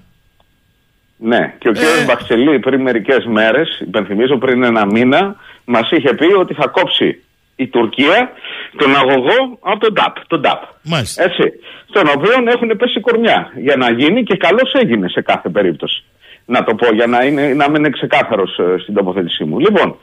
[1.26, 1.78] Ναι, και ο κ.
[1.78, 2.06] Ε.
[2.06, 5.36] Μπαξελή πριν μερικές μέρες, υπενθυμίζω πριν ένα μήνα,
[5.66, 7.24] μας είχε πει ότι θα κόψει
[7.56, 8.32] η Τουρκία
[8.78, 10.16] τον αγωγό από τον ΤΑΠ.
[10.28, 10.62] Τον ΤΑΠ.
[10.84, 11.24] Μάλιστα.
[11.24, 11.44] Έτσι.
[11.90, 16.04] Στον οποίο έχουν πέσει κορμιά για να γίνει και καλώ έγινε σε κάθε περίπτωση.
[16.46, 19.60] Να το πω για να, είναι, να μην είναι ξεκάθαρος στην τοποθέτησή μου.
[19.60, 19.98] Λοιπόν,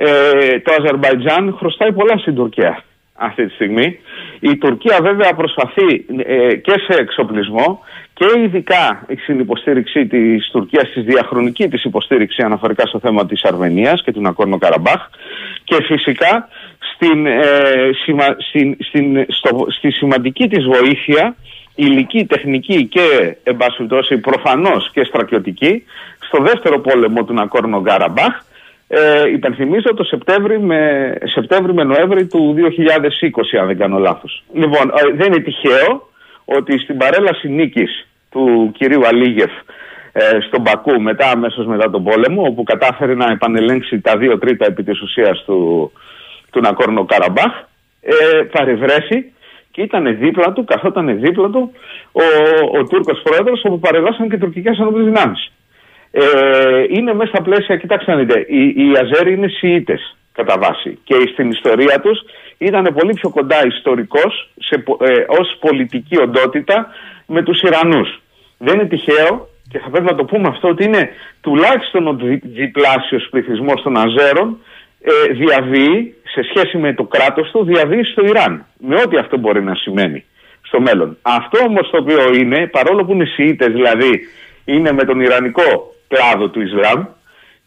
[0.00, 2.82] Ε, το Αζερμπαϊτζάν χρωστάει πολλά στην Τουρκία
[3.14, 3.98] αυτή τη στιγμή.
[4.40, 7.80] Η Τουρκία βέβαια προσπαθεί ε, και σε εξοπλισμό
[8.18, 14.02] και ειδικά στην υποστήριξη της Τουρκίας, στη διαχρονική της υποστήριξη αναφορικά στο θέμα της Αρμενίας
[14.02, 15.08] και του Νακόρνο Καραμπάχ
[15.64, 17.90] και φυσικά στην, ε,
[18.40, 21.36] στην, στην, στο, στη σημαντική της βοήθεια
[21.74, 25.84] υλική, τεχνική και εν πάση προφανώς και στρατιωτική
[26.18, 28.34] στο δεύτερο πόλεμο του Νακόρνο Καραμπάχ
[28.88, 34.44] ε, υπενθυμίζω το Σεπτέμβρη με, Σεπτέμβρη με Νοέμβρη του 2020 αν δεν κάνω λάθος.
[34.52, 36.08] Λοιπόν, ε, δεν είναι τυχαίο
[36.44, 39.50] ότι στην παρέλαση νίκης του κυρίου Αλίγεφ
[40.12, 44.66] ε, στον Πακού μετά αμέσως μετά τον πόλεμο όπου κατάφερε να επανελέγξει τα δύο τρίτα
[44.66, 45.92] επί της ουσίας του,
[46.50, 47.52] του Νακόρνο Καραμπάχ
[48.00, 49.32] ε, παρευρέθη
[49.70, 51.72] και ήταν δίπλα του, καθόταν δίπλα του
[52.12, 52.22] ο,
[52.78, 55.52] ο Τούρκος πρόεδρος όπου παρεδώσαν και τουρκικές ενόπλες δυνάμεις.
[56.10, 56.22] Ε,
[56.88, 61.14] είναι μέσα στα πλαίσια, κοιτάξτε να δείτε, οι, οι Αζέροι είναι Σιήτες κατά βάση και
[61.32, 62.18] στην ιστορία τους
[62.58, 66.86] ήταν πολύ πιο κοντά ιστορικός σε, ε, ως πολιτική οντότητα
[67.26, 68.20] με τους Ιρανούς.
[68.58, 71.10] Δεν είναι τυχαίο και θα πρέπει να το πούμε αυτό ότι είναι
[71.40, 74.58] τουλάχιστον ο διπλάσιος πληθυσμός των Αζέρων
[75.00, 79.62] ε, διαβεί σε σχέση με το κράτος του διαβεί στο Ιράν με ό,τι αυτό μπορεί
[79.62, 80.24] να σημαίνει
[80.62, 81.18] στο μέλλον.
[81.22, 84.20] Αυτό όμως το οποίο είναι παρόλο που είναι Σιήτες δηλαδή
[84.64, 87.04] είναι με τον Ιρανικό κλάδο του Ισλάμ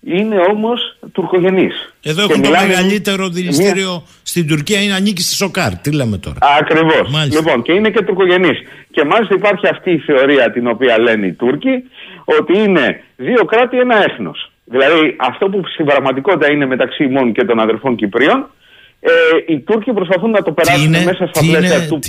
[0.03, 1.93] είναι όμως τουρκογενής.
[2.03, 5.75] Εδώ έχουν το μεγαλύτερο δηληστήριο στην Τουρκία είναι ανήκει στη Σοκάρ.
[5.75, 7.29] Τι λέμε τώρα; Ακριβώς.
[7.33, 8.59] Λοιπόν και είναι και τουρκογενής.
[8.91, 11.83] Και μάλιστα υπάρχει αυτή η θεωρία την οποία λένε οι Τούρκοι
[12.25, 14.51] ότι είναι δύο κράτη ένα έθνος.
[14.63, 18.49] Δηλαδή αυτό που στην πραγματικότητα είναι μεταξύ ημών και των αδερφών Κυπρίων
[18.99, 19.11] ε,
[19.47, 21.99] οι Τούρκοι προσπαθούν να το περάσουν μέσα στα πλαίσια του,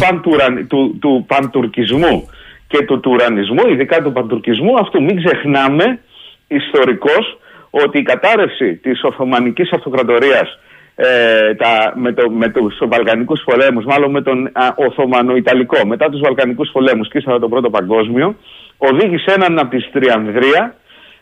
[0.68, 2.30] του, του παντουρκισμού
[2.66, 4.78] και του τουρανισμού, ειδικά του παντουρκισμού.
[4.78, 5.98] Αυτού μην ξεχνάμε
[6.46, 7.38] ιστορικός
[7.74, 10.58] ότι η κατάρρευση της Οθωμανικής Αυτοκρατορίας
[10.94, 16.70] ε, τα, με, το, με τους Βαλκανικούς πολέμους, μάλλον με τον Οθωμανο-Ιταλικό, μετά τους Βαλκανικούς
[16.72, 18.36] πολέμους και ύστερα τον Πρώτο Παγκόσμιο,
[18.76, 20.74] οδήγησε έναν από τη Τριανδρία,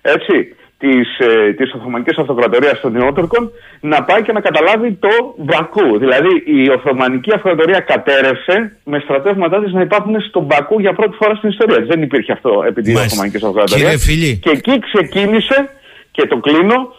[0.03, 3.51] έτσι, της, ε, της Οθωμανικής Αυτοκρατορίας των Νεότουρκων
[3.81, 5.99] να πάει και να καταλάβει το Μπακού.
[5.99, 11.35] Δηλαδή η Οθωμανική Αυτοκρατορία κατέρευσε με στρατεύματά της να υπάρχουν στον Μπακού για πρώτη φορά
[11.35, 11.81] στην ιστορία.
[11.87, 14.07] Δεν υπήρχε αυτό επί της Οθωμανικής Αυτοκρατορίας.
[14.45, 15.69] Και εκεί ξεκίνησε,
[16.11, 16.95] και το κλείνω,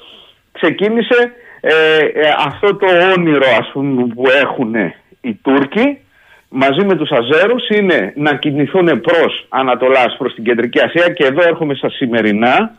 [0.52, 4.76] ξεκίνησε ε, ε, αυτό το όνειρο ας πούμε που έχουν
[5.22, 5.98] οι Τούρκοι
[6.50, 11.42] μαζί με τους Αζέρους είναι να κινηθούν προς Ανατολάς, προς την Κεντρική Ασία και εδώ
[11.48, 12.76] έρχομαι στα σημερινά.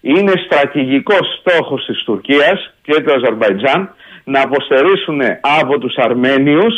[0.00, 3.94] Είναι στρατηγικός στόχος της Τουρκίας και του Αζερβαϊτζάν
[4.24, 5.20] να αποστερήσουν
[5.60, 6.74] από τους Αρμένιους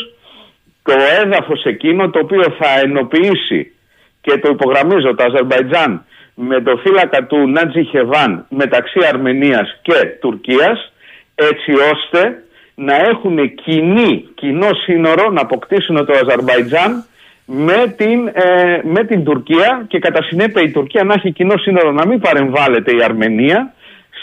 [0.82, 3.72] το έδαφος εκείνο το οποίο θα ενοποιήσει
[4.20, 10.92] και το υπογραμμίζω το Αζερβαϊτζάν με το φύλακα του Νάτζι Χεβάν μεταξύ Αρμενίας και Τουρκίας
[11.34, 12.44] έτσι ώστε
[12.74, 17.04] να έχουν κοινή, κοινό σύνορο να αποκτήσουν το Αζερβαϊτζάν
[17.46, 21.92] με την, ε, με την Τουρκία και κατά συνέπεια η Τουρκία να έχει κοινό σύνορο
[21.92, 23.72] να μην παρεμβάλλεται η Αρμενία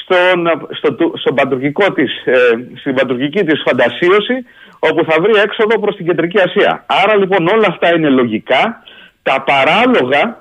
[0.01, 2.33] στον, στο, στο παντουρκικό της, ε,
[2.79, 4.45] στην παντουρκική της φαντασίωση
[4.79, 6.83] όπου θα βρει έξοδο προς την Κεντρική Ασία.
[6.85, 8.83] Άρα λοιπόν όλα αυτά είναι λογικά.
[9.23, 10.40] Τα παράλογα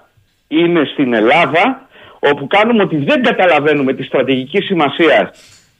[0.50, 5.32] είναι στην Ελλάδα όπου κάνουμε ότι δεν καταλαβαίνουμε τη στρατηγική σημασία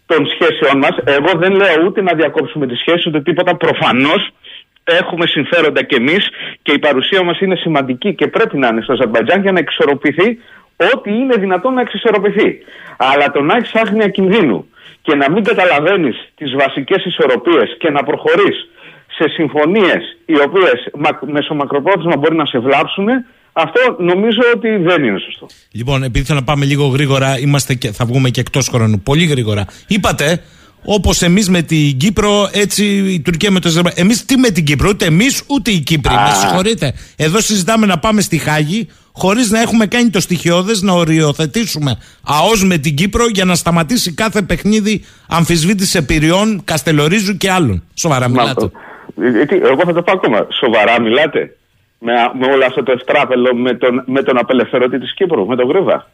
[0.07, 0.97] των σχέσεών μας.
[1.05, 3.57] Εγώ δεν λέω ούτε να διακόψουμε τις σχέσεις ούτε τίποτα.
[3.57, 4.31] Προφανώς
[4.85, 6.29] έχουμε συμφέροντα κι εμείς
[6.63, 10.39] και η παρουσία μας είναι σημαντική και πρέπει να είναι στο Αζερμπαϊτζάν για να εξορροπηθεί
[10.95, 12.59] ό,τι είναι δυνατόν να εξισορροπηθεί.
[12.97, 14.69] Αλλά το να έχεις άγνοια κινδύνου
[15.03, 18.69] και να μην καταλαβαίνεις τις βασικές ισορροπίες και να προχωρείς
[19.07, 20.91] σε συμφωνίες οι οποίες
[21.21, 23.09] μεσομακροπρόθεσμα μπορεί να σε βλάψουν,
[23.53, 25.47] αυτό νομίζω ότι δεν είναι σωστό.
[25.71, 29.01] Λοιπόν, επειδή θέλω να πάμε λίγο γρήγορα, είμαστε και, θα βγούμε και εκτός χρόνου.
[29.01, 29.65] Πολύ γρήγορα.
[29.87, 30.41] Είπατε
[30.85, 34.05] Όπως εμείς με την Κύπρο, έτσι η Τουρκία με το Αζερβαϊτζάν.
[34.05, 36.15] Εμείς τι με την Κύπρο, ούτε εμείς ούτε η Κύπροι.
[36.15, 36.93] Με συγχωρείτε.
[37.17, 42.65] Εδώ συζητάμε να πάμε στη Χάγη χωρίς να έχουμε κάνει το στοιχειώδες να οριοθετήσουμε ΑΟΣ
[42.65, 47.83] με την Κύπρο για να σταματήσει κάθε παιχνίδι αμφισβήτηση επιρριών, Καστελορίζου και άλλων.
[47.95, 48.71] Σοβαρά μιλάτε.
[49.21, 50.47] Ε, εγώ θα το πω ακόμα.
[50.51, 51.57] Σοβαρά μιλάτε;
[52.01, 55.69] Με, με όλο αυτό το ευτράπελο με τον, με τον απελευθερωτή της Κύπρου, με τον
[55.69, 56.11] Γρήβα.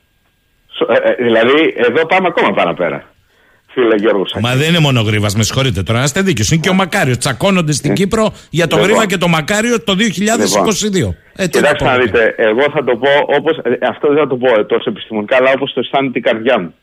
[0.89, 3.05] Ε, ε, δηλαδή, εδώ πάμε ακόμα παραπέρα
[3.77, 5.99] φίλε Γιώργος Μα δεν είναι μόνο γρήβα, με συγχωρείτε τώρα.
[5.99, 6.51] Να είστε δίκιος.
[6.51, 7.19] Είναι και ο Μακάριος.
[7.19, 9.99] Τσακώνονται στην ε, Κύπρο για το γρήβα και το Μακάριο το 2022.
[10.93, 13.59] Λοιπόν, ε, κοιτάξτε να δείτε, εγώ θα το πω όπως.
[13.63, 16.75] Ε, αυτό δεν θα το πω τόσο επιστημονικά, αλλά όπως το αισθάνεται η καρδιά μου.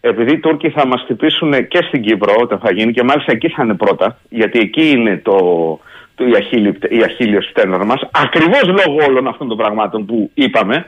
[0.00, 3.48] Επειδή οι Τούρκοι θα μας χτυπήσουν και στην Κύπρο όταν θα γίνει και μάλιστα εκεί
[3.48, 5.80] θα είναι πρώτα, γιατί εκεί είναι το, το
[6.28, 10.86] η, αχίλιο, η αχίλιος φτένορ μας, ακριβώς λόγω όλων αυτών των πραγμάτων που είπαμε,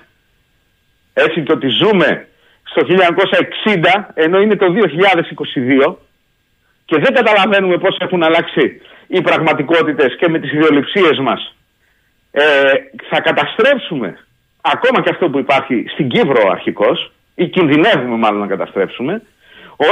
[1.13, 2.29] έτσι και ότι ζούμε
[2.63, 2.87] στο
[3.65, 4.67] 1960 ενώ είναι το
[5.87, 5.95] 2022
[6.85, 11.55] και δεν καταλαβαίνουμε πώς έχουν αλλάξει οι πραγματικότητες και με τις ιδεολειψίες μας
[12.31, 12.43] ε,
[13.11, 14.19] θα καταστρέψουμε
[14.61, 19.23] ακόμα και αυτό που υπάρχει στην Κύπρο αρχικώς ή κινδυνεύουμε μάλλον να καταστρέψουμε.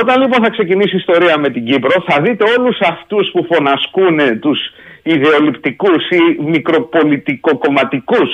[0.01, 4.41] Όταν λοιπόν θα ξεκινήσει η ιστορία με την Κύπρο θα δείτε όλους αυτούς που φωνασκούν
[4.41, 4.61] τους
[5.03, 8.31] ιδεολειπτικούς ή μικροπολιτικοκομματικούς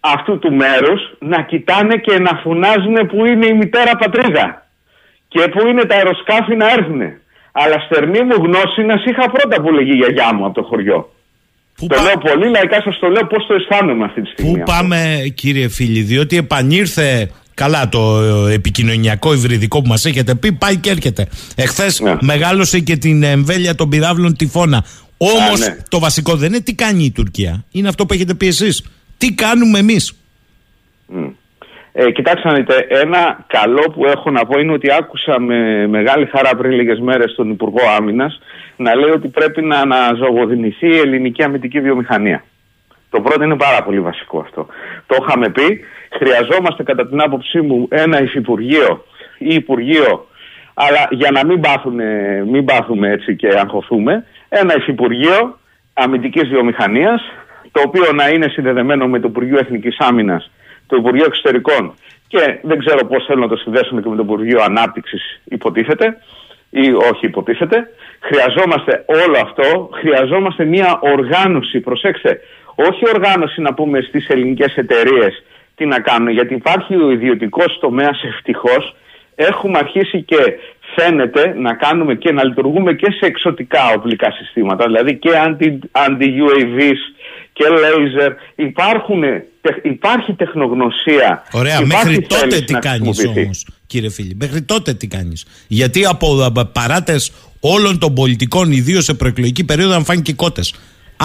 [0.00, 4.66] αυτού του μέρους να κοιτάνε και να φωνάζουν που είναι η μητέρα πατρίδα
[5.28, 7.00] και που είναι τα αεροσκάφη να έρθουν.
[7.52, 11.12] Αλλά στερνή μου γνώση να είχα πρώτα που λέγει η γιαγιά μου από το χωριό.
[11.76, 12.02] Που το πά...
[12.02, 14.58] λέω πολύ λαϊκά, σας το λέω πώς το αισθάνομαι αυτή τη στιγμή.
[14.58, 18.18] Πού πάμε, κύριε φίλοι, διότι επανήρθε Καλά, το
[18.52, 21.28] επικοινωνιακό υβριδικό που μας έχετε πει πάει και έρχεται.
[21.54, 22.16] Εχθές ναι.
[22.20, 24.84] μεγάλωσε και την εμβέλεια των πυράβλων τυφώνα.
[25.22, 25.76] Όμως ναι.
[25.88, 27.64] το βασικό δεν είναι τι κάνει η Τουρκία.
[27.70, 28.90] Είναι αυτό που έχετε πει εσείς.
[29.18, 30.14] Τι κάνουμε εμείς.
[31.92, 36.26] Ε, κοιτάξτε να δείτε, ένα καλό που έχω να πω είναι ότι άκουσα με μεγάλη
[36.26, 38.40] χαρά πριν λίγες μέρες τον Υπουργό Άμυνας
[38.76, 42.44] να λέει ότι πρέπει να αναζωογοδηνηθεί η ελληνική αμυντική βιομηχανία.
[43.10, 44.66] Το πρώτο είναι πάρα πολύ βασικό αυτό.
[45.06, 45.80] Το είχαμε πει.
[46.10, 49.04] Χρειαζόμαστε κατά την άποψή μου ένα υφυπουργείο
[49.38, 50.26] ή υπουργείο,
[50.74, 52.04] αλλά για να μην, πάθουμε,
[52.50, 55.58] μην πάθουμε έτσι και αγχωθούμε, ένα υφυπουργείο
[55.92, 57.22] αμυντικής βιομηχανίας,
[57.72, 60.50] το οποίο να είναι συνδεδεμένο με το Υπουργείο Εθνικής Άμυνας,
[60.86, 61.94] το Υπουργείο Εξωτερικών
[62.28, 66.16] και δεν ξέρω πώς θέλουν να το συνδέσουμε και με το Υπουργείο Ανάπτυξης υποτίθεται
[66.70, 67.90] ή όχι υποτίθεται.
[68.20, 72.40] Χρειαζόμαστε όλο αυτό, χρειαζόμαστε μια οργάνωση, προσέξτε,
[72.74, 75.42] όχι οργάνωση να πούμε στις ελληνικές εταιρείες
[75.74, 78.96] τι να κάνουν, γιατί υπάρχει ο ιδιωτικός τομέας ευτυχώς.
[79.34, 80.58] Έχουμε αρχίσει και
[80.94, 85.30] φαίνεται να κάνουμε και να λειτουργούμε και σε εξωτικά οπλικά συστήματα, δηλαδή και
[85.94, 87.00] anti-UAVs
[87.52, 88.30] και laser.
[88.54, 89.22] Υπάρχουν,
[89.82, 91.42] υπάρχει τεχνογνωσία.
[91.52, 97.32] Ωραία, μέχρι τότε τι κάνεις όμως, κύριε φίλη, μέχρι τότε τι κάνεις; Γιατί από παράτες
[97.60, 100.74] όλων των πολιτικών, ιδίως σε προεκλογική περίοδο, αν φάνηκε κότες.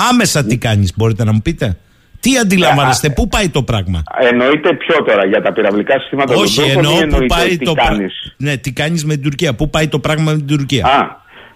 [0.10, 1.78] Άμεσα τι κάνεις, μπορείτε να μου πείτε;
[2.26, 6.98] Τι αντιλαμβάνεστε, πού πάει το πράγμα; Εννοείται ποιο τώρα, για τα πυραυλικά συστήματα Όχι, εννοώ
[7.14, 8.08] πού πάει το πράγμα.
[8.38, 11.02] Ναι, τι κάνεις με την Τουρκία, πού πάει το πράγμα με την Τουρκία; Α,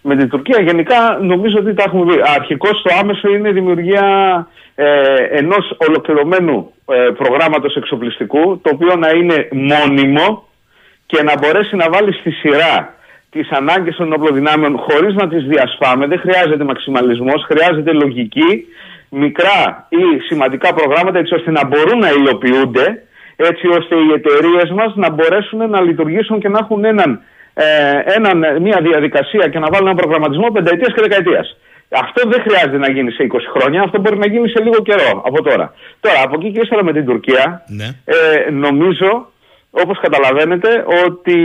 [0.01, 2.19] με την Τουρκία γενικά νομίζω ότι τα έχουμε δει.
[2.37, 4.05] Αρχικώς το άμεσο είναι η δημιουργία
[4.75, 4.85] ε,
[5.31, 10.47] ενός ολοκληρωμένου ε, προγράμματος εξοπλιστικού, το οποίο να είναι μόνιμο
[11.05, 12.93] και να μπορέσει να βάλει στη σειρά
[13.29, 16.07] τις ανάγκες των οπλοδυνάμεων χωρίς να τις διασπάμε.
[16.07, 18.65] Δεν χρειάζεται μαξιμαλισμός, χρειάζεται λογική
[19.09, 23.03] μικρά ή σημαντικά προγράμματα έτσι ώστε να μπορούν να υλοποιούνται
[23.35, 27.21] έτσι ώστε οι εταιρείες μας να μπορέσουν να λειτουργήσουν και να έχουν έναν,
[27.53, 27.65] ε,
[28.05, 31.57] έναν, μια διαδικασία και να βάλουν έναν προγραμματισμό πενταετίας και δεκαετίας.
[31.89, 35.21] Αυτό δεν χρειάζεται να γίνει σε 20 χρόνια, αυτό μπορεί να γίνει σε λίγο καιρό
[35.25, 35.73] από τώρα.
[35.99, 37.87] Τώρα, από εκεί και ύστερα με την Τουρκία, ναι.
[38.05, 39.31] ε, νομίζω,
[39.71, 41.39] όπως καταλαβαίνετε, ότι,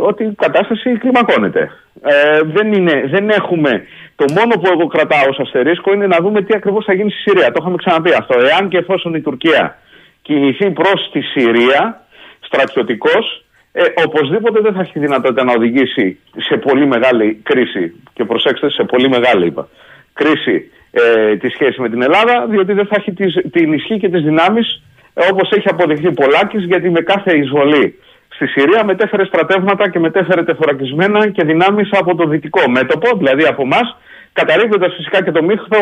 [0.00, 1.70] ότι η κατάσταση κλιμακώνεται.
[2.02, 3.84] Ε, δεν, είναι, δεν έχουμε
[4.16, 7.20] το μόνο που εγώ κρατάω ως αστερίσκο είναι να δούμε τι ακριβώς θα γίνει στη
[7.20, 7.46] Συρία.
[7.50, 8.38] Το είχαμε ξαναπεί αυτό.
[8.38, 9.78] Εάν και εφόσον η Τουρκία
[10.22, 12.06] κινηθεί προς τη Συρία,
[12.40, 18.02] στρατιωτικός, ε, οπωσδήποτε δεν θα έχει δυνατότητα να οδηγήσει σε πολύ μεγάλη κρίση.
[18.12, 19.68] Και προσέξτε, σε πολύ μεγάλη είπα.
[20.12, 24.08] Κρίση ε, τη σχέση με την Ελλάδα, διότι δεν θα έχει τις, την ισχύ και
[24.08, 24.82] τις δυνάμεις
[25.14, 27.98] ε, όπως έχει αποδειχθεί πολλάκι, γιατί με κάθε εισβολή
[28.40, 33.62] στη Συρία μετέφερε στρατεύματα και μετέφερε τεθωρακισμένα και δυνάμεις από το δυτικό μέτωπο, δηλαδή από
[33.62, 33.96] εμάς,
[34.32, 35.80] καταρρύπτοντας φυσικά και το μύχθο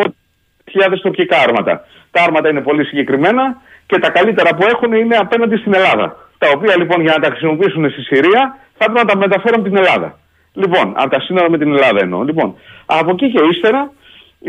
[0.71, 1.85] χιλιάδες τουρκικά άρματα.
[2.11, 6.17] Τα άρματα είναι πολύ συγκεκριμένα και τα καλύτερα που έχουν είναι απέναντι στην Ελλάδα.
[6.39, 9.77] Τα οποία λοιπόν για να τα χρησιμοποιήσουν στη Συρία θα πρέπει να τα μεταφέρουν την
[9.77, 10.19] Ελλάδα.
[10.53, 12.23] Λοιπόν, από τα σύνορα με την Ελλάδα εννοώ.
[12.23, 12.55] Λοιπόν,
[12.87, 13.91] από εκεί και ύστερα,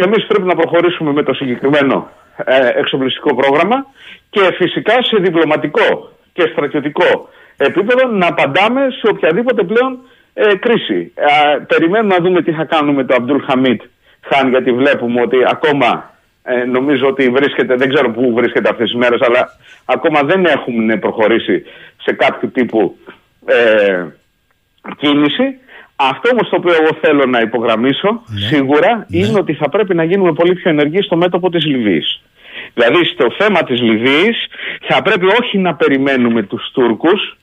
[0.06, 2.10] εμείς πρέπει να προχωρήσουμε με το συγκεκριμένο
[2.46, 3.86] ε, εξοπλιστικό πρόγραμμα
[4.30, 7.30] και φυσικά σε διπλωματικό και στρατιωτικό
[7.66, 10.00] επίπεδο να απαντάμε σε οποιαδήποτε πλέον
[10.34, 11.12] ε, κρίση.
[11.16, 13.82] Ε, περιμένουμε να δούμε τι θα κάνουμε με το Αμπτούλ Χαμίτ
[14.22, 16.14] Χάν, γιατί βλέπουμε ότι ακόμα
[16.44, 19.50] ε, νομίζω ότι βρίσκεται, δεν ξέρω πού βρίσκεται αυτές τις μέρες, αλλά
[19.86, 21.64] ακόμα δεν έχουμε προχωρήσει
[22.02, 22.98] σε κάποιο τύπου
[23.46, 24.06] ε,
[24.98, 25.58] κίνηση.
[25.96, 28.40] Αυτό όμως το οποίο εγώ θέλω να υπογραμμίσω ναι.
[28.40, 29.18] σίγουρα ναι.
[29.18, 32.22] είναι ότι θα πρέπει να γίνουμε πολύ πιο ενεργοί στο μέτωπο της Λιβύης.
[32.74, 34.48] Δηλαδή στο θέμα της Λιβύης
[34.88, 37.38] θα πρέπει όχι να περιμένουμε τους Τούρκους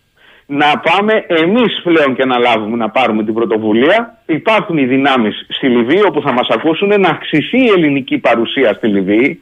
[0.46, 4.18] να πάμε εμείς πλέον και να λάβουμε να πάρουμε την πρωτοβουλία.
[4.26, 8.86] Υπάρχουν οι δυνάμεις στη Λιβύη όπου θα μας ακούσουν να αυξηθεί η ελληνική παρουσία στη
[8.86, 9.40] Λιβύη.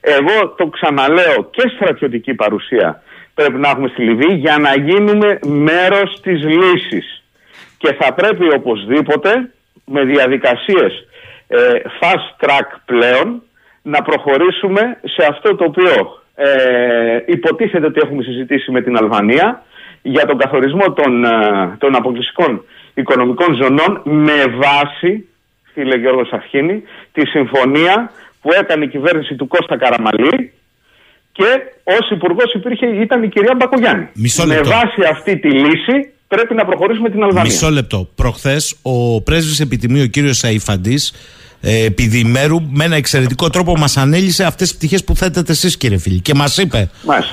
[0.00, 3.02] Εγώ το ξαναλέω και στρατιωτική παρουσία
[3.34, 7.22] πρέπει να έχουμε στη Λιβύη για να γίνουμε μέρος της λύσης.
[7.78, 9.50] Και θα πρέπει οπωσδήποτε
[9.84, 11.06] με διαδικασίες
[11.48, 11.58] ε,
[12.00, 13.42] fast track πλέον
[13.82, 19.62] να προχωρήσουμε σε αυτό το οποίο ε, υποτίθεται ότι έχουμε συζητήσει με την Αλβανία
[20.06, 21.30] για τον καθορισμό των, ε,
[21.78, 22.64] των αποκλειστικών
[22.94, 25.28] οικονομικών ζωνών με βάση,
[25.72, 26.82] φίλε Γιώργος Σαρχίνη,
[27.12, 28.10] τη συμφωνία
[28.40, 30.52] που έκανε η κυβέρνηση του Κώστα Καραμαλή
[31.32, 31.50] και
[31.84, 34.08] ως υπουργός υπήρχε, ήταν η κυρία Μπακογιάννη.
[34.46, 37.42] Με βάση αυτή τη λύση πρέπει να προχωρήσουμε την Αλβανία.
[37.42, 38.08] Μισό λεπτό.
[38.14, 41.12] Προχθές ο πρέσβης επιτιμίου, ο κύριος Σαϊφαντής,
[41.66, 42.24] ε, επί
[42.70, 46.20] με ένα εξαιρετικό τρόπο μας ανέλησε αυτές τις πτυχές που θέτετε εσείς, κύριε φίλη.
[46.20, 46.90] Και μας είπε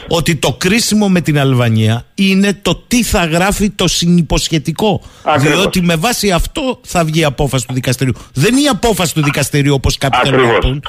[0.07, 5.01] ότι το κρίσιμο με την Αλβανία είναι το τι θα γράφει το συνυποσχετικό.
[5.39, 8.13] Διότι με βάση αυτό θα βγει η απόφαση του δικαστηρίου.
[8.33, 10.83] Δεν είναι η απόφαση του δικαστηρίου όπως κάποιοι θέλουν να πούν.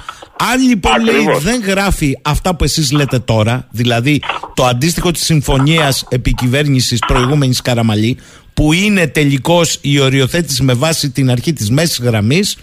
[0.52, 4.22] Αν λοιπόν λέει δεν γράφει αυτά που εσείς λέτε τώρα, δηλαδή
[4.54, 8.18] το αντίστοιχο της συμφωνίας επικυβέρνησης προηγούμενης Καραμαλή,
[8.54, 12.56] που είναι τελικώς η οριοθέτηση με βάση την αρχή της μέσης γραμμής,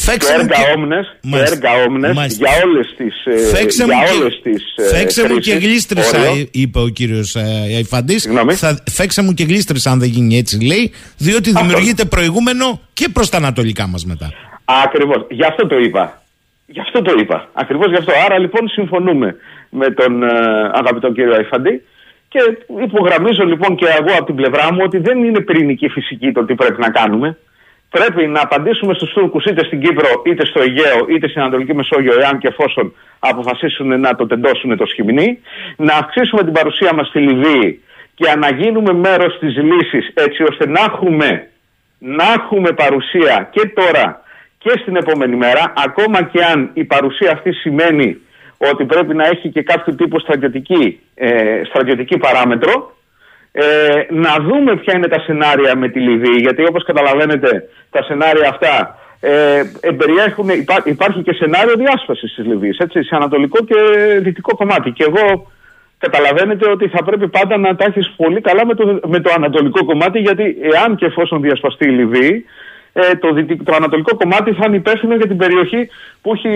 [0.00, 0.72] Φέξε έργα και...
[0.76, 4.50] όμνες, έργα όμνες για όλες τις ε, Φέξε για μου όλες και...
[4.50, 6.18] τις ε, Φέξε μου και γλίστρισα
[6.50, 7.40] είπε ο κύριος ε,
[7.76, 8.28] Αϊφαντής.
[8.50, 8.82] Θα...
[8.90, 11.60] Φέξε μου και γλίστρισα αν δεν γίνει έτσι λέει διότι αυτό.
[11.60, 14.32] δημιουργείται προηγούμενο και προς τα ανατολικά μας μετά.
[14.64, 16.22] Ακριβώς, γι' αυτό το είπα.
[16.66, 18.12] Γι' αυτό το είπα, ακριβώς γι' αυτό.
[18.24, 19.36] Άρα λοιπόν συμφωνούμε
[19.70, 20.28] με τον ε,
[20.72, 21.82] αγαπητό κύριο Αϊφαντή
[22.28, 22.38] και
[22.82, 26.54] υπογραμμίζω λοιπόν και εγώ από την πλευρά μου ότι δεν είναι πυρηνική φυσική το τι
[26.54, 27.36] πρέπει να κάνουμε
[27.90, 32.20] πρέπει να απαντήσουμε στους Τούρκους είτε στην Κύπρο είτε στο Αιγαίο είτε στην Ανατολική Μεσόγειο
[32.20, 35.38] εάν και εφόσον αποφασίσουν να το τεντώσουν το σχοιμνί
[35.76, 37.82] να αυξήσουμε την παρουσία μας στη Λιβύη
[38.14, 41.48] και να γίνουμε μέρος της λύσης έτσι ώστε να έχουμε,
[41.98, 44.22] να έχουμε παρουσία και τώρα
[44.58, 48.20] και στην επόμενη μέρα ακόμα και αν η παρουσία αυτή σημαίνει
[48.56, 52.96] ότι πρέπει να έχει και κάποιο τύπο στρατιωτική, ε, στρατιωτική παράμετρο
[53.52, 53.64] ε,
[54.10, 58.98] να δούμε ποια είναι τα σενάρια με τη Λιβύη, γιατί όπως καταλαβαίνετε τα σενάρια αυτά
[59.20, 59.62] ε,
[59.96, 60.48] περιέχουν,
[60.84, 63.74] υπάρχει και σενάριο διάσπασης της Λιβύης, έτσι, σε ανατολικό και
[64.20, 64.90] δυτικό κομμάτι.
[64.90, 65.50] Και εγώ
[65.98, 69.84] καταλαβαίνετε ότι θα πρέπει πάντα να τα έχεις πολύ καλά με το, με το ανατολικό
[69.84, 72.44] κομμάτι, γιατί εάν και εφόσον διασπαστεί η Λιβύη,
[72.92, 73.28] ε, το,
[73.64, 75.88] το ανατολικό κομμάτι θα είναι υπεύθυνο για την περιοχή
[76.22, 76.48] που έχει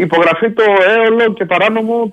[0.00, 0.62] υπογραφεί το
[0.98, 2.10] έολο και παράνομο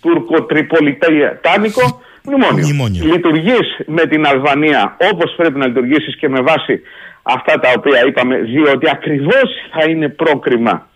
[0.00, 2.66] τουρκοτριπολιτάνικο μνημόνιο.
[2.66, 3.04] μνημόνιο.
[3.04, 6.80] Λειτουργείς με την Αλβανία όπως πρέπει να λειτουργήσεις και με βάση
[7.22, 10.88] αυτά τα οποία είπαμε, διότι ακριβώς θα είναι πρόκριμα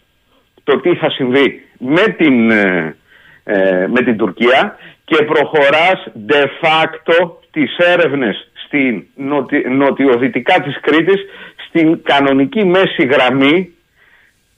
[0.65, 2.97] το τι θα συμβεί με την, ε,
[3.45, 11.21] ε, με την Τουρκία και προχωράς de facto τις έρευνες στην νοτι, νοτιοδυτικά της Κρήτης
[11.69, 13.75] στην κανονική μέση γραμμή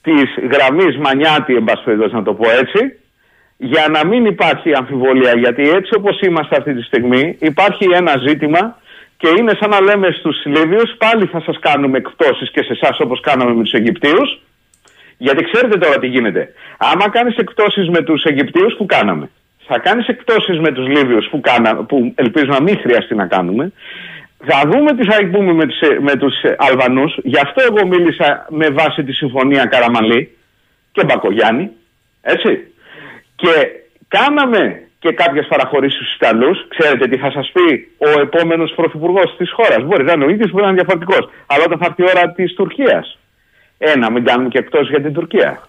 [0.03, 1.65] της γραμμής Μανιάτη, εν
[2.11, 2.99] να το πω έτσι,
[3.71, 5.33] για να μην υπάρχει αμφιβολία.
[5.39, 8.77] Γιατί έτσι όπως είμαστε αυτή τη στιγμή υπάρχει ένα ζήτημα
[9.17, 13.01] και είναι σαν να λέμε στους Λίβιους πάλι θα σας κάνουμε εκπτώσεις και σε εσάς
[13.01, 14.41] όπως κάναμε με τους Αιγυπτίους.
[15.17, 16.53] Γιατί ξέρετε τώρα τι γίνεται.
[16.79, 19.31] Άμα κάνεις εκπτώσεις με τους Αιγυπτίους που κάναμε;
[19.67, 23.73] Θα κάνεις εκπτώσεις με τους Λίβιους που, κάνα, που ελπίζω να μην χρειαστεί να κάνουμε.
[24.45, 27.19] Θα δούμε τι θα πούμε με τους, με τους Αλβανούς.
[27.23, 30.37] Γι' αυτό εγώ μίλησα με βάση τη συμφωνία Καραμαλή
[30.93, 31.71] και Μπακογιάννη.
[32.21, 32.67] Έτσι.
[33.43, 33.55] Και
[34.09, 34.63] κάναμε
[34.99, 36.59] και κάποιες παραχωρήσεις στους Ιταλούς.
[36.69, 37.67] Ξέρετε τι θα σας πει
[37.99, 39.81] ο επόμενος πρωθυπουργός της χώρας.
[39.85, 41.31] Μπορεί να είναι ο ίδιος, μπορεί να είναι διαφορετικός.
[41.47, 43.19] Αλλά όταν θα έρθει η ώρα της Τουρκίας.
[43.79, 45.69] Ένα, μην κάνουμε και εκτός για την Τουρκία.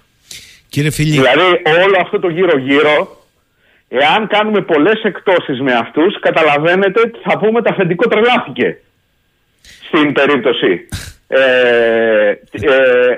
[0.69, 1.11] Κύριε Φιλί.
[1.11, 1.49] Δηλαδή,
[1.83, 2.95] όλο αυτό το γύρω-γύρω,
[3.87, 8.77] εάν κάνουμε πολλές εκτόσεις με αυτούς, καταλαβαίνετε θα πούμε τα αφεντικό τρελάθηκε.
[9.95, 10.87] Στην περίπτωση
[11.27, 11.39] ε,
[12.51, 12.67] ε,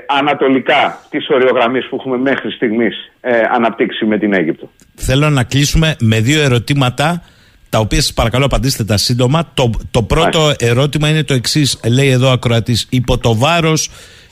[0.07, 4.69] ανατολικά της οριογραμμής που έχουμε μέχρι στιγμής ε, αναπτύξει με την Αίγυπτο.
[4.95, 7.23] Θέλω να κλείσουμε με δύο ερωτήματα
[7.69, 9.52] τα οποία σας παρακαλώ απαντήστε τα σύντομα.
[9.53, 13.89] Το, το πρώτο ερώτημα είναι το εξής, λέει εδώ ακροατής, υπό το βάρος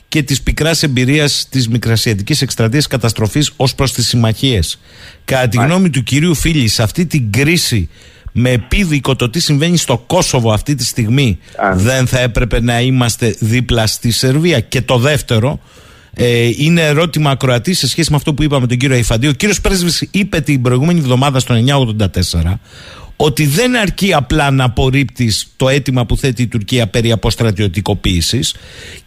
[0.07, 4.79] και της πικράς εμπειρίας της μικρασιατικής εκστρατείας καταστροφής ως προς τις συμμαχίες.
[5.25, 7.89] Κατά τη γνώμη του κυρίου Φίλη, σε αυτή την κρίση
[8.35, 11.37] με επίδικο το τι συμβαίνει στο Κόσοβο αυτή τη στιγμή
[11.73, 14.59] δεν θα έπρεπε να είμαστε δίπλα στη Σερβία.
[14.59, 15.59] Και το δεύτερο
[16.13, 19.27] ε, είναι ερώτημα ακροατής σε σχέση με αυτό που είπαμε τον κύριο Αϊφαντή.
[19.27, 21.55] Ο κύριος Πρέσβης είπε την προηγούμενη εβδομάδα στο
[22.41, 22.57] 984
[23.15, 28.55] ότι δεν αρκεί απλά να απορρίπτεις το αίτημα που θέτει η Τουρκία περί αποστρατιωτικοποίησης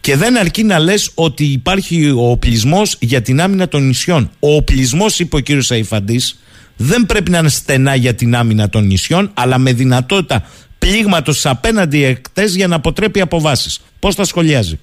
[0.01, 4.29] και δεν αρκεί να λες ότι υπάρχει ο οπλισμός για την άμυνα των νησιών.
[4.39, 6.39] Ο οπλισμός, είπε ο κύριος Αϊφαντής,
[6.77, 10.43] δεν πρέπει να είναι στενά για την άμυνα των νησιών, αλλά με δυνατότητα
[10.79, 13.79] πλήγματος απέναντι εκτές για να αποτρέπει αποβάσεις.
[13.99, 14.79] Πώς τα σχολιάζει;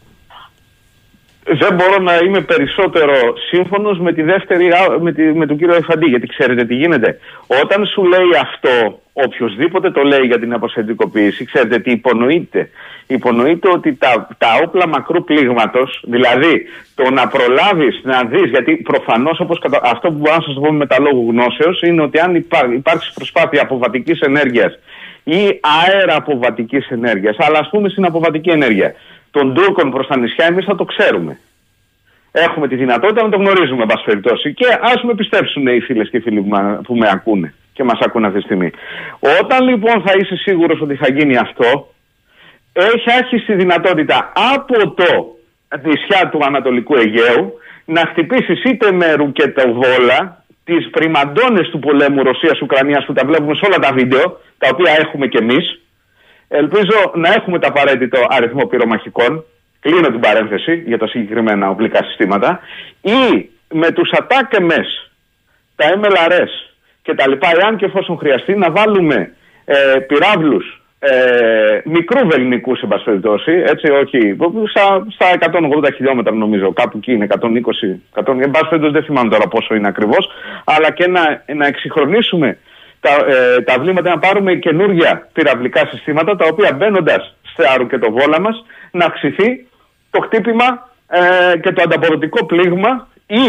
[1.46, 3.12] Δεν μπορώ να είμαι περισσότερο
[3.50, 4.68] σύμφωνος με τη δεύτερη,
[5.00, 7.18] με, τη, με τον κύριο Εφαντή, γιατί ξέρετε τι γίνεται.
[7.62, 12.70] Όταν σου λέει αυτό, οποιοδήποτε το λέει για την αποστατικοποίηση, ξέρετε τι υπονοείται.
[13.06, 19.40] Υπονοείται ότι τα, τα όπλα μακρού πλήγματος, δηλαδή το να προλάβεις να δεις, γιατί προφανώς
[19.82, 22.34] αυτό που μπορώ να σας πω με τα λόγου γνώσεως είναι ότι αν
[22.74, 24.78] υπάρξει προσπάθεια αποβατικής ενέργειας
[25.24, 27.36] ή αέρα αποβατικής ενέργειας.
[27.38, 28.94] Αλλά ας πούμε στην αποβατική ενέργεια
[29.34, 31.38] των Τούρκων προς τα νησιά, εμείς θα το ξέρουμε.
[32.32, 34.54] Έχουμε τη δυνατότητα να το γνωρίζουμε, εν πάση περιπτώσει.
[34.54, 36.40] Και ας με πιστέψουν οι φίλες και οι φίλοι
[36.86, 38.70] που με ακούνε και μας ακούνε αυτή τη στιγμή.
[39.40, 41.94] Όταν λοιπόν θα είσαι σίγουρος ότι θα γίνει αυτό,
[42.72, 45.36] έχει άρχισει τη δυνατότητα από το
[45.82, 47.52] νησιά του Ανατολικού Αιγαίου
[47.84, 53.78] να χτυπήσεις είτε με ρουκετοβόλα τις πριμαντώνες του πολέμου Ρωσία-Ουκρανία που τα βλέπουμε σε όλα
[53.78, 55.80] τα βίντεο, τα οποία έχουμε κι εμείς.
[56.56, 59.44] Ελπίζω να έχουμε το απαραίτητο αριθμό πυρομαχικών.
[59.80, 62.60] Κλείνω την παρένθεση για τα συγκεκριμένα οπλικά συστήματα.
[63.00, 65.10] Ή με τους ατάκεμες,
[65.76, 66.52] τα MLRS
[67.02, 69.32] και τα λοιπά, εάν και εφόσον χρειαστεί, να βάλουμε
[69.64, 74.36] ε, πυράβλους ε, μικρού βεληνικούς, σε πάση περιπτώσει, έτσι, όχι,
[74.68, 75.26] στα, στα
[75.84, 77.44] 180 χιλιόμετρα νομίζω, κάπου εκεί είναι 120,
[78.24, 80.28] 100, εν πάση περιπτώσει δεν θυμάμαι τώρα πόσο είναι ακριβώς,
[80.64, 82.58] αλλά και να, να εξυγχρονίσουμε
[83.04, 87.22] τα, ε, τα βλήματα, να πάρουμε καινούργια πυραυλικά συστήματα, τα οποία μπαίνοντας
[87.90, 89.48] και το βόλα μας, να αυξηθεί
[90.10, 90.68] το χτύπημα
[91.18, 93.46] ε, και το ανταποδοτικό πλήγμα ή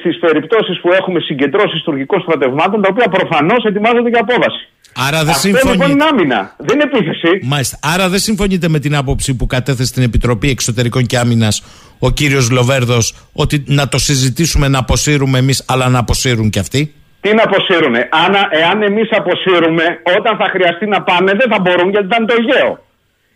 [0.00, 4.68] στις περιπτώσεις που έχουμε συγκεντρώσεις τουρκικών στρατευμάτων, τα οποία προφανώς ετοιμάζονται για απόβαση.
[5.06, 7.30] Άρα δεν Αυτό λοιπόν είναι άμυνα, δεν είναι επίθεση.
[7.42, 7.78] Μάλιστα.
[7.82, 11.62] Άρα δεν συμφωνείτε με την άποψη που κατέθεσε στην Επιτροπή Εξωτερικών και Άμυνας
[11.98, 16.94] ο κύριος Λοβέρδος ότι να το συζητήσουμε να αποσύρουμε εμείς, αλλά να αποσύρουν και αυτοί;
[17.24, 17.94] Τι να αποσύρουν.
[18.24, 19.84] Αν, εάν εμείς αποσύρουμε,
[20.16, 22.72] όταν θα χρειαστεί να πάμε, δεν θα μπορούν γιατί ήταν το Αιγαίο.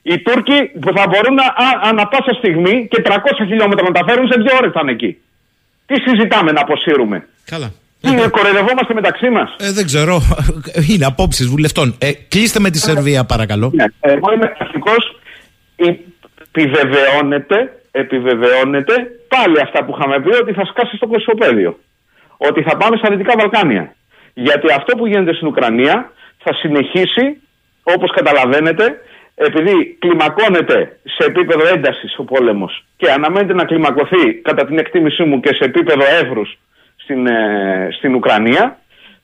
[0.02, 1.46] Οι Τούρκοι που θα μπορούν να,
[1.88, 3.12] ανά πάσα στιγμή και 300
[3.50, 5.10] χιλιόμετρα να τα φέρουν σε δύο ώρες θα είναι εκεί.
[5.86, 7.28] Τι συζητάμε να αποσύρουμε.
[7.44, 7.72] Καλά.
[8.00, 10.14] Τι, ε, κορεδευόμαστε μεταξύ μας; Ε, δεν ξέρω.
[10.90, 11.94] Είναι απόψεις βουλευτών.
[11.98, 13.70] Ε, κλείστε με τη Σερβία, παρακαλώ.
[13.74, 15.20] Ναι, εγώ είμαι αρχικός.
[15.76, 17.56] Επιβεβαιώνεται,
[17.90, 18.94] επιβεβαιώνεται
[19.28, 21.78] πάλι αυτά που είχαμε πει ότι θα σκάσει στο κοσμοπέδιο.
[22.38, 23.94] Ότι θα πάμε στα Δυτικά Βαλκάνια.
[24.34, 27.40] Γιατί αυτό που γίνεται στην Ουκρανία θα συνεχίσει,
[27.82, 29.00] όπως καταλαβαίνετε,
[29.34, 35.40] επειδή κλιμακώνεται σε επίπεδο έντασης ο πόλεμος και αναμένεται να κλιμακωθεί, κατά την εκτίμησή μου,
[35.40, 36.58] και σε επίπεδο εύρους
[36.96, 38.78] στην, ε, στην Ουκρανία,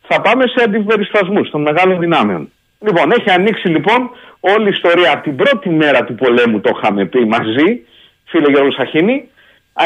[0.08, 2.50] θα πάμε σε αντιπεριστασμού των μεγάλων δυνάμεων.
[2.80, 4.10] Λοιπόν, έχει ανοίξει λοιπόν
[4.40, 7.80] όλη η ιστορία από την πρώτη μέρα του πολέμου, το είχαμε πει μαζί,
[8.24, 9.28] φίλε Γιώργος Σαχίνη,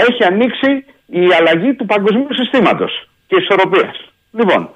[0.06, 4.12] έχει ανοίξει η αλλαγή του παγκοσμίου συστήματος και ισορροπίας.
[4.32, 4.68] Λοιπόν,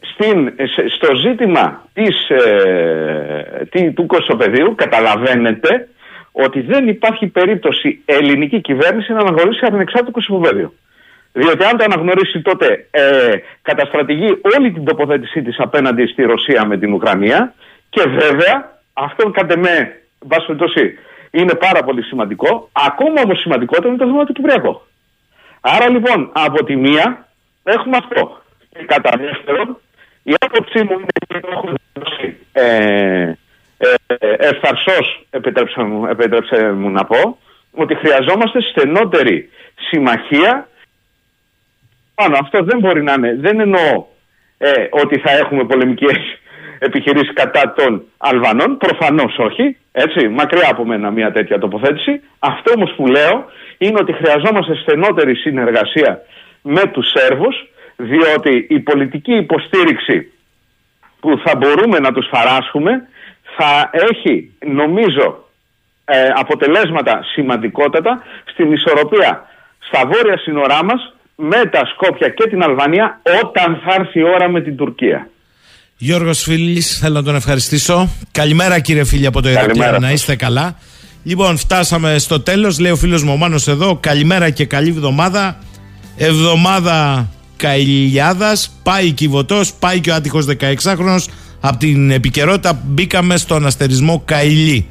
[0.00, 0.52] στην,
[0.96, 5.88] στο ζήτημα της, ε, του κοσοπεδίου καταλαβαίνετε
[6.32, 10.72] ότι δεν υπάρχει περίπτωση ελληνική κυβέρνηση να αναγνωρίσει ανεξάρτητο κοσοπεδίο.
[11.32, 16.78] Διότι αν το αναγνωρίσει τότε ε, καταστρατηγεί όλη την τοποθέτησή της απέναντι στη Ρωσία με
[16.78, 17.54] την Ουκρανία
[17.90, 19.98] και βέβαια αυτό κατ' εμέ,
[21.30, 22.68] είναι πάρα πολύ σημαντικό.
[22.72, 24.80] Ακόμα όμως σημαντικότερο είναι το θέμα του Κυπριακού.
[25.60, 27.26] Άρα λοιπόν από τη μία
[27.64, 28.42] έχουμε αυτό.
[28.68, 29.78] Και κατά δεύτερον
[30.22, 33.32] η άποψή μου είναι ότι έχω δώσει ε,
[33.76, 33.86] ε,
[34.38, 37.38] ευθαρσός, επιτρέψε μου, επιτρέψε μου να πω,
[37.74, 40.68] ότι χρειαζόμαστε στενότερη συμμαχία
[42.14, 42.36] πάνω.
[42.40, 43.34] Αυτό δεν μπορεί να είναι.
[43.34, 44.04] Δεν εννοώ
[44.58, 46.18] ε, ότι θα έχουμε πολεμικές
[46.88, 48.76] επιχειρήσεις κατά των Αλβανών.
[48.76, 49.76] Προφανώς όχι.
[49.92, 52.20] Έτσι, μακριά από μένα μια τέτοια τοποθέτηση.
[52.38, 53.44] Αυτό όμως που λέω
[53.78, 56.22] είναι ότι χρειαζόμαστε στενότερη συνεργασία
[56.64, 57.56] με τους Σέρβους
[57.96, 60.32] διότι η πολιτική υποστήριξη
[61.20, 62.92] που θα μπορούμε να τους παράσχουμε
[63.56, 65.48] θα έχει νομίζω
[66.04, 68.22] ε, αποτελέσματα σημαντικότατα
[68.52, 69.46] στην ισορροπία
[69.78, 74.48] στα βόρεια σύνορά μας με τα Σκόπια και την Αλβανία όταν θα έρθει η ώρα
[74.48, 75.28] με την Τουρκία.
[75.96, 78.08] Γιώργος Φίλης, θέλω να τον ευχαριστήσω.
[78.32, 80.78] Καλημέρα κύριε φίλοι από το Ηρακλείο, να είστε καλά.
[81.22, 85.58] Λοιπόν, φτάσαμε στο τέλος, λέει ο φίλος μου ο Μάνος εδώ, καλημέρα και καλή εβδομάδα.
[86.16, 91.24] Εβδομάδα Καηλιάδας, πάει Κιβωτός, πάει και ο άτυχος 16χρονος.
[91.60, 94.86] Από την επικαιρότητα μπήκαμε στον αστερισμό Καηλή.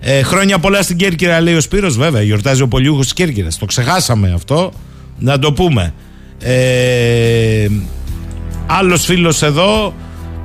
[0.00, 1.96] Ε, χρόνια πολλά στην Κέρκυρα, λέει ο Σπύρος.
[1.96, 3.58] Βέβαια, γιορτάζει ο Πολιούχος της Κέρκυρας.
[3.58, 4.72] Το ξεχάσαμε αυτό.
[5.18, 5.94] Να το πούμε.
[6.40, 7.66] Ε,
[8.66, 9.94] Άλλος φίλος εδώ.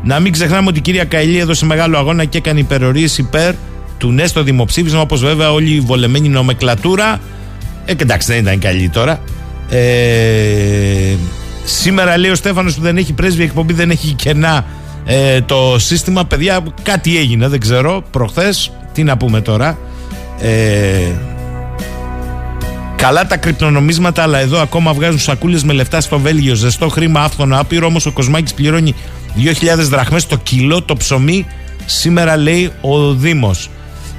[0.03, 3.53] Να μην ξεχνάμε ότι η κυρία Καηλή έδωσε μεγάλο αγώνα και έκανε υπερορίες υπέρ
[3.97, 5.01] του ναι στο δημοψήφισμα.
[5.01, 7.19] Όπως βέβαια όλη η βολεμένη νομεκλατούρα.
[7.85, 9.21] Ε, εντάξει, δεν ήταν καλή τώρα.
[9.69, 11.15] Ε,
[11.63, 14.65] σήμερα λέει ο Στέφανος που δεν έχει πρέσβη εκπομπή, δεν έχει κενά
[15.05, 16.25] ε, το σύστημα.
[16.25, 18.03] Παιδιά, κάτι έγινε, δεν ξέρω.
[18.11, 19.77] Προχθές, τι να πούμε τώρα.
[20.39, 21.11] Ε,
[22.97, 26.55] Καλά τα κρυπτονομίσματα, αλλά εδώ ακόμα βγάζουν σακούλες με λεφτά στο Βέλγιο.
[26.55, 27.85] Ζεστό χρήμα, άφθονο άπειρο.
[27.87, 28.95] Όμως ο Κοσμάκης πληρώνει
[29.35, 31.45] 2.000 δραχμές το κιλό το ψωμί.
[31.85, 33.69] Σήμερα λέει ο Δήμος.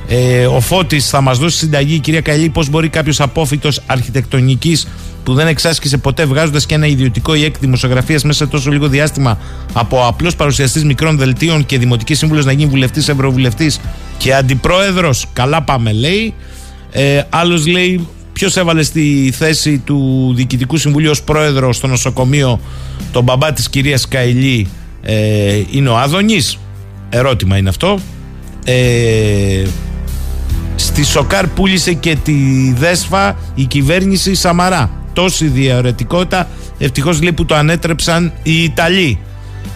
[0.09, 4.89] Ε, ο Φώτης θα μας δώσει συνταγή, η κυρία Καλή, πώς μπορεί κάποιος απόφυτος αρχιτεκτονικής
[5.29, 8.89] που δεν εξάσκησε ποτέ βγάζοντας και ένα ιδιωτικό ή έκτη δημοσιογραφίας μέσα σε τόσο λίγο
[8.89, 9.39] διάστημα
[9.73, 13.81] από απλός παρουσιαστής μικρών δελτίων και δημοτικής σύμβουλος να γίνει βουλευτής, ευρωβουλευτής
[14.19, 15.27] και αντιπρόεδρος.
[15.33, 16.35] Καλά πάμε, λέει.
[16.91, 22.61] Ε, Άλλος λέει, ποιος έβαλε στη θέση του Διοικητικού Συμβουλίου ως πρόεδρο στο νοσοκομείο
[23.13, 24.69] τον μπαμπά της κυρίας Καηλή
[25.03, 26.59] ε, είναι ο Άδωνης;
[27.09, 27.99] Ερώτημα είναι αυτό.
[28.65, 29.65] Ε,
[30.77, 32.35] στη Σοκάρ πούλησε και τη
[32.73, 34.91] Δέσφα η κυβέρνηση Σαμαρά.
[35.19, 36.49] Τόση διαρρετικότητα.
[36.79, 39.19] Ευτυχώς λέει που το ανέτρεψαν οι Ιταλοί.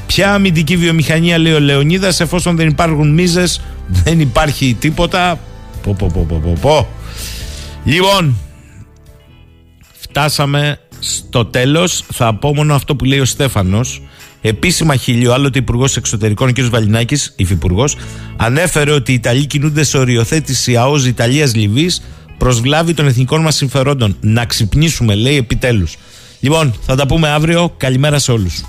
[0.06, 5.39] Ποια αμυντική βιομηχανία λέει ο Λεωνίδας, εφόσον δεν υπάρχουν μίζες, δεν υπάρχει τίποτα.
[5.82, 6.89] Πω, πω, πω, πω, πω.
[7.85, 8.36] Λοιπόν,
[10.01, 12.05] φτάσαμε στο τέλος.
[12.12, 14.02] Θα πω μόνο αυτό που λέει ο Στέφανος.
[14.40, 16.60] Επίσημα χίλιο, άλλοτε Υπουργός Εξωτερικών, ο κ.
[16.60, 17.97] Βαλινάκης, υφυπουργός,
[18.36, 21.90] ανέφερε ότι οι Ιταλοί κινούνται σε οριοθέτηση ΑΟΣ Ιταλία-Λιβύη
[22.43, 24.16] προ βλάβη των εθνικών μας συμφερόντων.
[24.20, 25.97] Να ξυπνήσουμε, λέει επιτέλους.
[26.40, 27.74] Λοιπόν, θα τα πούμε αύριο.
[27.77, 28.62] Καλημέρα σε όλους.